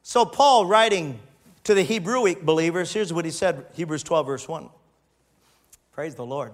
So, 0.03 0.25
Paul, 0.25 0.67
writing 0.67 1.19
to 1.65 1.75
the 1.75 1.85
Hebrewic 1.85 2.43
believers, 2.43 2.93
here's 2.93 3.13
what 3.13 3.25
he 3.25 3.31
said 3.31 3.67
Hebrews 3.75 4.03
12, 4.03 4.27
verse 4.27 4.49
1. 4.49 4.69
Praise 5.93 6.15
the 6.15 6.27
Lord. 6.27 6.53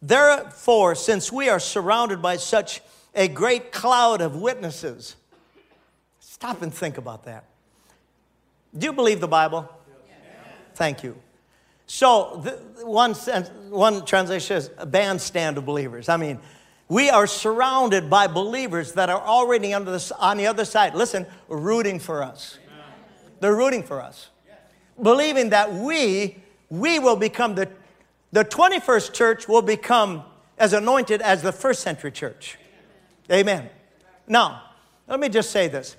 Therefore, 0.00 0.94
since 0.94 1.32
we 1.32 1.48
are 1.48 1.58
surrounded 1.58 2.22
by 2.22 2.36
such 2.36 2.80
a 3.14 3.26
great 3.26 3.72
cloud 3.72 4.20
of 4.20 4.36
witnesses, 4.36 5.16
stop 6.20 6.62
and 6.62 6.72
think 6.72 6.98
about 6.98 7.24
that. 7.24 7.44
Do 8.76 8.86
you 8.86 8.92
believe 8.92 9.20
the 9.20 9.28
Bible? 9.28 9.68
Thank 10.74 11.02
you. 11.02 11.16
So, 11.86 12.42
the, 12.44 12.50
one, 12.86 13.14
one 13.70 14.04
translation 14.04 14.58
is 14.58 14.70
a 14.76 14.86
bandstand 14.86 15.58
of 15.58 15.64
believers. 15.64 16.08
I 16.08 16.18
mean, 16.18 16.38
we 16.88 17.10
are 17.10 17.26
surrounded 17.26 18.08
by 18.08 18.26
believers 18.28 18.92
that 18.92 19.10
are 19.10 19.20
already 19.20 19.72
the, 19.72 20.16
on 20.18 20.36
the 20.36 20.46
other 20.46 20.64
side, 20.64 20.94
listen, 20.94 21.26
rooting 21.48 21.98
for 21.98 22.22
us. 22.22 22.58
They're 23.40 23.56
rooting 23.56 23.82
for 23.82 24.00
us. 24.00 24.30
Believing 25.00 25.50
that 25.50 25.72
we, 25.72 26.36
we 26.70 26.98
will 26.98 27.16
become 27.16 27.54
the, 27.54 27.68
the 28.32 28.44
21st 28.44 29.12
church 29.12 29.48
will 29.48 29.62
become 29.62 30.24
as 30.58 30.72
anointed 30.72 31.22
as 31.22 31.42
the 31.42 31.52
first 31.52 31.82
century 31.82 32.10
church. 32.10 32.58
Amen. 33.30 33.68
Now, 34.26 34.62
let 35.06 35.20
me 35.20 35.28
just 35.28 35.50
say 35.50 35.68
this. 35.68 35.96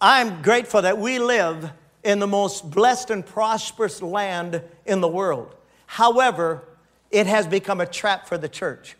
I'm 0.00 0.42
grateful 0.42 0.82
that 0.82 0.98
we 0.98 1.18
live 1.18 1.70
in 2.02 2.18
the 2.18 2.26
most 2.26 2.70
blessed 2.70 3.10
and 3.10 3.24
prosperous 3.24 4.02
land 4.02 4.62
in 4.86 5.00
the 5.00 5.08
world. 5.08 5.54
However, 5.86 6.64
it 7.10 7.26
has 7.26 7.46
become 7.46 7.80
a 7.80 7.86
trap 7.86 8.26
for 8.26 8.38
the 8.38 8.48
church. 8.48 8.96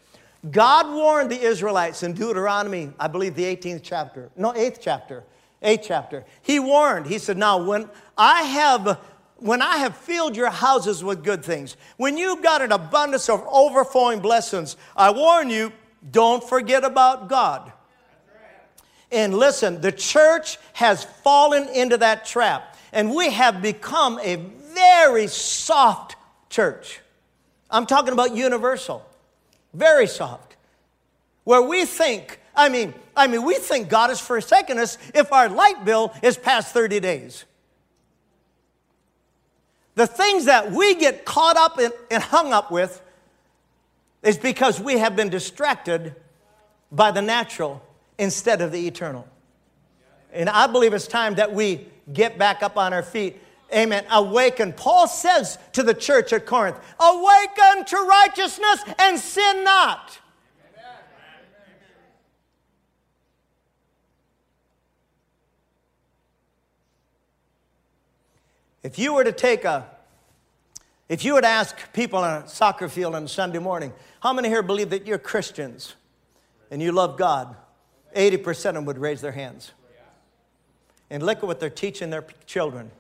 God 0.51 0.93
warned 0.93 1.31
the 1.31 1.41
Israelites 1.41 2.03
in 2.03 2.13
Deuteronomy, 2.13 2.93
I 2.99 3.09
believe 3.09 3.35
the 3.35 3.45
18th 3.45 3.81
chapter, 3.83 4.31
no, 4.37 4.53
8th 4.53 4.79
chapter, 4.81 5.25
8th 5.62 5.85
chapter. 5.85 6.25
He 6.42 6.59
warned, 6.59 7.07
he 7.07 7.18
said, 7.18 7.37
Now, 7.37 7.62
when 7.62 7.88
I 8.16 8.42
have 8.42 8.98
when 9.37 9.61
I 9.61 9.79
have 9.79 9.96
filled 9.96 10.37
your 10.37 10.51
houses 10.51 11.03
with 11.03 11.25
good 11.25 11.44
things, 11.44 11.77
when 11.96 12.16
you've 12.16 12.44
got 12.44 12.62
an 12.62 12.70
abundance 12.70 13.29
of 13.29 13.44
overflowing 13.51 14.20
blessings, 14.20 14.77
I 14.96 15.11
warn 15.11 15.51
you, 15.51 15.72
don't 16.09 16.42
forget 16.48 16.85
about 16.85 17.29
God. 17.29 17.72
And 19.11 19.35
listen, 19.35 19.81
the 19.81 19.90
church 19.90 20.59
has 20.75 21.05
fallen 21.05 21.68
into 21.68 21.96
that 21.98 22.25
trap 22.25 22.77
and 22.92 23.14
we 23.14 23.31
have 23.31 23.61
become 23.61 24.20
a 24.22 24.37
very 24.37 25.27
soft 25.27 26.16
church. 26.48 27.01
I'm 27.70 27.87
talking 27.87 28.12
about 28.12 28.37
universal, 28.37 29.05
very 29.75 30.07
soft, 30.07 30.57
where 31.44 31.62
we 31.62 31.85
think, 31.85 32.38
I 32.55 32.69
mean, 32.69 32.95
I 33.17 33.27
mean, 33.27 33.45
we 33.45 33.55
think 33.55 33.88
God 33.88 34.11
has 34.11 34.21
forsaken 34.21 34.79
us 34.79 34.99
if 35.15 35.33
our 35.33 35.49
light 35.49 35.85
bill 35.85 36.15
is 36.23 36.37
past 36.37 36.73
30 36.73 37.01
days. 37.01 37.45
The 39.95 40.07
things 40.07 40.47
that 40.47 40.73
we 40.73 40.95
get 40.95 41.25
caught 41.25 41.57
up 41.57 41.79
in, 41.79 41.93
and 42.11 42.23
hung 42.23 42.53
up 42.53 42.71
with 42.71 43.03
is 44.23 44.38
because 44.38 44.81
we 44.81 44.99
have 44.99 45.17
been 45.17 45.29
distracted 45.29 46.15
by 46.91 47.11
the 47.11 47.23
natural 47.23 47.83
instead 48.19 48.61
of 48.61 48.73
the 48.73 48.87
eternal. 48.87 49.27
And 50.33 50.49
I 50.49 50.67
believe 50.67 50.95
it's 50.95 51.07
time 51.07 51.35
that 51.35 51.53
we 51.53 51.87
get 52.12 52.38
back 52.38 52.62
up 52.62 52.77
on 52.77 52.93
our 52.93 53.03
feet. 53.03 53.38
Amen. 53.75 54.05
Awaken. 54.11 54.73
Paul 54.73 55.07
says 55.07 55.59
to 55.73 55.83
the 55.83 55.95
church 55.95 56.33
at 56.33 56.47
Corinth, 56.47 56.79
Awaken 57.01 57.85
to 57.87 57.97
righteousness 57.97 58.83
and 58.99 59.19
sin 59.19 59.65
not. 59.65 60.19
If 68.83 68.99
you 68.99 69.14
were 69.14 69.25
to 69.25 69.33
take 69.33 69.64
a, 69.64 69.87
if 71.09 71.25
you 71.25 71.35
would 71.35 71.45
ask 71.45 71.92
people 71.92 72.18
on 72.18 72.42
a 72.42 72.49
soccer 72.49 72.88
field 72.88 73.14
on 73.14 73.29
Sunday 73.29 73.59
morning, 73.59 73.92
how 74.21 74.33
many 74.33 74.49
here 74.49 74.62
believe 74.62 74.90
that 74.90 75.07
you're 75.07 75.18
Christians 75.18 75.95
and 76.71 76.83
you 76.83 76.92
love 76.92 77.16
God? 77.16 77.57
80% 78.16 78.66
of 78.66 78.75
them 78.75 78.85
would 78.85 78.99
raise 78.99 79.21
their 79.21 79.33
hands 79.33 79.73
and 81.11 81.23
look 81.23 81.38
at 81.38 81.45
what 81.45 81.61
they're 81.61 81.71
teaching 81.71 82.11
their 82.11 82.25
children. 82.47 82.90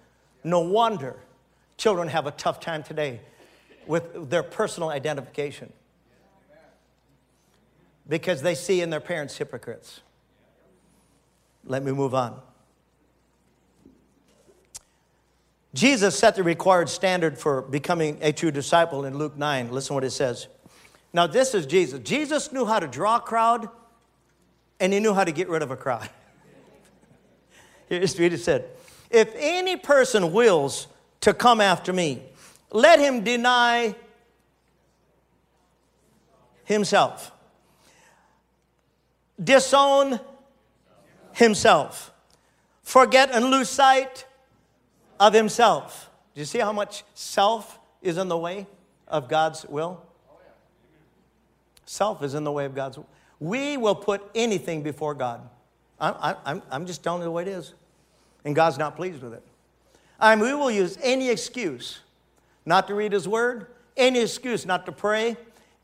No 0.44 0.60
wonder 0.60 1.16
children 1.76 2.08
have 2.08 2.26
a 2.26 2.30
tough 2.30 2.60
time 2.60 2.82
today 2.82 3.20
with 3.86 4.30
their 4.30 4.42
personal 4.42 4.90
identification 4.90 5.72
because 8.08 8.42
they 8.42 8.54
see 8.54 8.80
in 8.80 8.90
their 8.90 9.00
parents 9.00 9.36
hypocrites. 9.36 10.00
Let 11.64 11.82
me 11.82 11.92
move 11.92 12.14
on. 12.14 12.40
Jesus 15.74 16.18
set 16.18 16.34
the 16.34 16.42
required 16.42 16.88
standard 16.88 17.38
for 17.38 17.62
becoming 17.62 18.18
a 18.20 18.32
true 18.32 18.50
disciple 18.50 19.04
in 19.04 19.16
Luke 19.16 19.36
9. 19.36 19.70
Listen 19.72 19.94
what 19.94 20.04
it 20.04 20.10
says. 20.10 20.48
Now, 21.14 21.26
this 21.26 21.54
is 21.54 21.66
Jesus. 21.66 22.00
Jesus 22.00 22.52
knew 22.52 22.66
how 22.66 22.78
to 22.78 22.86
draw 22.86 23.16
a 23.16 23.20
crowd 23.20 23.68
and 24.80 24.92
he 24.92 25.00
knew 25.00 25.14
how 25.14 25.24
to 25.24 25.32
get 25.32 25.48
rid 25.48 25.62
of 25.62 25.70
a 25.70 25.76
crowd. 25.76 26.08
Here's 27.88 28.18
what 28.18 28.32
he 28.32 28.38
said 28.38 28.66
If 29.10 29.32
any 29.36 29.76
person 29.76 30.32
wills 30.32 30.88
to 31.20 31.32
come 31.32 31.60
after 31.60 31.92
me, 31.92 32.22
let 32.70 32.98
him 32.98 33.24
deny 33.24 33.94
himself, 36.64 37.32
disown 39.42 40.20
himself, 41.32 42.12
forget 42.82 43.30
and 43.30 43.46
lose 43.46 43.68
sight 43.68 44.26
of 45.22 45.32
himself. 45.32 46.10
Do 46.34 46.40
you 46.40 46.44
see 46.44 46.58
how 46.58 46.72
much 46.72 47.04
self 47.14 47.78
is 48.02 48.18
in 48.18 48.26
the 48.26 48.36
way 48.36 48.66
of 49.06 49.28
God's 49.28 49.64
will? 49.66 50.02
Self 51.86 52.24
is 52.24 52.34
in 52.34 52.42
the 52.42 52.50
way 52.50 52.64
of 52.64 52.74
God's 52.74 52.96
will. 52.96 53.06
We 53.38 53.76
will 53.76 53.94
put 53.94 54.28
anything 54.34 54.82
before 54.82 55.14
God. 55.14 55.48
I'm, 56.00 56.36
I'm, 56.44 56.62
I'm 56.68 56.86
just 56.86 57.04
telling 57.04 57.20
you 57.20 57.26
the 57.26 57.30
way 57.30 57.42
it 57.42 57.48
is. 57.48 57.72
And 58.44 58.56
God's 58.56 58.78
not 58.78 58.96
pleased 58.96 59.22
with 59.22 59.32
it. 59.34 59.44
I 60.18 60.34
mean, 60.34 60.44
we 60.44 60.54
will 60.54 60.72
use 60.72 60.98
any 61.00 61.30
excuse 61.30 62.00
not 62.66 62.88
to 62.88 62.94
read 62.94 63.12
His 63.12 63.28
Word, 63.28 63.68
any 63.96 64.20
excuse 64.20 64.66
not 64.66 64.86
to 64.86 64.92
pray, 64.92 65.36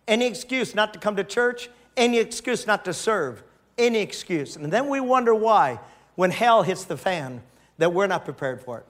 any 0.08 0.26
excuse 0.26 0.74
not 0.74 0.92
to 0.94 0.98
come 0.98 1.14
to 1.14 1.22
church, 1.22 1.70
any 1.96 2.18
excuse 2.18 2.66
not 2.66 2.84
to 2.86 2.92
serve, 2.92 3.44
any 3.76 4.00
excuse. 4.00 4.56
And 4.56 4.72
then 4.72 4.88
we 4.88 4.98
wonder 4.98 5.32
why, 5.32 5.78
when 6.16 6.32
hell 6.32 6.64
hits 6.64 6.84
the 6.84 6.96
fan, 6.96 7.40
that 7.78 7.92
we're 7.92 8.08
not 8.08 8.24
prepared 8.24 8.60
for 8.60 8.78
it. 8.78 8.86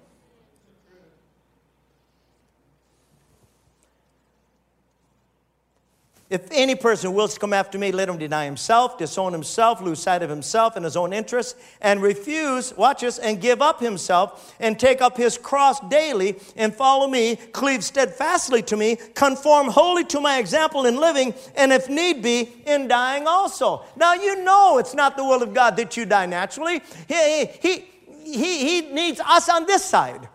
If 6.30 6.46
any 6.50 6.74
person 6.74 7.14
wills 7.14 7.34
to 7.34 7.40
come 7.40 7.54
after 7.54 7.78
me, 7.78 7.90
let 7.90 8.06
him 8.06 8.18
deny 8.18 8.44
himself, 8.44 8.98
disown 8.98 9.32
himself, 9.32 9.80
lose 9.80 9.98
sight 9.98 10.22
of 10.22 10.28
himself 10.28 10.76
and 10.76 10.84
his 10.84 10.94
own 10.94 11.14
interests, 11.14 11.58
and 11.80 12.02
refuse, 12.02 12.76
watch 12.76 13.00
this, 13.00 13.18
and 13.18 13.40
give 13.40 13.62
up 13.62 13.80
himself, 13.80 14.54
and 14.60 14.78
take 14.78 15.00
up 15.00 15.16
his 15.16 15.38
cross 15.38 15.80
daily, 15.88 16.38
and 16.54 16.74
follow 16.74 17.08
me, 17.08 17.36
cleave 17.36 17.82
steadfastly 17.82 18.60
to 18.64 18.76
me, 18.76 18.96
conform 19.14 19.68
wholly 19.68 20.04
to 20.04 20.20
my 20.20 20.38
example 20.38 20.84
in 20.84 21.00
living, 21.00 21.32
and 21.56 21.72
if 21.72 21.88
need 21.88 22.22
be, 22.22 22.52
in 22.66 22.88
dying 22.88 23.26
also. 23.26 23.84
Now 23.96 24.12
you 24.12 24.44
know 24.44 24.76
it's 24.76 24.94
not 24.94 25.16
the 25.16 25.24
will 25.24 25.42
of 25.42 25.54
God 25.54 25.78
that 25.78 25.96
you 25.96 26.04
die 26.04 26.26
naturally. 26.26 26.82
He, 27.06 27.46
he, 27.46 27.84
he, 28.22 28.80
he 28.80 28.92
needs 28.92 29.18
us 29.20 29.48
on 29.48 29.64
this 29.64 29.82
side. 29.82 30.28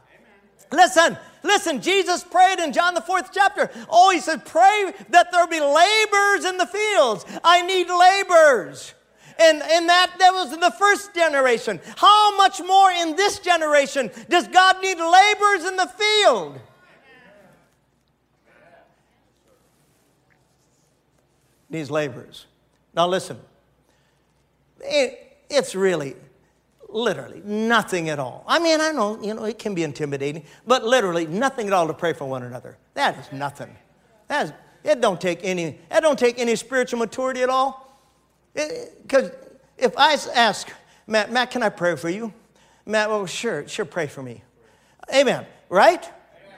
Listen, 0.72 1.20
Listen, 1.44 1.82
Jesus 1.82 2.24
prayed 2.24 2.60
in 2.60 2.72
John 2.72 2.94
the 2.94 3.02
fourth 3.02 3.32
chapter. 3.34 3.70
Oh, 3.90 4.10
he 4.12 4.20
said, 4.20 4.46
pray 4.46 4.94
that 5.10 5.32
there 5.32 5.46
be 5.48 5.60
laborers 5.60 6.46
in 6.46 6.58
the 6.58 6.66
fields. 6.66 7.26
I 7.44 7.62
need 7.66 7.90
laborers. 7.90 8.94
And, 9.40 9.62
and 9.62 9.90
that, 9.90 10.14
that 10.20 10.32
was 10.32 10.54
in 10.54 10.60
the 10.60 10.72
first 10.72 11.14
generation. 11.14 11.82
How 11.98 12.38
much 12.38 12.62
more 12.62 12.92
in 12.92 13.16
this 13.16 13.40
generation 13.40 14.10
does 14.30 14.48
God 14.48 14.82
need 14.82 14.98
laborers 14.98 15.66
in 15.66 15.76
the 15.76 15.88
field? 15.88 16.60
Needs 21.70 21.92
laborers. 21.92 22.46
Now 22.94 23.08
listen, 23.08 23.40
it, 24.80 25.38
it's 25.50 25.74
really 25.74 26.16
literally 26.94 27.42
nothing 27.44 28.10
at 28.10 28.20
all. 28.20 28.44
I 28.48 28.60
mean, 28.60 28.80
I 28.80 28.92
know, 28.92 29.22
you 29.22 29.34
know, 29.34 29.46
it 29.46 29.60
can 29.60 29.74
be 29.74 29.84
intimidating, 29.84 30.44
but 30.66 30.84
literally 30.84 31.26
nothing 31.26 31.68
at 31.68 31.74
all 31.74 31.88
to 31.88 31.94
pray 31.94 32.14
for 32.14 32.26
one 32.26 32.44
another. 32.44 32.78
That 32.94 33.18
is 33.18 33.32
nothing. 33.32 33.76
That 34.28 34.46
is, 34.46 34.54
it 34.84 35.02
don't 35.02 35.20
take 35.20 35.40
any, 35.44 35.80
it 35.92 36.02
don't 36.02 36.20
take 36.20 36.40
any 36.40 36.56
spiritual 36.56 37.00
maturity 37.00 37.42
at 37.42 37.50
all. 37.50 38.00
Because 38.54 39.32
if 39.78 39.98
I 39.98 40.14
ask, 40.36 40.70
Matt, 41.08 41.32
Matt, 41.32 41.52
can 41.52 41.64
I 41.64 41.70
pray 41.70 41.96
for 41.96 42.10
you? 42.10 42.34
Matt, 42.86 43.10
well, 43.10 43.26
sure, 43.26 43.68
sure, 43.68 43.86
pray 43.86 44.08
for 44.08 44.22
me. 44.22 44.44
Amen, 45.14 45.46
right? 45.70 46.08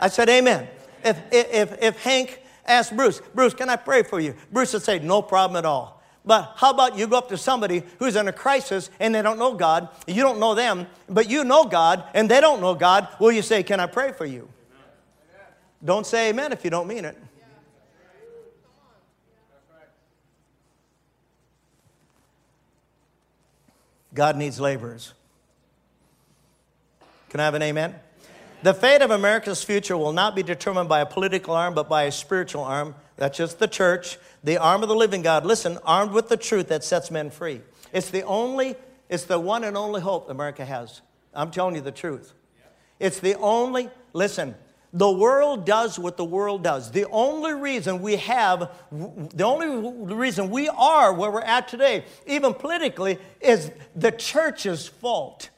I 0.02 0.10
said 0.10 0.30
amen. 0.30 0.68
If, 1.04 1.18
if, 1.32 1.82
if 1.82 2.02
Hank 2.02 2.42
asked 2.66 2.96
Bruce, 2.96 3.22
Bruce, 3.34 3.54
can 3.54 3.70
I 3.70 3.76
pray 3.76 4.04
for 4.04 4.20
you? 4.20 4.36
Bruce 4.52 4.74
would 4.74 4.82
say, 4.82 5.00
no 5.00 5.22
problem 5.22 5.58
at 5.58 5.66
all. 5.66 5.95
But 6.26 6.54
how 6.56 6.72
about 6.72 6.98
you 6.98 7.06
go 7.06 7.18
up 7.18 7.30
to 7.30 7.38
somebody 7.38 7.84
who's 8.00 8.16
in 8.16 8.28
a 8.28 8.34
crisis 8.34 8.90
and 9.00 9.14
they 9.14 9.22
don't 9.22 9.38
know 9.38 9.54
God, 9.54 9.90
you 10.08 10.24
don't 10.24 10.40
know 10.40 10.56
them, 10.56 10.88
but 11.08 11.30
you 11.30 11.44
know 11.44 11.66
God 11.66 12.04
and 12.14 12.30
they 12.30 12.42
don't 12.42 12.62
know 12.62 12.74
God? 12.74 13.08
Will 13.20 13.32
you 13.32 13.44
say, 13.44 13.62
Can 13.62 13.80
I 13.80 13.86
pray 13.86 14.12
for 14.12 14.26
you? 14.26 14.50
Amen. 14.72 15.48
Don't 15.84 16.08
say 16.08 16.30
amen 16.30 16.52
if 16.52 16.64
you 16.64 16.72
don't 16.72 16.88
mean 16.88 17.06
it. 17.06 17.18
God 24.16 24.38
needs 24.38 24.60
laborers. 24.60 25.14
Can 27.30 27.42
I 27.42 27.44
have 27.44 27.54
an 27.54 27.62
amen? 27.62 27.90
amen? 27.90 28.00
The 28.64 28.74
fate 28.74 29.02
of 29.02 29.12
America's 29.12 29.62
future 29.62 29.98
will 29.98 30.14
not 30.14 30.36
be 30.36 30.42
determined 30.42 30.88
by 30.88 31.02
a 31.02 31.06
political 31.06 31.54
arm, 31.54 31.74
but 31.76 31.90
by 31.90 32.04
a 32.04 32.12
spiritual 32.12 32.64
arm. 32.64 32.96
That's 33.18 33.38
just 33.38 33.60
the 33.60 33.68
church 33.68 34.18
the 34.46 34.58
arm 34.58 34.84
of 34.84 34.90
the 34.90 34.96
living 34.96 35.24
God, 35.24 35.46
listen, 35.46 35.80
armed 35.84 36.12
with 36.12 36.30
the 36.30 36.38
truth 36.38 36.68
that 36.68 36.84
sets 36.84 37.10
men 37.10 37.32
free. 37.32 37.62
It's 37.92 38.12
the 38.12 38.24
only, 38.24 38.76
it's 39.10 39.24
the 39.24 39.40
one 39.40 39.64
and 39.64 39.76
only 39.76 40.02
hope 40.02 40.30
America 40.30 40.64
has. 40.64 41.02
I'm 41.34 41.50
telling 41.52 41.76
you 41.76 41.82
the 41.82 41.92
truth. 41.92 42.32
It's 43.00 43.20
the 43.20 43.36
only, 43.36 43.90
listen, 44.14 44.56
the 44.94 45.12
world 45.12 45.66
does 45.66 45.98
what 45.98 46.16
the 46.16 46.24
world 46.24 46.64
does. 46.64 46.92
The 46.92 47.06
only 47.08 47.54
reason 47.54 48.02
we 48.02 48.18
have, 48.18 48.72
the 48.92 49.44
only 49.44 50.14
reason 50.14 50.52
we 50.52 50.70
are 50.70 51.12
where 51.12 51.32
we're 51.32 51.42
at 51.42 51.68
today, 51.68 52.06
even 52.28 52.54
politically, 52.54 53.18
is 53.42 53.72
the 53.96 54.12
church's 54.12 54.88
fault. 54.88 55.50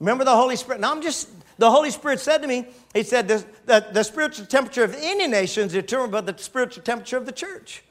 Remember 0.00 0.24
the 0.24 0.34
Holy 0.34 0.56
Spirit. 0.56 0.80
Now 0.80 0.90
I'm 0.90 1.02
just, 1.02 1.28
the 1.60 1.70
Holy 1.70 1.90
Spirit 1.90 2.20
said 2.20 2.38
to 2.38 2.48
me, 2.48 2.64
He 2.94 3.02
said, 3.02 3.28
the, 3.28 3.44
the, 3.66 3.86
the 3.92 4.02
spiritual 4.02 4.46
temperature 4.46 4.82
of 4.82 4.96
any 4.98 5.28
nation 5.28 5.66
is 5.66 5.72
determined 5.72 6.10
by 6.10 6.22
the 6.22 6.36
spiritual 6.38 6.82
temperature 6.82 7.18
of 7.18 7.26
the 7.26 7.32
church. 7.32 7.82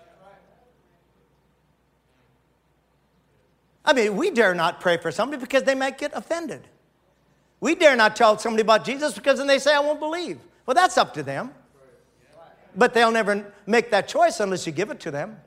I 3.85 3.93
mean, 3.93 4.17
we 4.17 4.31
dare 4.31 4.55
not 4.55 4.81
pray 4.81 4.97
for 4.97 5.11
somebody 5.11 5.39
because 5.39 5.63
they 5.63 5.75
might 5.75 5.99
get 5.99 6.13
offended. 6.15 6.61
We 7.59 7.75
dare 7.75 7.95
not 7.95 8.15
tell 8.15 8.39
somebody 8.39 8.61
about 8.61 8.85
Jesus 8.85 9.13
because 9.13 9.37
then 9.37 9.45
they 9.45 9.59
say, 9.59 9.75
I 9.75 9.81
won't 9.81 9.99
believe. 9.99 10.39
Well, 10.65 10.73
that's 10.73 10.97
up 10.97 11.13
to 11.13 11.21
them. 11.21 11.51
But 12.75 12.95
they'll 12.95 13.11
never 13.11 13.53
make 13.67 13.91
that 13.91 14.07
choice 14.07 14.39
unless 14.39 14.65
you 14.65 14.73
give 14.73 14.89
it 14.89 14.99
to 15.01 15.11
them. 15.11 15.37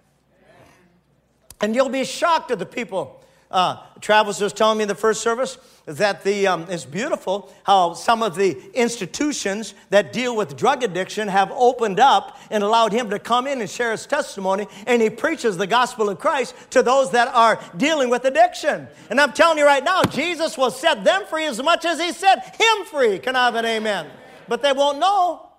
And 1.61 1.75
you'll 1.75 1.89
be 1.89 2.05
shocked 2.05 2.53
at 2.53 2.61
the 2.61 2.67
people 2.67 3.21
uh, 3.53 3.77
Travis 4.01 4.41
was 4.41 4.53
telling 4.53 4.79
me 4.79 4.83
in 4.83 4.89
the 4.89 4.95
first 4.95 5.21
service 5.21 5.59
that 5.85 6.25
the, 6.25 6.47
um, 6.47 6.67
it's 6.69 6.85
beautiful 6.85 7.53
how 7.65 7.93
some 7.93 8.23
of 8.23 8.35
the 8.35 8.59
institutions 8.75 9.75
that 9.91 10.13
deal 10.13 10.35
with 10.35 10.57
drug 10.57 10.83
addiction 10.83 11.29
have 11.29 11.53
opened 11.53 12.01
up 12.01 12.39
and 12.51 12.65
allowed 12.65 12.93
him 12.93 13.11
to 13.11 13.19
come 13.19 13.47
in 13.47 13.61
and 13.61 13.69
share 13.69 13.91
his 13.91 14.07
testimony, 14.07 14.67
and 14.87 15.03
he 15.03 15.11
preaches 15.11 15.57
the 15.57 15.67
gospel 15.67 16.09
of 16.09 16.19
Christ 16.19 16.55
to 16.71 16.83
those 16.83 17.11
that 17.13 17.29
are 17.29 17.61
dealing 17.77 18.11
with 18.11 18.25
addiction. 18.25 18.89
And 19.11 19.21
I'm 19.21 19.33
telling 19.33 19.59
you 19.59 19.67
right 19.67 19.85
now, 19.85 20.03
Jesus 20.03 20.57
will 20.57 20.71
set 20.71 21.05
them 21.05 21.25
free 21.27 21.47
as 21.47 21.63
much 21.63 21.85
as 21.85 22.01
he 22.01 22.13
set 22.13 22.57
him 22.61 22.87
free. 22.87 23.19
Can 23.19 23.37
I 23.37 23.45
have 23.47 23.55
an 23.55 23.67
amen? 23.67 24.07
But 24.49 24.63
they 24.63 24.73
won't 24.73 24.99
know 24.99 25.51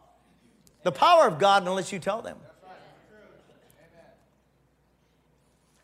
the 0.83 0.91
power 0.91 1.27
of 1.27 1.39
God 1.39 1.67
unless 1.67 1.91
you 1.91 1.99
tell 1.99 2.21
them. 2.21 2.37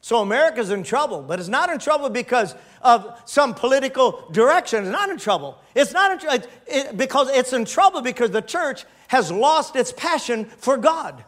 So 0.09 0.23
America's 0.23 0.71
in 0.71 0.81
trouble, 0.81 1.21
but 1.21 1.39
it's 1.39 1.49
not 1.49 1.69
in 1.69 1.77
trouble 1.77 2.09
because 2.09 2.55
of 2.81 3.21
some 3.25 3.53
political 3.53 4.27
direction. 4.31 4.85
It's 4.85 4.91
not 4.91 5.11
in 5.11 5.19
trouble. 5.19 5.59
It's 5.75 5.93
not 5.93 6.23
in, 6.23 6.29
it, 6.31 6.49
it, 6.65 6.97
because 6.97 7.29
it's 7.29 7.53
in 7.53 7.63
trouble 7.63 8.01
because 8.01 8.31
the 8.31 8.41
church 8.41 8.85
has 9.09 9.31
lost 9.31 9.75
its 9.75 9.91
passion 9.91 10.45
for 10.45 10.77
God. 10.77 11.23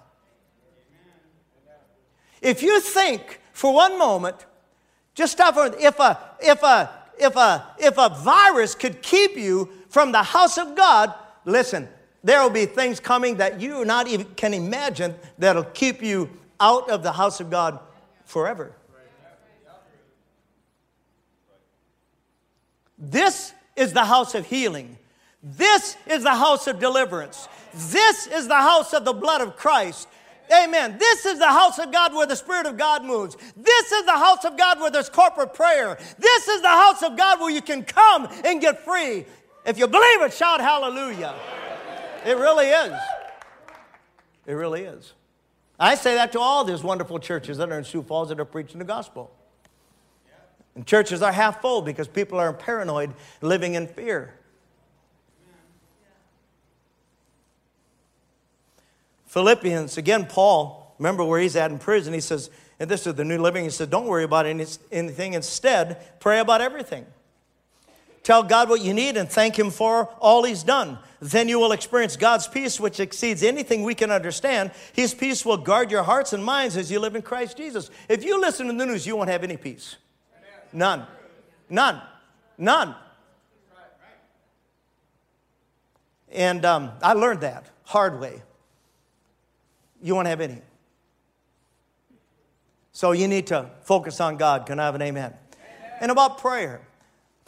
If 2.42 2.64
you 2.64 2.82
think 2.82 3.40
for 3.54 3.72
one 3.72 4.00
moment, 4.00 4.48
just 5.14 5.34
stop 5.34 5.54
for 5.54 5.68
if 5.80 6.00
a 6.00 6.20
if 6.40 6.64
a 6.64 6.90
if 7.20 7.36
a 7.36 7.68
if 7.78 8.00
a 8.00 8.10
virus 8.10 8.74
could 8.74 9.04
keep 9.04 9.38
you 9.38 9.70
from 9.90 10.12
the 10.12 10.24
house 10.24 10.58
of 10.58 10.76
God, 10.76 11.14
listen, 11.46 11.88
there 12.24 12.42
will 12.42 12.50
be 12.50 12.66
things 12.66 13.00
coming 13.00 13.38
that 13.38 13.62
you 13.62 13.86
not 13.86 14.08
even 14.08 14.26
can 14.36 14.56
imagine 14.56 15.14
that'll 15.38 15.66
keep 15.66 16.02
you 16.02 16.32
out 16.60 16.90
of 16.90 17.04
the 17.04 17.12
house 17.12 17.40
of 17.40 17.52
God 17.52 17.80
forever. 18.32 18.72
This 22.98 23.54
is 23.76 23.94
the 23.94 24.06
house 24.06 24.36
of 24.36 24.46
healing. 24.46 24.98
This 25.44 25.98
is 26.08 26.24
the 26.24 26.36
house 26.36 26.68
of 26.68 26.80
deliverance. 26.80 27.48
This 27.74 28.28
is 28.28 28.48
the 28.48 28.56
house 28.56 28.94
of 28.94 29.06
the 29.06 29.14
blood 29.14 29.42
of 29.42 29.58
Christ. 29.58 30.08
Amen. 30.54 30.98
This 30.98 31.26
is 31.26 31.40
the 31.40 31.48
house 31.48 31.80
of 31.80 31.92
God 31.92 32.14
where 32.14 32.28
the 32.28 32.36
Spirit 32.36 32.68
of 32.68 32.78
God 32.78 33.04
moves. 33.04 33.36
This 33.58 33.92
is 33.92 34.06
the 34.06 34.18
house 34.18 34.46
of 34.46 34.58
God 34.58 34.80
where 34.80 34.92
there's 34.92 35.10
corporate 35.10 35.54
prayer. 35.54 35.98
This 36.20 36.48
is 36.48 36.62
the 36.62 36.68
house 36.68 37.02
of 37.04 37.18
God 37.18 37.40
where 37.40 37.50
you 37.50 37.62
can 37.62 37.84
come 37.84 38.28
and 38.46 38.62
get 38.62 38.84
free. 38.86 39.26
If 39.66 39.78
you 39.78 39.88
believe 39.88 40.22
it, 40.22 40.34
shout 40.34 40.62
hallelujah. 40.62 41.34
It 42.26 42.38
really 42.38 42.68
is. 42.68 43.00
It 44.46 44.54
really 44.54 44.84
is. 44.84 45.14
I 45.82 45.96
say 45.96 46.14
that 46.14 46.32
to 46.34 46.40
all 46.40 46.64
these 46.64 46.84
wonderful 46.84 47.18
churches 47.18 47.58
that 47.58 47.72
are 47.72 47.78
in 47.78 47.84
Sioux 47.84 48.04
Falls 48.04 48.30
that 48.30 48.40
are 48.40 48.46
preaching 48.46 48.78
the 48.78 48.86
gospel. 48.86 49.32
And 50.76 50.86
churches 50.86 51.24
are 51.24 51.32
half 51.32 51.60
full 51.60 51.82
because 51.82 52.08
people 52.08 52.40
are 52.40 52.54
paranoid, 52.54 53.14
living 53.42 53.74
in 53.74 53.88
fear. 53.88 54.36
Philippians, 59.26 59.98
again, 59.98 60.28
Paul, 60.28 60.94
remember 61.00 61.24
where 61.24 61.40
he's 61.40 61.56
at 61.56 61.72
in 61.72 61.80
prison. 61.80 62.14
He 62.14 62.22
says, 62.22 62.52
and 62.80 62.90
this 62.90 63.08
is 63.08 63.16
the 63.16 63.26
New 63.26 63.40
Living, 63.40 63.64
he 63.64 63.70
said, 63.72 63.90
don't 63.90 64.06
worry 64.06 64.24
about 64.24 64.46
anything. 64.46 65.34
Instead, 65.34 66.20
pray 66.20 66.40
about 66.40 66.62
everything. 66.62 67.06
Tell 68.24 68.44
God 68.44 68.70
what 68.70 68.82
you 68.82 68.94
need 68.94 69.18
and 69.18 69.30
thank 69.30 69.58
Him 69.58 69.72
for 69.72 70.06
all 70.20 70.44
He's 70.44 70.64
done. 70.64 71.00
Then 71.20 71.48
you 71.48 71.60
will 71.60 71.72
experience 71.72 72.16
God's 72.18 72.48
peace, 72.48 72.80
which 72.80 73.00
exceeds 73.00 73.44
anything 73.44 73.84
we 73.84 73.96
can 73.96 74.12
understand. 74.12 74.72
His 74.94 75.14
peace 75.14 75.46
will 75.46 75.58
guard 75.58 75.92
your 75.92 76.04
hearts 76.04 76.34
and 76.34 76.44
minds 76.44 76.78
as 76.78 76.92
you 76.92 77.00
live 77.00 77.16
in 77.16 77.22
Christ 77.22 77.58
Jesus. 77.58 77.90
If 78.10 78.24
you 78.24 78.40
listen 78.40 78.68
to 78.68 78.74
the 78.74 78.86
news, 78.86 79.06
you 79.06 79.16
won't 79.16 79.30
have 79.30 79.44
any 79.44 79.58
peace. 79.58 79.98
None. 80.74 81.06
None. 81.70 82.02
None. 82.58 82.96
And 86.32 86.64
um, 86.64 86.92
I 87.02 87.14
learned 87.14 87.42
that 87.42 87.66
hard 87.84 88.20
way. 88.20 88.42
You 90.02 90.16
won't 90.16 90.28
have 90.28 90.42
any. 90.42 90.62
So 92.94 93.12
you 93.12 93.28
need 93.28 93.48
to 93.48 93.70
focus 93.84 94.22
on 94.22 94.38
God. 94.38 94.66
Can 94.66 94.80
I 94.80 94.86
have 94.86 94.96
an 94.96 95.02
amen? 95.02 95.34
amen? 95.34 95.98
And 96.00 96.12
about 96.12 96.38
prayer. 96.38 96.82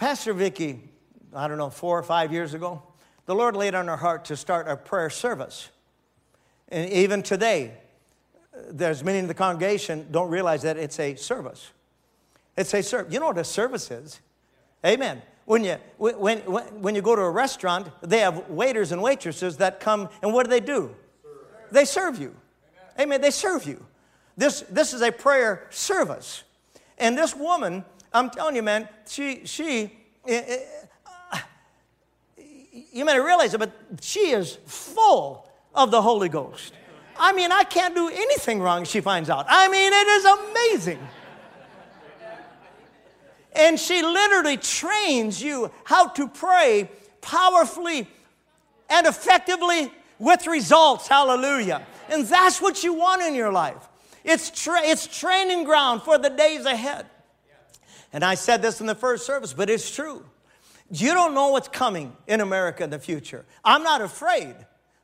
Pastor 0.04 0.34
Vicky, 0.34 0.82
I 1.34 1.48
don't 1.48 1.58
know, 1.58 1.70
four 1.70 1.98
or 1.98 2.04
five 2.04 2.34
years 2.34 2.54
ago, 2.54 2.84
the 3.26 3.34
Lord 3.34 3.56
laid 3.56 3.74
on 3.74 3.88
her 3.88 3.96
heart 3.96 4.26
to 4.26 4.36
start 4.36 4.68
a 4.68 4.76
prayer 4.76 5.10
service. 5.10 5.70
And 6.68 6.92
even 6.92 7.24
today, 7.24 7.72
there's 8.70 9.02
many 9.02 9.20
in 9.20 9.28
the 9.28 9.34
congregation 9.34 10.10
don't 10.12 10.30
realize 10.30 10.64
that 10.64 10.76
it's 10.76 11.00
a 11.00 11.16
service. 11.16 11.72
It's 12.58 12.74
a 12.74 12.84
service. 12.84 13.14
You 13.14 13.22
know 13.22 13.28
what 13.28 13.38
a 13.38 13.46
service 13.46 13.92
is? 13.92 14.20
Amen. 14.86 15.22
When 15.46 15.64
you, 15.64 15.78
when, 15.96 16.40
when, 16.40 16.64
when 16.82 16.96
you 16.96 17.02
go 17.02 17.16
to 17.16 17.22
a 17.22 17.32
restaurant, 17.32 17.88
they 18.02 18.20
have 18.20 18.50
waiters 18.50 18.92
and 18.92 19.02
waitresses 19.02 19.56
that 19.60 19.80
come, 19.80 20.10
and 20.22 20.34
what 20.34 20.44
do 20.44 20.50
they 20.50 20.60
do? 20.60 20.94
Serve. 21.24 21.72
They 21.72 21.86
serve 21.86 22.20
you. 22.20 22.36
Amen. 22.96 23.08
Amen. 23.08 23.22
They 23.22 23.32
serve 23.32 23.66
you. 23.66 23.86
This, 24.36 24.66
this 24.70 24.94
is 24.94 25.02
a 25.02 25.14
prayer 25.14 25.66
service. 25.70 26.44
And 26.98 27.18
this 27.18 27.34
woman 27.34 27.86
I'm 28.14 28.30
telling 28.30 28.56
you, 28.56 28.64
man, 28.64 28.88
she, 29.08 29.46
she, 29.46 29.92
eh, 30.28 30.60
you 32.92 33.06
may 33.06 33.20
realize 33.20 33.54
it, 33.54 33.58
but 33.58 33.72
she 34.02 34.32
is 34.32 34.58
full 34.66 35.50
of 35.74 35.92
the 35.92 36.02
Holy 36.02 36.30
Ghost. 36.30 36.74
I 37.18 37.34
mean, 37.34 37.52
I 37.52 37.64
can't 37.64 37.96
do 37.96 38.10
anything 38.10 38.60
wrong, 38.60 38.86
she 38.86 39.02
finds 39.02 39.30
out. 39.30 39.46
I 39.50 39.68
mean, 39.68 39.92
it 39.94 40.08
is 40.08 40.26
amazing. 40.26 41.00
And 43.56 43.80
she 43.80 44.02
literally 44.02 44.58
trains 44.58 45.42
you 45.42 45.72
how 45.84 46.08
to 46.10 46.28
pray 46.28 46.90
powerfully 47.22 48.08
and 48.90 49.08
effectively 49.08 49.92
with 50.18 50.48
results. 50.48 51.08
Hallelujah. 51.08 51.86
And 52.10 52.26
that's 52.26 52.62
what 52.62 52.84
you 52.84 52.94
want 52.94 53.22
in 53.22 53.36
your 53.36 53.52
life. 53.52 53.90
It's, 54.24 54.50
tra- 54.50 54.82
it's 54.82 55.06
training 55.06 55.66
ground 55.66 56.02
for 56.02 56.18
the 56.18 56.30
days 56.30 56.66
ahead. 56.66 57.06
And 58.14 58.24
I 58.24 58.36
said 58.36 58.62
this 58.62 58.80
in 58.80 58.86
the 58.88 58.96
first 58.96 59.26
service, 59.26 59.54
but 59.54 59.70
it's 59.70 59.94
true. 59.94 60.24
You 60.92 61.14
don't 61.14 61.34
know 61.34 61.50
what's 61.50 61.68
coming 61.68 62.16
in 62.28 62.40
America 62.40 62.84
in 62.84 62.92
the 62.92 63.00
future. 63.00 63.46
I'm 63.66 63.82
not 63.82 64.02
afraid, 64.02 64.56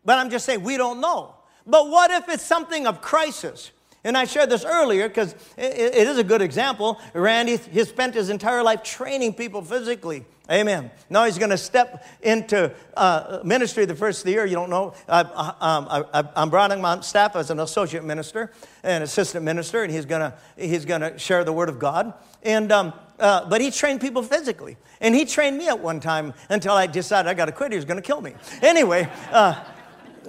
but 0.06 0.20
I'm 0.20 0.30
just 0.30 0.46
saying 0.46 0.62
we 0.62 0.78
don't 0.78 1.02
know. 1.02 1.36
But 1.66 1.90
what 1.90 2.12
if 2.12 2.30
it's 2.30 2.46
something 2.46 2.86
of 2.86 3.02
crisis? 3.02 3.72
And 4.04 4.18
I 4.18 4.26
shared 4.26 4.50
this 4.50 4.64
earlier 4.64 5.08
because 5.08 5.34
it, 5.58 5.96
it 5.96 6.08
is 6.08 6.18
a 6.18 6.24
good 6.24 6.42
example. 6.42 7.00
Randy, 7.14 7.58
he 7.58 7.84
spent 7.84 8.14
his 8.16 8.30
entire 8.30 8.64
life 8.64 8.84
training 8.84 9.34
people 9.34 9.62
physically. 9.62 10.26
Amen. 10.52 10.90
Now 11.12 11.26
he's 11.26 11.38
going 11.38 11.52
to 11.52 11.58
step 11.58 12.04
into 12.22 12.74
uh, 12.98 13.40
ministry 13.44 13.86
the 13.86 13.96
first 13.96 14.22
of 14.22 14.26
the 14.26 14.32
year. 14.32 14.46
You 14.48 14.56
don't 14.56 14.72
know. 14.72 14.94
I, 15.08 15.20
um, 15.22 15.88
I, 16.12 16.24
I'm 16.36 16.50
brought 16.50 16.72
on 16.72 17.04
staff 17.04 17.36
as 17.36 17.52
an 17.52 17.60
associate 17.60 18.04
minister 18.04 18.52
and 18.82 19.04
assistant 19.04 19.46
minister, 19.46 19.84
and 19.84 19.94
he's 19.94 20.06
going 20.06 20.22
to 20.22 20.34
he's 20.58 20.86
going 20.86 21.02
to 21.02 21.20
share 21.20 21.44
the 21.44 21.54
word 21.54 21.70
of 21.70 21.78
God. 21.78 22.14
And 22.42 22.72
um, 22.72 22.94
uh, 23.20 23.48
but 23.48 23.62
he 23.62 23.70
trained 23.70 24.02
people 24.02 24.24
physically, 24.24 24.78
and 25.02 25.14
he 25.14 25.26
trained 25.26 25.56
me 25.58 25.68
at 25.68 25.80
one 25.80 26.00
time 26.00 26.34
until 26.50 26.74
I 26.74 26.88
decided 26.88 27.30
I 27.30 27.36
got 27.36 27.46
to 27.46 27.52
quit. 27.52 27.72
He 27.72 27.76
was 27.76 27.86
going 27.86 28.02
to 28.02 28.08
kill 28.08 28.22
me. 28.22 28.34
Anyway, 28.64 29.08
uh, 29.32 29.64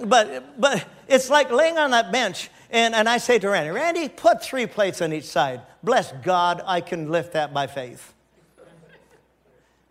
but 0.05 0.59
but 0.61 0.85
it's 1.07 1.31
like 1.31 1.49
laying 1.49 1.79
on 1.79 1.91
that 1.91 2.11
bench 2.11 2.51
and, 2.71 2.95
and 2.95 3.07
I 3.07 3.17
say 3.17 3.37
to 3.39 3.49
Randy, 3.49 3.71
Randy, 3.71 4.09
put 4.09 4.41
three 4.41 4.65
plates 4.65 5.01
on 5.01 5.13
each 5.13 5.25
side. 5.25 5.61
Bless 5.83 6.11
God, 6.23 6.61
I 6.65 6.81
can 6.81 7.11
lift 7.11 7.33
that 7.33 7.53
by 7.53 7.67
faith. 7.67 8.13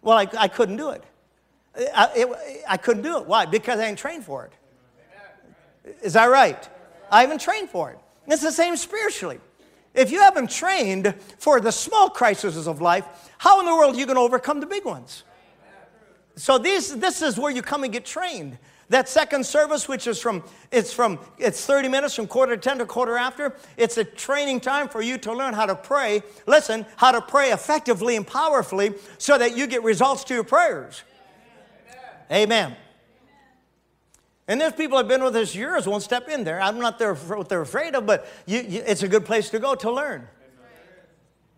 Well, 0.02 0.16
I, 0.16 0.26
I 0.38 0.48
couldn't 0.48 0.76
do 0.76 0.90
it. 0.90 1.04
I, 1.76 2.10
it. 2.16 2.62
I 2.68 2.76
couldn't 2.76 3.02
do 3.02 3.18
it. 3.18 3.26
Why? 3.26 3.46
Because 3.46 3.78
I 3.78 3.84
ain't 3.84 3.98
trained 3.98 4.24
for 4.24 4.46
it. 4.46 4.52
Is 6.02 6.14
that 6.14 6.26
right? 6.26 6.68
I 7.10 7.20
haven't 7.22 7.40
trained 7.40 7.70
for 7.70 7.90
it. 7.90 7.98
It's 8.26 8.42
the 8.42 8.52
same 8.52 8.76
spiritually. 8.76 9.40
If 9.94 10.10
you 10.10 10.20
haven't 10.20 10.50
trained 10.50 11.14
for 11.38 11.60
the 11.60 11.72
small 11.72 12.10
crises 12.10 12.66
of 12.66 12.80
life, 12.80 13.04
how 13.38 13.60
in 13.60 13.66
the 13.66 13.74
world 13.74 13.94
are 13.94 13.98
you 13.98 14.06
going 14.06 14.16
to 14.16 14.22
overcome 14.22 14.60
the 14.60 14.66
big 14.66 14.84
ones? 14.84 15.24
So 16.36 16.58
these, 16.58 16.96
this 16.96 17.22
is 17.22 17.38
where 17.38 17.50
you 17.50 17.60
come 17.60 17.82
and 17.84 17.92
get 17.92 18.04
trained. 18.04 18.58
That 18.90 19.08
second 19.08 19.46
service, 19.46 19.86
which 19.86 20.08
is 20.08 20.20
from, 20.20 20.42
it's 20.72 20.92
from, 20.92 21.20
it's 21.38 21.64
30 21.64 21.88
minutes 21.88 22.16
from 22.16 22.26
quarter 22.26 22.56
to 22.56 22.60
10 22.60 22.78
to 22.78 22.86
quarter 22.86 23.16
after. 23.16 23.56
It's 23.76 23.96
a 23.96 24.04
training 24.04 24.60
time 24.60 24.88
for 24.88 25.00
you 25.00 25.16
to 25.18 25.32
learn 25.32 25.54
how 25.54 25.66
to 25.66 25.76
pray. 25.76 26.24
Listen, 26.46 26.84
how 26.96 27.12
to 27.12 27.20
pray 27.20 27.52
effectively 27.52 28.16
and 28.16 28.26
powerfully 28.26 28.94
so 29.16 29.38
that 29.38 29.56
you 29.56 29.68
get 29.68 29.84
results 29.84 30.24
to 30.24 30.34
your 30.34 30.42
prayers. 30.42 31.04
Amen. 32.32 32.42
Amen. 32.42 32.76
And 34.48 34.60
there's 34.60 34.72
people 34.72 34.98
have 34.98 35.06
been 35.06 35.22
with 35.22 35.36
us 35.36 35.54
years 35.54 35.86
won't 35.86 36.02
step 36.02 36.28
in 36.28 36.42
there. 36.42 36.60
I'm 36.60 36.80
not 36.80 36.98
there 36.98 37.14
for 37.14 37.38
what 37.38 37.48
they're 37.48 37.60
afraid 37.60 37.94
of, 37.94 38.06
but 38.06 38.26
you, 38.44 38.58
you, 38.58 38.82
it's 38.84 39.04
a 39.04 39.08
good 39.08 39.24
place 39.24 39.50
to 39.50 39.60
go 39.60 39.76
to 39.76 39.92
learn. 39.92 40.26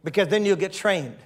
Because 0.05 0.28
then 0.28 0.45
you'll 0.45 0.57
get 0.57 0.74
trained. 0.74 1.16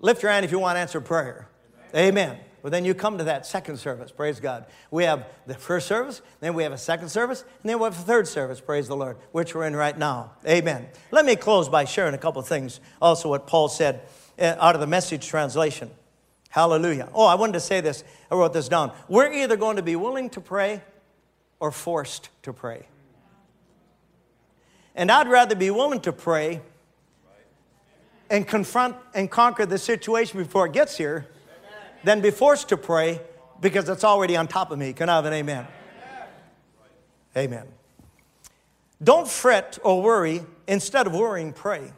Lift 0.00 0.22
your 0.22 0.32
hand 0.32 0.44
if 0.44 0.50
you 0.50 0.58
want 0.58 0.76
to 0.76 0.80
answer 0.80 1.00
prayer. 1.00 1.48
Amen. 1.94 2.28
Amen. 2.28 2.38
Well, 2.64 2.70
then 2.70 2.86
you 2.86 2.94
come 2.94 3.18
to 3.18 3.24
that 3.24 3.44
second 3.44 3.76
service. 3.76 4.10
Praise 4.10 4.40
God. 4.40 4.64
We 4.90 5.04
have 5.04 5.26
the 5.46 5.52
first 5.52 5.86
service, 5.86 6.22
then 6.40 6.54
we 6.54 6.62
have 6.62 6.72
a 6.72 6.78
second 6.78 7.10
service, 7.10 7.42
and 7.42 7.68
then 7.68 7.78
we 7.78 7.84
have 7.84 7.92
a 7.92 8.02
third 8.02 8.26
service. 8.26 8.58
Praise 8.58 8.88
the 8.88 8.96
Lord, 8.96 9.18
which 9.32 9.54
we're 9.54 9.66
in 9.66 9.76
right 9.76 9.96
now. 9.98 10.32
Amen. 10.48 10.88
Let 11.10 11.26
me 11.26 11.36
close 11.36 11.68
by 11.68 11.84
sharing 11.84 12.14
a 12.14 12.18
couple 12.18 12.40
things. 12.40 12.80
Also, 13.02 13.28
what 13.28 13.46
Paul 13.46 13.68
said 13.68 14.00
uh, 14.38 14.56
out 14.58 14.74
of 14.74 14.80
the 14.80 14.86
message 14.86 15.26
translation. 15.26 15.90
Hallelujah. 16.48 17.10
Oh, 17.12 17.26
I 17.26 17.34
wanted 17.34 17.52
to 17.52 17.60
say 17.60 17.82
this. 17.82 18.02
I 18.30 18.34
wrote 18.34 18.54
this 18.54 18.70
down. 18.70 18.92
We're 19.10 19.30
either 19.30 19.58
going 19.58 19.76
to 19.76 19.82
be 19.82 19.96
willing 19.96 20.30
to 20.30 20.40
pray 20.40 20.80
or 21.60 21.70
forced 21.70 22.30
to 22.44 22.54
pray. 22.54 22.86
And 24.94 25.12
I'd 25.12 25.28
rather 25.28 25.54
be 25.54 25.70
willing 25.70 26.00
to 26.00 26.14
pray 26.14 26.62
and 28.30 28.48
confront 28.48 28.96
and 29.12 29.30
conquer 29.30 29.66
the 29.66 29.76
situation 29.76 30.38
before 30.38 30.64
it 30.64 30.72
gets 30.72 30.96
here 30.96 31.28
than 32.04 32.20
be 32.20 32.30
forced 32.30 32.68
to 32.68 32.76
pray 32.76 33.20
because 33.60 33.88
it's 33.88 34.04
already 34.04 34.36
on 34.36 34.46
top 34.46 34.70
of 34.70 34.78
me. 34.78 34.92
Can 34.92 35.08
I 35.08 35.16
have 35.16 35.24
an 35.24 35.32
amen? 35.32 35.66
Amen. 37.36 37.62
amen. 37.62 37.66
Don't 39.02 39.28
fret 39.28 39.78
or 39.82 40.02
worry. 40.02 40.42
Instead 40.66 41.06
of 41.06 41.14
worrying, 41.14 41.52
pray. 41.52 41.92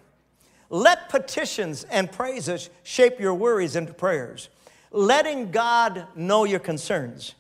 Let 0.71 1.09
petitions 1.09 1.85
and 1.85 2.11
praises 2.11 2.71
shape 2.83 3.21
your 3.21 3.35
worries 3.35 3.77
into 3.77 3.95
prayers, 3.95 4.49
letting 4.91 5.51
God 5.51 6.07
know 6.17 6.45
your 6.45 6.59
concerns. 6.59 7.35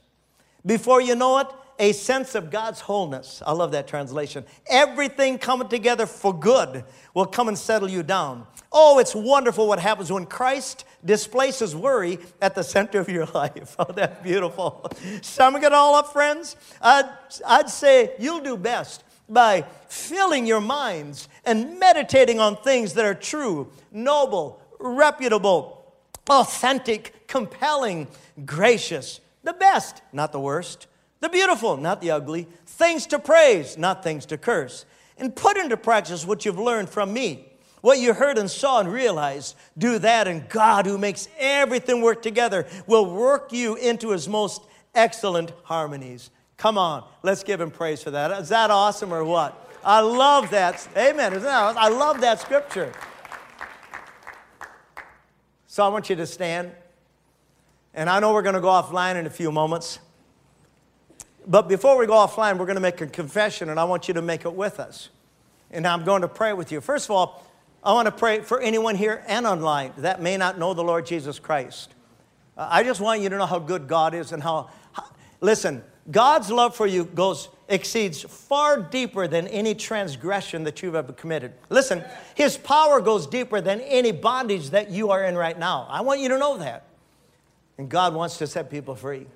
Before 0.64 1.00
you 1.00 1.14
know 1.14 1.38
it, 1.38 1.48
a 1.78 1.92
sense 1.92 2.34
of 2.34 2.50
God's 2.50 2.80
wholeness. 2.80 3.42
I 3.46 3.52
love 3.52 3.72
that 3.72 3.86
translation. 3.86 4.44
Everything 4.66 5.38
coming 5.38 5.68
together 5.68 6.06
for 6.06 6.32
good 6.32 6.84
will 7.14 7.26
come 7.26 7.48
and 7.48 7.58
settle 7.58 7.88
you 7.88 8.02
down. 8.02 8.46
Oh, 8.72 8.98
it's 8.98 9.14
wonderful 9.14 9.68
what 9.68 9.78
happens 9.78 10.10
when 10.10 10.26
Christ 10.26 10.84
displaces 11.04 11.74
worry 11.74 12.18
at 12.40 12.54
the 12.54 12.62
center 12.62 13.00
of 13.00 13.08
your 13.08 13.26
life. 13.34 13.76
Oh, 13.78 13.92
that's 13.92 14.22
beautiful. 14.22 14.90
Summing 15.22 15.62
it 15.62 15.72
all 15.72 15.94
up, 15.94 16.12
friends, 16.12 16.56
I'd, 16.80 17.08
I'd 17.46 17.70
say 17.70 18.14
you'll 18.18 18.40
do 18.40 18.56
best 18.56 19.04
by 19.28 19.62
filling 19.88 20.46
your 20.46 20.60
minds 20.60 21.28
and 21.44 21.78
meditating 21.78 22.38
on 22.38 22.56
things 22.56 22.94
that 22.94 23.04
are 23.04 23.14
true, 23.14 23.70
noble, 23.90 24.60
reputable, 24.78 25.94
authentic, 26.28 27.26
compelling, 27.26 28.08
gracious, 28.44 29.20
the 29.42 29.52
best, 29.52 30.02
not 30.12 30.32
the 30.32 30.40
worst 30.40 30.86
the 31.26 31.30
beautiful, 31.30 31.76
not 31.76 32.00
the 32.00 32.12
ugly, 32.12 32.46
things 32.66 33.06
to 33.06 33.18
praise, 33.18 33.76
not 33.76 34.04
things 34.04 34.26
to 34.26 34.38
curse, 34.38 34.84
and 35.18 35.34
put 35.34 35.56
into 35.56 35.76
practice 35.76 36.24
what 36.24 36.44
you've 36.44 36.58
learned 36.58 36.88
from 36.88 37.12
me. 37.12 37.48
What 37.80 37.98
you 37.98 38.14
heard 38.14 38.38
and 38.38 38.48
saw 38.50 38.80
and 38.80 38.92
realized, 38.92 39.56
do 39.76 39.98
that, 39.98 40.28
and 40.28 40.48
God, 40.48 40.86
who 40.86 40.98
makes 40.98 41.28
everything 41.38 42.00
work 42.00 42.22
together, 42.22 42.66
will 42.86 43.06
work 43.06 43.52
you 43.52 43.74
into 43.74 44.10
his 44.10 44.28
most 44.28 44.62
excellent 44.94 45.52
harmonies. 45.64 46.30
Come 46.58 46.78
on, 46.78 47.04
let's 47.22 47.42
give 47.42 47.60
him 47.60 47.70
praise 47.70 48.02
for 48.02 48.12
that. 48.12 48.30
Is 48.40 48.48
that 48.50 48.70
awesome 48.70 49.12
or 49.12 49.24
what? 49.24 49.68
I 49.84 50.00
love 50.00 50.50
that. 50.50 50.86
Amen. 50.96 51.32
That, 51.40 51.76
I 51.76 51.88
love 51.88 52.20
that 52.20 52.40
scripture. 52.40 52.92
So 55.66 55.84
I 55.84 55.88
want 55.88 56.08
you 56.08 56.16
to 56.16 56.26
stand. 56.26 56.70
And 57.94 58.08
I 58.08 58.20
know 58.20 58.32
we're 58.32 58.42
going 58.42 58.54
to 58.54 58.60
go 58.60 58.68
offline 58.68 59.16
in 59.16 59.26
a 59.26 59.30
few 59.30 59.50
moments. 59.50 59.98
But 61.46 61.68
before 61.68 61.96
we 61.96 62.06
go 62.06 62.14
offline, 62.14 62.58
we're 62.58 62.66
going 62.66 62.76
to 62.76 62.80
make 62.80 63.00
a 63.00 63.06
confession, 63.06 63.68
and 63.68 63.78
I 63.78 63.84
want 63.84 64.08
you 64.08 64.14
to 64.14 64.22
make 64.22 64.44
it 64.44 64.52
with 64.52 64.80
us. 64.80 65.10
And 65.70 65.86
I'm 65.86 66.04
going 66.04 66.22
to 66.22 66.28
pray 66.28 66.52
with 66.52 66.72
you. 66.72 66.80
First 66.80 67.06
of 67.06 67.12
all, 67.12 67.46
I 67.84 67.92
want 67.92 68.06
to 68.06 68.12
pray 68.12 68.40
for 68.40 68.60
anyone 68.60 68.96
here 68.96 69.22
and 69.28 69.46
online 69.46 69.92
that 69.98 70.20
may 70.20 70.36
not 70.36 70.58
know 70.58 70.74
the 70.74 70.82
Lord 70.82 71.06
Jesus 71.06 71.38
Christ. 71.38 71.94
I 72.56 72.82
just 72.82 73.00
want 73.00 73.20
you 73.20 73.28
to 73.28 73.38
know 73.38 73.46
how 73.46 73.60
good 73.60 73.86
God 73.86 74.14
is 74.14 74.32
and 74.32 74.42
how, 74.42 74.70
how 74.92 75.04
listen, 75.40 75.84
God's 76.10 76.50
love 76.50 76.74
for 76.74 76.86
you 76.86 77.04
goes 77.04 77.48
exceeds 77.68 78.22
far 78.22 78.80
deeper 78.80 79.26
than 79.28 79.46
any 79.48 79.74
transgression 79.74 80.64
that 80.64 80.82
you've 80.82 80.94
ever 80.94 81.12
committed. 81.12 81.52
Listen, 81.68 82.04
his 82.34 82.56
power 82.56 83.00
goes 83.00 83.26
deeper 83.26 83.60
than 83.60 83.80
any 83.82 84.12
bondage 84.12 84.70
that 84.70 84.90
you 84.90 85.10
are 85.10 85.24
in 85.24 85.36
right 85.36 85.58
now. 85.58 85.86
I 85.90 86.00
want 86.00 86.20
you 86.20 86.28
to 86.30 86.38
know 86.38 86.58
that. 86.58 86.86
And 87.78 87.88
God 87.88 88.14
wants 88.14 88.38
to 88.38 88.46
set 88.46 88.70
people 88.70 88.94
free. 88.94 89.26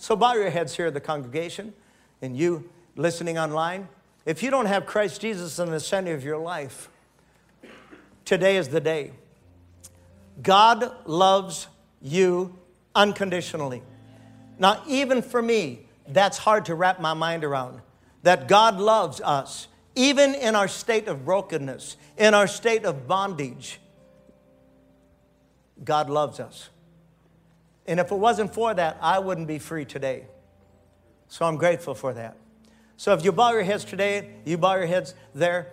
So 0.00 0.16
bow 0.16 0.32
your 0.32 0.48
heads 0.48 0.74
here 0.74 0.86
at 0.86 0.94
the 0.94 1.00
congregation 1.00 1.74
and 2.22 2.34
you 2.34 2.70
listening 2.96 3.36
online. 3.36 3.86
If 4.24 4.42
you 4.42 4.50
don't 4.50 4.64
have 4.64 4.86
Christ 4.86 5.20
Jesus 5.20 5.58
in 5.58 5.70
the 5.70 5.78
center 5.78 6.14
of 6.14 6.24
your 6.24 6.38
life, 6.38 6.88
today 8.24 8.56
is 8.56 8.70
the 8.70 8.80
day. 8.80 9.12
God 10.42 10.90
loves 11.04 11.66
you 12.00 12.58
unconditionally. 12.94 13.82
Now, 14.58 14.82
even 14.88 15.20
for 15.20 15.42
me, 15.42 15.80
that's 16.08 16.38
hard 16.38 16.64
to 16.64 16.74
wrap 16.74 16.98
my 16.98 17.12
mind 17.12 17.44
around. 17.44 17.82
That 18.22 18.48
God 18.48 18.78
loves 18.78 19.20
us, 19.20 19.68
even 19.94 20.34
in 20.34 20.56
our 20.56 20.68
state 20.68 21.08
of 21.08 21.26
brokenness, 21.26 21.98
in 22.16 22.32
our 22.32 22.46
state 22.46 22.86
of 22.86 23.06
bondage. 23.06 23.78
God 25.84 26.08
loves 26.08 26.40
us. 26.40 26.70
And 27.90 27.98
if 27.98 28.12
it 28.12 28.16
wasn't 28.16 28.54
for 28.54 28.72
that, 28.72 28.98
I 29.02 29.18
wouldn't 29.18 29.48
be 29.48 29.58
free 29.58 29.84
today. 29.84 30.26
So 31.26 31.44
I'm 31.44 31.56
grateful 31.56 31.92
for 31.92 32.14
that. 32.14 32.36
So 32.96 33.12
if 33.14 33.24
you 33.24 33.32
bow 33.32 33.50
your 33.50 33.64
heads 33.64 33.84
today, 33.84 34.30
you 34.44 34.58
bow 34.58 34.76
your 34.76 34.86
heads 34.86 35.12
there. 35.34 35.72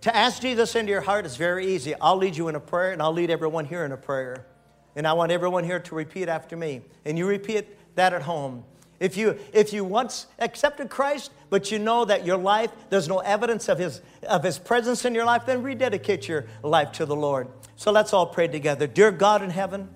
To 0.00 0.16
ask 0.16 0.40
Jesus 0.40 0.74
into 0.74 0.90
your 0.90 1.02
heart 1.02 1.26
is 1.26 1.36
very 1.36 1.66
easy. 1.66 1.94
I'll 2.00 2.16
lead 2.16 2.34
you 2.34 2.48
in 2.48 2.54
a 2.54 2.60
prayer, 2.60 2.92
and 2.92 3.02
I'll 3.02 3.12
lead 3.12 3.28
everyone 3.28 3.66
here 3.66 3.84
in 3.84 3.92
a 3.92 3.96
prayer. 3.98 4.46
And 4.94 5.06
I 5.06 5.12
want 5.12 5.32
everyone 5.32 5.64
here 5.64 5.80
to 5.80 5.94
repeat 5.94 6.30
after 6.30 6.56
me. 6.56 6.80
And 7.04 7.18
you 7.18 7.26
repeat 7.26 7.66
that 7.96 8.14
at 8.14 8.22
home. 8.22 8.64
If 8.98 9.18
you, 9.18 9.38
if 9.52 9.74
you 9.74 9.84
once 9.84 10.26
accepted 10.38 10.88
Christ, 10.88 11.30
but 11.50 11.70
you 11.70 11.78
know 11.78 12.06
that 12.06 12.24
your 12.24 12.38
life, 12.38 12.70
there's 12.88 13.06
no 13.06 13.18
evidence 13.18 13.68
of 13.68 13.78
his, 13.78 14.00
of 14.22 14.42
his 14.42 14.58
presence 14.58 15.04
in 15.04 15.14
your 15.14 15.26
life, 15.26 15.44
then 15.44 15.62
rededicate 15.62 16.26
your 16.26 16.46
life 16.62 16.92
to 16.92 17.04
the 17.04 17.16
Lord. 17.16 17.48
So 17.74 17.92
let's 17.92 18.14
all 18.14 18.24
pray 18.24 18.48
together. 18.48 18.86
Dear 18.86 19.10
God 19.10 19.42
in 19.42 19.50
heaven, 19.50 19.90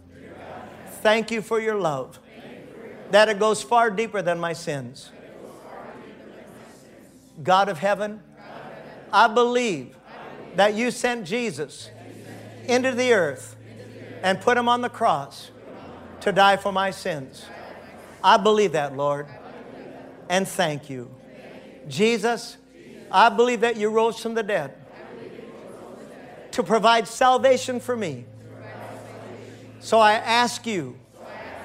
thank 1.02 1.30
you 1.30 1.42
for 1.42 1.60
your 1.60 1.76
love, 1.76 2.18
that 3.10 3.28
it 3.28 3.38
goes 3.38 3.62
far 3.62 3.90
deeper 3.90 4.22
than 4.22 4.38
my 4.38 4.52
sins. 4.52 5.10
God 7.42 7.68
of 7.68 7.78
heaven, 7.78 8.22
I 9.12 9.28
believe 9.28 9.96
that 10.56 10.74
you 10.74 10.90
sent 10.90 11.26
Jesus 11.26 11.90
into 12.66 12.92
the 12.92 13.12
earth 13.12 13.56
and 14.22 14.40
put 14.40 14.56
him 14.56 14.68
on 14.68 14.82
the 14.82 14.88
cross 14.88 15.50
to 16.20 16.32
die 16.32 16.56
for 16.56 16.72
my 16.72 16.90
sins. 16.90 17.44
I 18.22 18.36
believe 18.36 18.72
that, 18.72 18.96
Lord, 18.96 19.26
and 20.28 20.46
thank 20.46 20.90
you. 20.90 21.10
Jesus, 21.88 22.58
I 23.10 23.30
believe 23.30 23.62
that 23.62 23.76
you 23.76 23.88
rose 23.88 24.20
from 24.20 24.34
the 24.34 24.42
dead 24.42 24.74
to 26.52 26.62
provide 26.62 27.08
salvation 27.08 27.80
for 27.80 27.96
me. 27.96 28.26
So 29.80 29.98
I 29.98 30.12
ask 30.12 30.66
you 30.66 30.98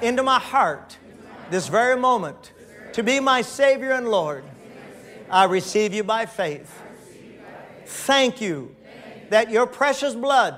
into 0.00 0.22
my 0.22 0.38
heart 0.38 0.96
this 1.50 1.68
very 1.68 1.96
moment 1.96 2.52
to 2.94 3.02
be 3.02 3.20
my 3.20 3.42
Savior 3.42 3.92
and 3.92 4.08
Lord. 4.08 4.42
I 5.30 5.44
receive 5.44 5.92
you 5.92 6.02
by 6.02 6.24
faith. 6.24 6.82
Thank 7.84 8.40
you 8.40 8.74
that 9.28 9.50
your 9.50 9.66
precious 9.66 10.14
blood 10.14 10.56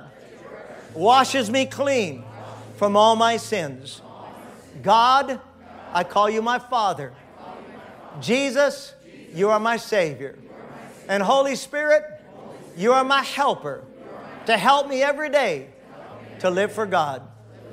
washes 0.95 1.51
me 1.51 1.67
clean 1.67 2.25
from 2.77 2.97
all 2.97 3.17
my 3.17 3.37
sins. 3.37 4.03
God, 4.83 5.41
I 5.93 6.05
call 6.05 6.31
you 6.31 6.43
my 6.43 6.61
Father. 6.61 7.13
Jesus, 8.21 8.95
you 9.35 9.51
are 9.51 9.59
my 9.59 9.77
Savior. 9.79 10.39
And 11.09 11.23
Holy 11.23 11.57
Spirit, 11.57 12.05
you 12.77 12.93
are 12.93 13.05
my 13.05 13.23
helper 13.23 13.85
to 14.47 14.57
help 14.57 14.87
me 14.89 15.03
every 15.03 15.29
day 15.29 15.71
to 16.39 16.51
live 16.51 16.73
for 16.73 16.87
God. 16.87 17.23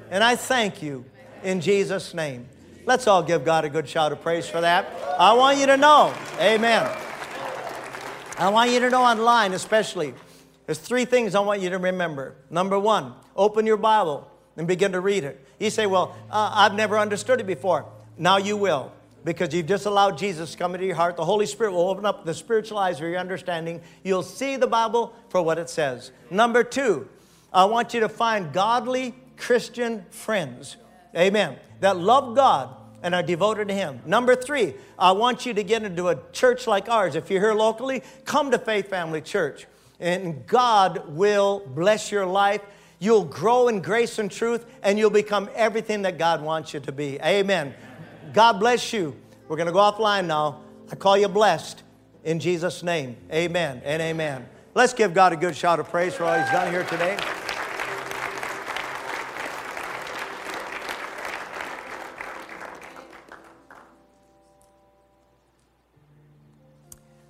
And 0.10 0.24
I 0.24 0.36
thank 0.36 0.82
you 0.82 1.06
in 1.43 1.62
Jesus' 1.62 2.14
name. 2.14 2.47
Let's 2.86 3.08
all 3.08 3.24
give 3.24 3.43
God 3.43 3.66
a 3.66 3.70
good 3.70 3.89
shout 3.89 4.12
of 4.12 4.22
praise 4.22 4.47
for 4.47 4.62
that. 4.62 4.88
I 5.18 5.34
want 5.34 5.58
you 5.58 5.66
to 5.66 5.78
know, 5.78 6.14
amen. 6.39 6.89
I 8.38 8.49
want 8.49 8.72
you 8.72 8.80
to 8.82 8.89
know 8.89 9.01
online, 9.01 9.53
especially, 9.53 10.14
there's 10.66 10.80
three 10.80 11.06
things 11.06 11.36
I 11.36 11.39
want 11.39 11.62
you 11.62 11.70
to 11.70 11.78
remember. 11.78 12.36
Number 12.49 12.78
one, 12.78 13.14
open 13.36 13.66
your 13.66 13.78
Bible 13.78 14.30
and 14.58 14.68
begin 14.68 14.91
to 14.93 14.99
read 14.99 15.24
it. 15.24 15.43
You 15.60 15.70
say, 15.70 15.86
Well, 15.86 16.16
uh, 16.30 16.51
I've 16.53 16.74
never 16.74 16.97
understood 16.97 17.39
it 17.39 17.47
before. 17.47 17.86
Now 18.18 18.38
you 18.38 18.58
will 18.58 18.91
because 19.24 19.53
you've 19.53 19.68
just 19.68 19.86
allowed 19.86 20.18
Jesus 20.18 20.51
to 20.51 20.58
come 20.58 20.76
into 20.76 20.86
your 20.86 20.95
heart. 20.95 21.18
The 21.18 21.26
Holy 21.26 21.45
Spirit 21.45 21.72
will 21.74 21.89
open 21.89 22.06
up 22.06 22.26
the 22.26 22.34
spiritual 22.34 22.78
eyes 22.78 22.97
of 22.97 23.01
your 23.01 23.18
understanding. 23.18 23.82
You'll 24.03 24.24
see 24.24 24.56
the 24.56 24.68
Bible 24.68 25.14
for 25.30 25.41
what 25.41 25.58
it 25.58 25.70
says. 25.70 26.12
Number 26.30 26.64
two, 26.64 27.08
I 27.51 27.66
want 27.66 27.93
you 27.93 28.01
to 28.01 28.10
find 28.10 28.53
godly 28.53 29.16
Christian 29.38 30.05
friends, 30.09 30.77
amen, 31.15 31.57
that 31.79 31.97
love 31.97 32.36
God 32.36 32.75
and 33.03 33.13
are 33.13 33.23
devoted 33.23 33.67
to 33.67 33.73
Him. 33.73 34.01
Number 34.05 34.36
three, 34.36 34.73
I 34.97 35.11
want 35.11 35.45
you 35.45 35.53
to 35.53 35.63
get 35.63 35.83
into 35.83 36.07
a 36.07 36.17
church 36.31 36.65
like 36.65 36.89
ours. 36.89 37.15
If 37.15 37.29
you're 37.29 37.39
here 37.39 37.53
locally, 37.53 38.01
come 38.25 38.49
to 38.51 38.57
Faith 38.57 38.89
Family 38.89 39.21
Church, 39.21 39.67
and 39.99 40.45
God 40.47 41.09
will 41.09 41.59
bless 41.67 42.11
your 42.11 42.25
life. 42.25 42.61
You'll 42.99 43.25
grow 43.25 43.67
in 43.67 43.81
grace 43.81 44.17
and 44.17 44.31
truth, 44.31 44.65
and 44.81 44.97
you'll 44.97 45.09
become 45.09 45.49
everything 45.53 46.01
that 46.01 46.17
God 46.17 46.41
wants 46.41 46.73
you 46.73 46.79
to 46.79 46.91
be. 46.91 47.19
Amen. 47.21 47.75
God 48.33 48.53
bless 48.53 48.91
you. 48.91 49.15
We're 49.47 49.57
going 49.57 49.67
to 49.67 49.73
go 49.73 49.79
offline 49.79 50.25
now. 50.25 50.61
I 50.91 50.95
call 50.95 51.17
you 51.17 51.27
blessed 51.27 51.83
in 52.23 52.39
Jesus' 52.39 52.83
name. 52.83 53.17
Amen 53.31 53.81
and 53.86 54.01
amen. 54.01 54.47
Let's 54.73 54.93
give 54.93 55.13
God 55.13 55.31
a 55.31 55.38
good 55.38 55.55
shout 55.55 55.79
of 55.79 55.89
praise 55.89 56.15
for 56.15 56.23
all 56.23 56.38
He's 56.38 56.49
done 56.49 56.71
here 56.71 56.83
today. 56.86 57.17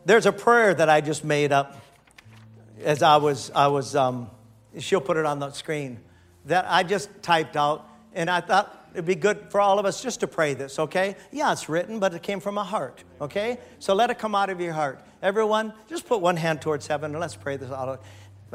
There's 0.06 0.26
a 0.26 0.32
prayer 0.32 0.74
that 0.74 0.88
I 0.88 1.01
just 1.01 1.24
made 1.24 1.51
up 1.51 1.82
as 2.84 3.01
I 3.01 3.18
was, 3.18 3.51
I 3.56 3.68
was 3.68 3.95
um, 3.95 4.30
she'll 4.78 5.01
put 5.01 5.18
it 5.18 5.26
on 5.26 5.39
the 5.39 5.51
screen, 5.51 5.99
that 6.45 6.66
I 6.70 6.84
just 6.84 7.10
typed 7.22 7.56
out, 7.56 7.88
and 8.14 8.30
I 8.30 8.41
thought 8.41 8.89
it'd 8.93 9.06
be 9.06 9.16
good 9.16 9.49
for 9.49 9.60
all 9.60 9.80
of 9.80 9.86
us 9.86 10.01
just 10.01 10.20
to 10.22 10.28
pray 10.28 10.53
this, 10.53 10.80
okay? 10.80 11.16
Yeah, 11.32 11.51
it's 11.51 11.68
written, 11.68 11.99
but 11.99 12.14
it 12.14 12.22
came 12.22 12.39
from 12.39 12.58
a 12.58 12.64
heart, 12.64 13.03
okay? 13.20 13.58
So 13.80 13.93
let 13.93 14.10
it 14.10 14.20
come 14.20 14.36
out 14.36 14.49
of 14.49 14.62
your 14.62 14.74
heart. 14.74 15.03
Everyone, 15.22 15.74
just 15.89 16.08
put 16.08 16.22
one 16.22 16.38
hand 16.38 16.62
towards 16.62 16.88
heaven 16.88 17.12
and 17.12 17.20
let's 17.20 17.36
pray 17.36 17.58
this 17.58 17.72
out. 17.72 18.03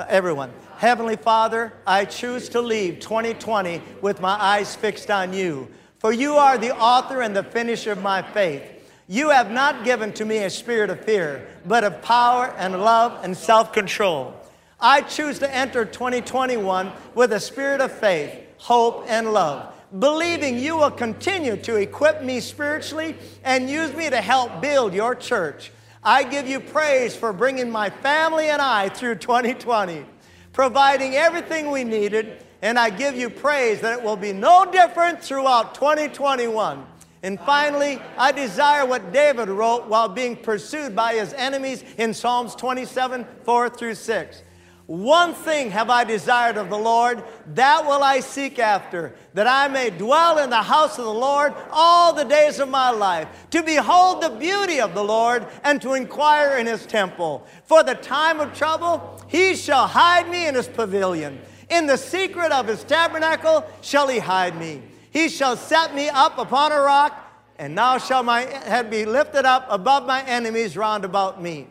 Everyone, 0.08 0.50
Heavenly 0.78 1.16
Father, 1.16 1.72
I 1.86 2.04
choose 2.06 2.48
to 2.50 2.60
leave 2.60 3.00
2020 3.00 3.82
with 4.00 4.20
my 4.20 4.40
eyes 4.40 4.74
fixed 4.74 5.10
on 5.10 5.34
you, 5.34 5.68
for 5.98 6.12
you 6.12 6.36
are 6.36 6.56
the 6.56 6.74
author 6.74 7.20
and 7.20 7.36
the 7.36 7.42
finisher 7.42 7.92
of 7.92 8.00
my 8.00 8.22
faith. 8.22 8.79
You 9.10 9.30
have 9.30 9.50
not 9.50 9.84
given 9.84 10.12
to 10.12 10.24
me 10.24 10.44
a 10.44 10.50
spirit 10.50 10.88
of 10.88 11.04
fear, 11.04 11.44
but 11.66 11.82
of 11.82 12.00
power 12.00 12.54
and 12.56 12.80
love 12.80 13.24
and 13.24 13.36
self 13.36 13.72
control. 13.72 14.34
I 14.78 15.00
choose 15.00 15.40
to 15.40 15.52
enter 15.52 15.84
2021 15.84 16.92
with 17.16 17.32
a 17.32 17.40
spirit 17.40 17.80
of 17.80 17.90
faith, 17.90 18.32
hope, 18.58 19.06
and 19.08 19.32
love 19.32 19.74
believing 19.98 20.58
you 20.58 20.76
will 20.76 20.90
continue 20.90 21.56
to 21.56 21.76
equip 21.76 22.22
me 22.22 22.40
spiritually 22.40 23.16
and 23.42 23.68
use 23.68 23.92
me 23.94 24.08
to 24.08 24.20
help 24.20 24.60
build 24.60 24.94
your 24.94 25.14
church. 25.14 25.72
I 26.02 26.22
give 26.22 26.46
you 26.46 26.60
praise 26.60 27.16
for 27.16 27.32
bringing 27.32 27.70
my 27.70 27.90
family 27.90 28.48
and 28.48 28.62
I 28.62 28.88
through 28.88 29.16
2020, 29.16 30.04
providing 30.52 31.16
everything 31.16 31.70
we 31.70 31.84
needed, 31.84 32.44
and 32.62 32.78
I 32.78 32.90
give 32.90 33.16
you 33.16 33.28
praise 33.28 33.80
that 33.80 33.98
it 33.98 34.04
will 34.04 34.16
be 34.16 34.32
no 34.32 34.70
different 34.70 35.22
throughout 35.22 35.74
2021. 35.74 36.86
And 37.22 37.38
finally, 37.40 38.00
I 38.16 38.32
desire 38.32 38.86
what 38.86 39.12
David 39.12 39.48
wrote 39.48 39.86
while 39.86 40.08
being 40.08 40.36
pursued 40.36 40.96
by 40.96 41.14
his 41.14 41.34
enemies 41.34 41.84
in 41.98 42.14
Psalms 42.14 42.54
27 42.54 43.26
4 43.44 43.68
through 43.68 43.94
6. 43.94 44.42
One 44.90 45.34
thing 45.34 45.70
have 45.70 45.88
I 45.88 46.02
desired 46.02 46.56
of 46.56 46.68
the 46.68 46.76
Lord, 46.76 47.22
that 47.54 47.86
will 47.86 48.02
I 48.02 48.18
seek 48.18 48.58
after, 48.58 49.14
that 49.34 49.46
I 49.46 49.68
may 49.68 49.90
dwell 49.90 50.38
in 50.38 50.50
the 50.50 50.62
house 50.62 50.98
of 50.98 51.04
the 51.04 51.14
Lord 51.14 51.54
all 51.70 52.12
the 52.12 52.24
days 52.24 52.58
of 52.58 52.68
my 52.68 52.90
life, 52.90 53.28
to 53.50 53.62
behold 53.62 54.20
the 54.20 54.30
beauty 54.30 54.80
of 54.80 54.94
the 54.94 55.04
Lord 55.04 55.46
and 55.62 55.80
to 55.82 55.94
inquire 55.94 56.56
in 56.56 56.66
his 56.66 56.86
temple. 56.86 57.46
For 57.66 57.84
the 57.84 57.94
time 57.94 58.40
of 58.40 58.52
trouble, 58.52 59.22
he 59.28 59.54
shall 59.54 59.86
hide 59.86 60.28
me 60.28 60.48
in 60.48 60.56
his 60.56 60.66
pavilion. 60.66 61.38
In 61.68 61.86
the 61.86 61.96
secret 61.96 62.50
of 62.50 62.66
his 62.66 62.82
tabernacle 62.82 63.64
shall 63.82 64.08
he 64.08 64.18
hide 64.18 64.58
me. 64.58 64.82
He 65.10 65.28
shall 65.28 65.56
set 65.56 65.94
me 65.94 66.08
up 66.08 66.38
upon 66.38 66.72
a 66.72 66.80
rock, 66.80 67.16
and 67.58 67.74
now 67.74 67.98
shall 67.98 68.22
my 68.22 68.42
head 68.42 68.90
be 68.90 69.04
lifted 69.04 69.44
up 69.44 69.66
above 69.68 70.06
my 70.06 70.22
enemies 70.22 70.76
round 70.76 71.04
about 71.04 71.42
me. 71.42 71.66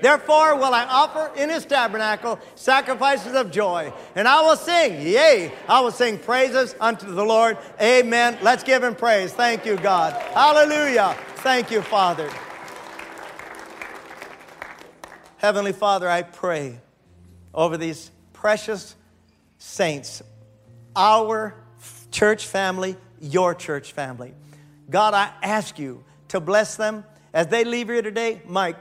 Therefore 0.00 0.54
will 0.54 0.74
I 0.74 0.84
offer 0.84 1.32
in 1.34 1.50
his 1.50 1.64
tabernacle 1.66 2.38
sacrifices 2.54 3.34
of 3.34 3.50
joy. 3.50 3.92
And 4.14 4.28
I 4.28 4.42
will 4.42 4.56
sing, 4.56 5.02
yea, 5.02 5.52
I 5.68 5.80
will 5.80 5.90
sing 5.90 6.18
praises 6.18 6.74
unto 6.80 7.12
the 7.12 7.24
Lord. 7.24 7.58
Amen. 7.80 8.38
Let's 8.40 8.62
give 8.62 8.84
him 8.84 8.94
praise. 8.94 9.32
Thank 9.32 9.66
you, 9.66 9.76
God. 9.76 10.12
Hallelujah. 10.32 11.16
Thank 11.36 11.70
you, 11.70 11.82
Father. 11.82 12.30
Heavenly 15.38 15.72
Father, 15.72 16.08
I 16.08 16.22
pray 16.22 16.80
over 17.54 17.76
these 17.76 18.10
precious 18.32 18.94
saints, 19.58 20.22
our 20.94 21.54
church 22.10 22.46
family, 22.46 22.96
your 23.20 23.54
church 23.54 23.92
family. 23.92 24.34
God, 24.90 25.14
I 25.14 25.30
ask 25.42 25.78
you 25.78 26.04
to 26.28 26.40
bless 26.40 26.76
them 26.76 27.04
as 27.32 27.48
they 27.48 27.64
leave 27.64 27.88
here 27.88 28.02
today. 28.02 28.42
Mike, 28.46 28.76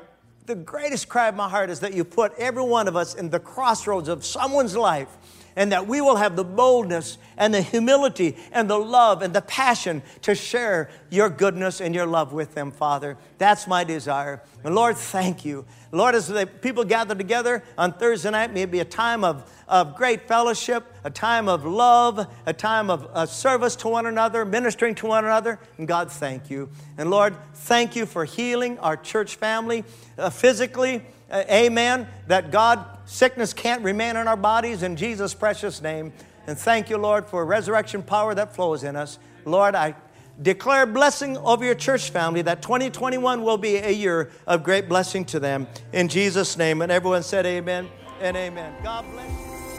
the 0.45 0.55
greatest 0.55 1.09
cry 1.09 1.28
of 1.28 1.36
my 1.36 1.49
heart 1.49 1.69
is 1.69 1.82
that 1.82 1.93
you 1.93 2.03
put 2.03 2.34
every 2.38 2.63
one 2.63 2.88
of 2.88 2.95
us 2.95 3.13
in 3.13 3.30
the 3.30 3.39
crossroads 3.39 4.07
of 4.07 4.25
someone's 4.25 4.75
life 4.75 5.09
and 5.58 5.72
that 5.72 5.88
we 5.88 5.99
will 5.99 6.16
have 6.18 6.36
the 6.36 6.43
boldness 6.45 7.18
and 7.36 7.51
the 7.51 7.62
humility 7.62 8.38
and 8.51 8.70
the 8.70 8.78
love 8.78 9.24
and 9.24 9.34
the 9.34 9.41
passion 9.41 10.03
to 10.22 10.36
share 10.36 10.88
your 11.10 11.30
goodness 11.30 11.82
and 11.82 11.95
your 11.95 12.05
love 12.05 12.32
with 12.32 12.53
them, 12.53 12.72
Father. 12.72 13.18
That's 13.39 13.68
my 13.68 13.84
desire. 13.84 14.43
And 14.64 14.76
Lord, 14.76 14.97
thank 14.97 15.43
you. 15.43 15.66
Lord, 15.91 16.14
as 16.14 16.28
the 16.28 16.45
people 16.45 16.84
gather 16.84 17.16
together 17.16 17.64
on 17.76 17.93
Thursday 17.93 18.30
night, 18.30 18.53
may 18.53 18.64
it 18.64 18.72
be 18.72 18.82
a 18.82 18.86
time 18.86 19.24
of, 19.24 19.51
of 19.68 19.95
great 19.95 20.28
fellowship, 20.28 20.86
a 21.03 21.10
time 21.10 21.49
of 21.49 21.66
love, 21.66 22.28
a 22.45 22.53
time 22.53 22.91
of 22.91 23.10
uh, 23.12 23.26
service 23.26 23.76
to 23.78 23.88
one 23.88 24.05
another, 24.05 24.45
ministering 24.45 24.93
to 24.95 25.08
one 25.08 25.26
another. 25.26 25.60
And 25.80 25.88
God, 25.88 26.12
thank 26.12 26.51
you. 26.51 26.70
And 26.99 27.10
Lord, 27.10 27.36
thank 27.55 27.95
you 27.95 28.05
for 28.05 28.26
healing 28.26 28.78
our 28.78 28.95
church 28.95 29.38
family 29.38 29.86
uh, 30.20 30.30
physically. 30.30 31.03
Uh, 31.30 31.43
amen. 31.49 32.07
That 32.28 32.51
God, 32.51 32.86
sickness 33.05 33.53
can't 33.53 33.84
remain 33.84 34.15
in 34.15 34.28
our 34.28 34.38
bodies 34.38 34.84
in 34.84 34.95
Jesus' 34.95 35.34
precious 35.34 35.82
name. 35.82 36.13
And 36.47 36.57
thank 36.57 36.89
you, 36.89 36.97
Lord, 36.97 37.28
for 37.28 37.45
resurrection 37.45 38.01
power 38.01 38.34
that 38.36 38.55
flows 38.55 38.84
in 38.84 38.95
us. 38.95 39.19
Lord, 39.45 39.75
I, 39.75 39.95
declare 40.41 40.86
blessing 40.86 41.38
over 41.38 41.65
your 41.65 41.75
church 41.75 42.09
family 42.09 42.41
that 42.43 42.61
2021 42.61 43.43
will 43.43 43.57
be 43.57 43.78
a 43.78 43.91
year 43.91 44.32
of 44.45 44.63
great 44.63 44.88
blessing 44.88 45.25
to 45.25 45.39
them. 45.39 45.67
In 45.93 46.07
Jesus' 46.07 46.57
name. 46.57 46.82
And 46.82 46.91
everyone 46.91 47.23
said, 47.23 47.45
Amen 47.45 47.88
and 48.21 48.38
amen. 48.38 48.73
God 48.84 49.05
bless 49.11 49.30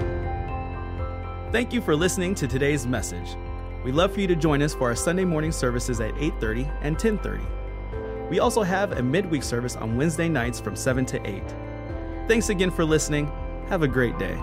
you. 0.01 0.07
Thank 1.53 1.73
you 1.73 1.81
for 1.81 1.97
listening 1.97 2.35
to 2.37 2.47
today's 2.47 2.87
message. 2.87 3.37
We'd 3.85 3.95
love 3.95 4.13
for 4.13 4.21
you 4.21 4.27
to 4.27 4.37
join 4.37 4.61
us 4.61 4.75
for 4.75 4.89
our 4.89 4.97
Sunday 4.97 5.25
morning 5.25 5.53
services 5.53 6.01
at 6.01 6.13
8:30 6.17 6.71
and 6.83 6.99
10:30. 6.99 7.58
We 8.31 8.41
also 8.41 8.63
have 8.63 8.93
a 8.93 9.03
midweek 9.03 9.43
service 9.43 9.77
on 9.77 9.97
Wednesday 9.97 10.29
nights 10.29 10.61
from 10.61 10.77
7 10.77 11.07
to 11.07 11.27
8. 11.27 11.43
Thanks 12.29 12.51
again 12.51 12.71
for 12.71 12.85
listening. 12.85 13.33
Have 13.69 13.83
a 13.83 13.89
great 13.89 14.19
day. 14.19 14.39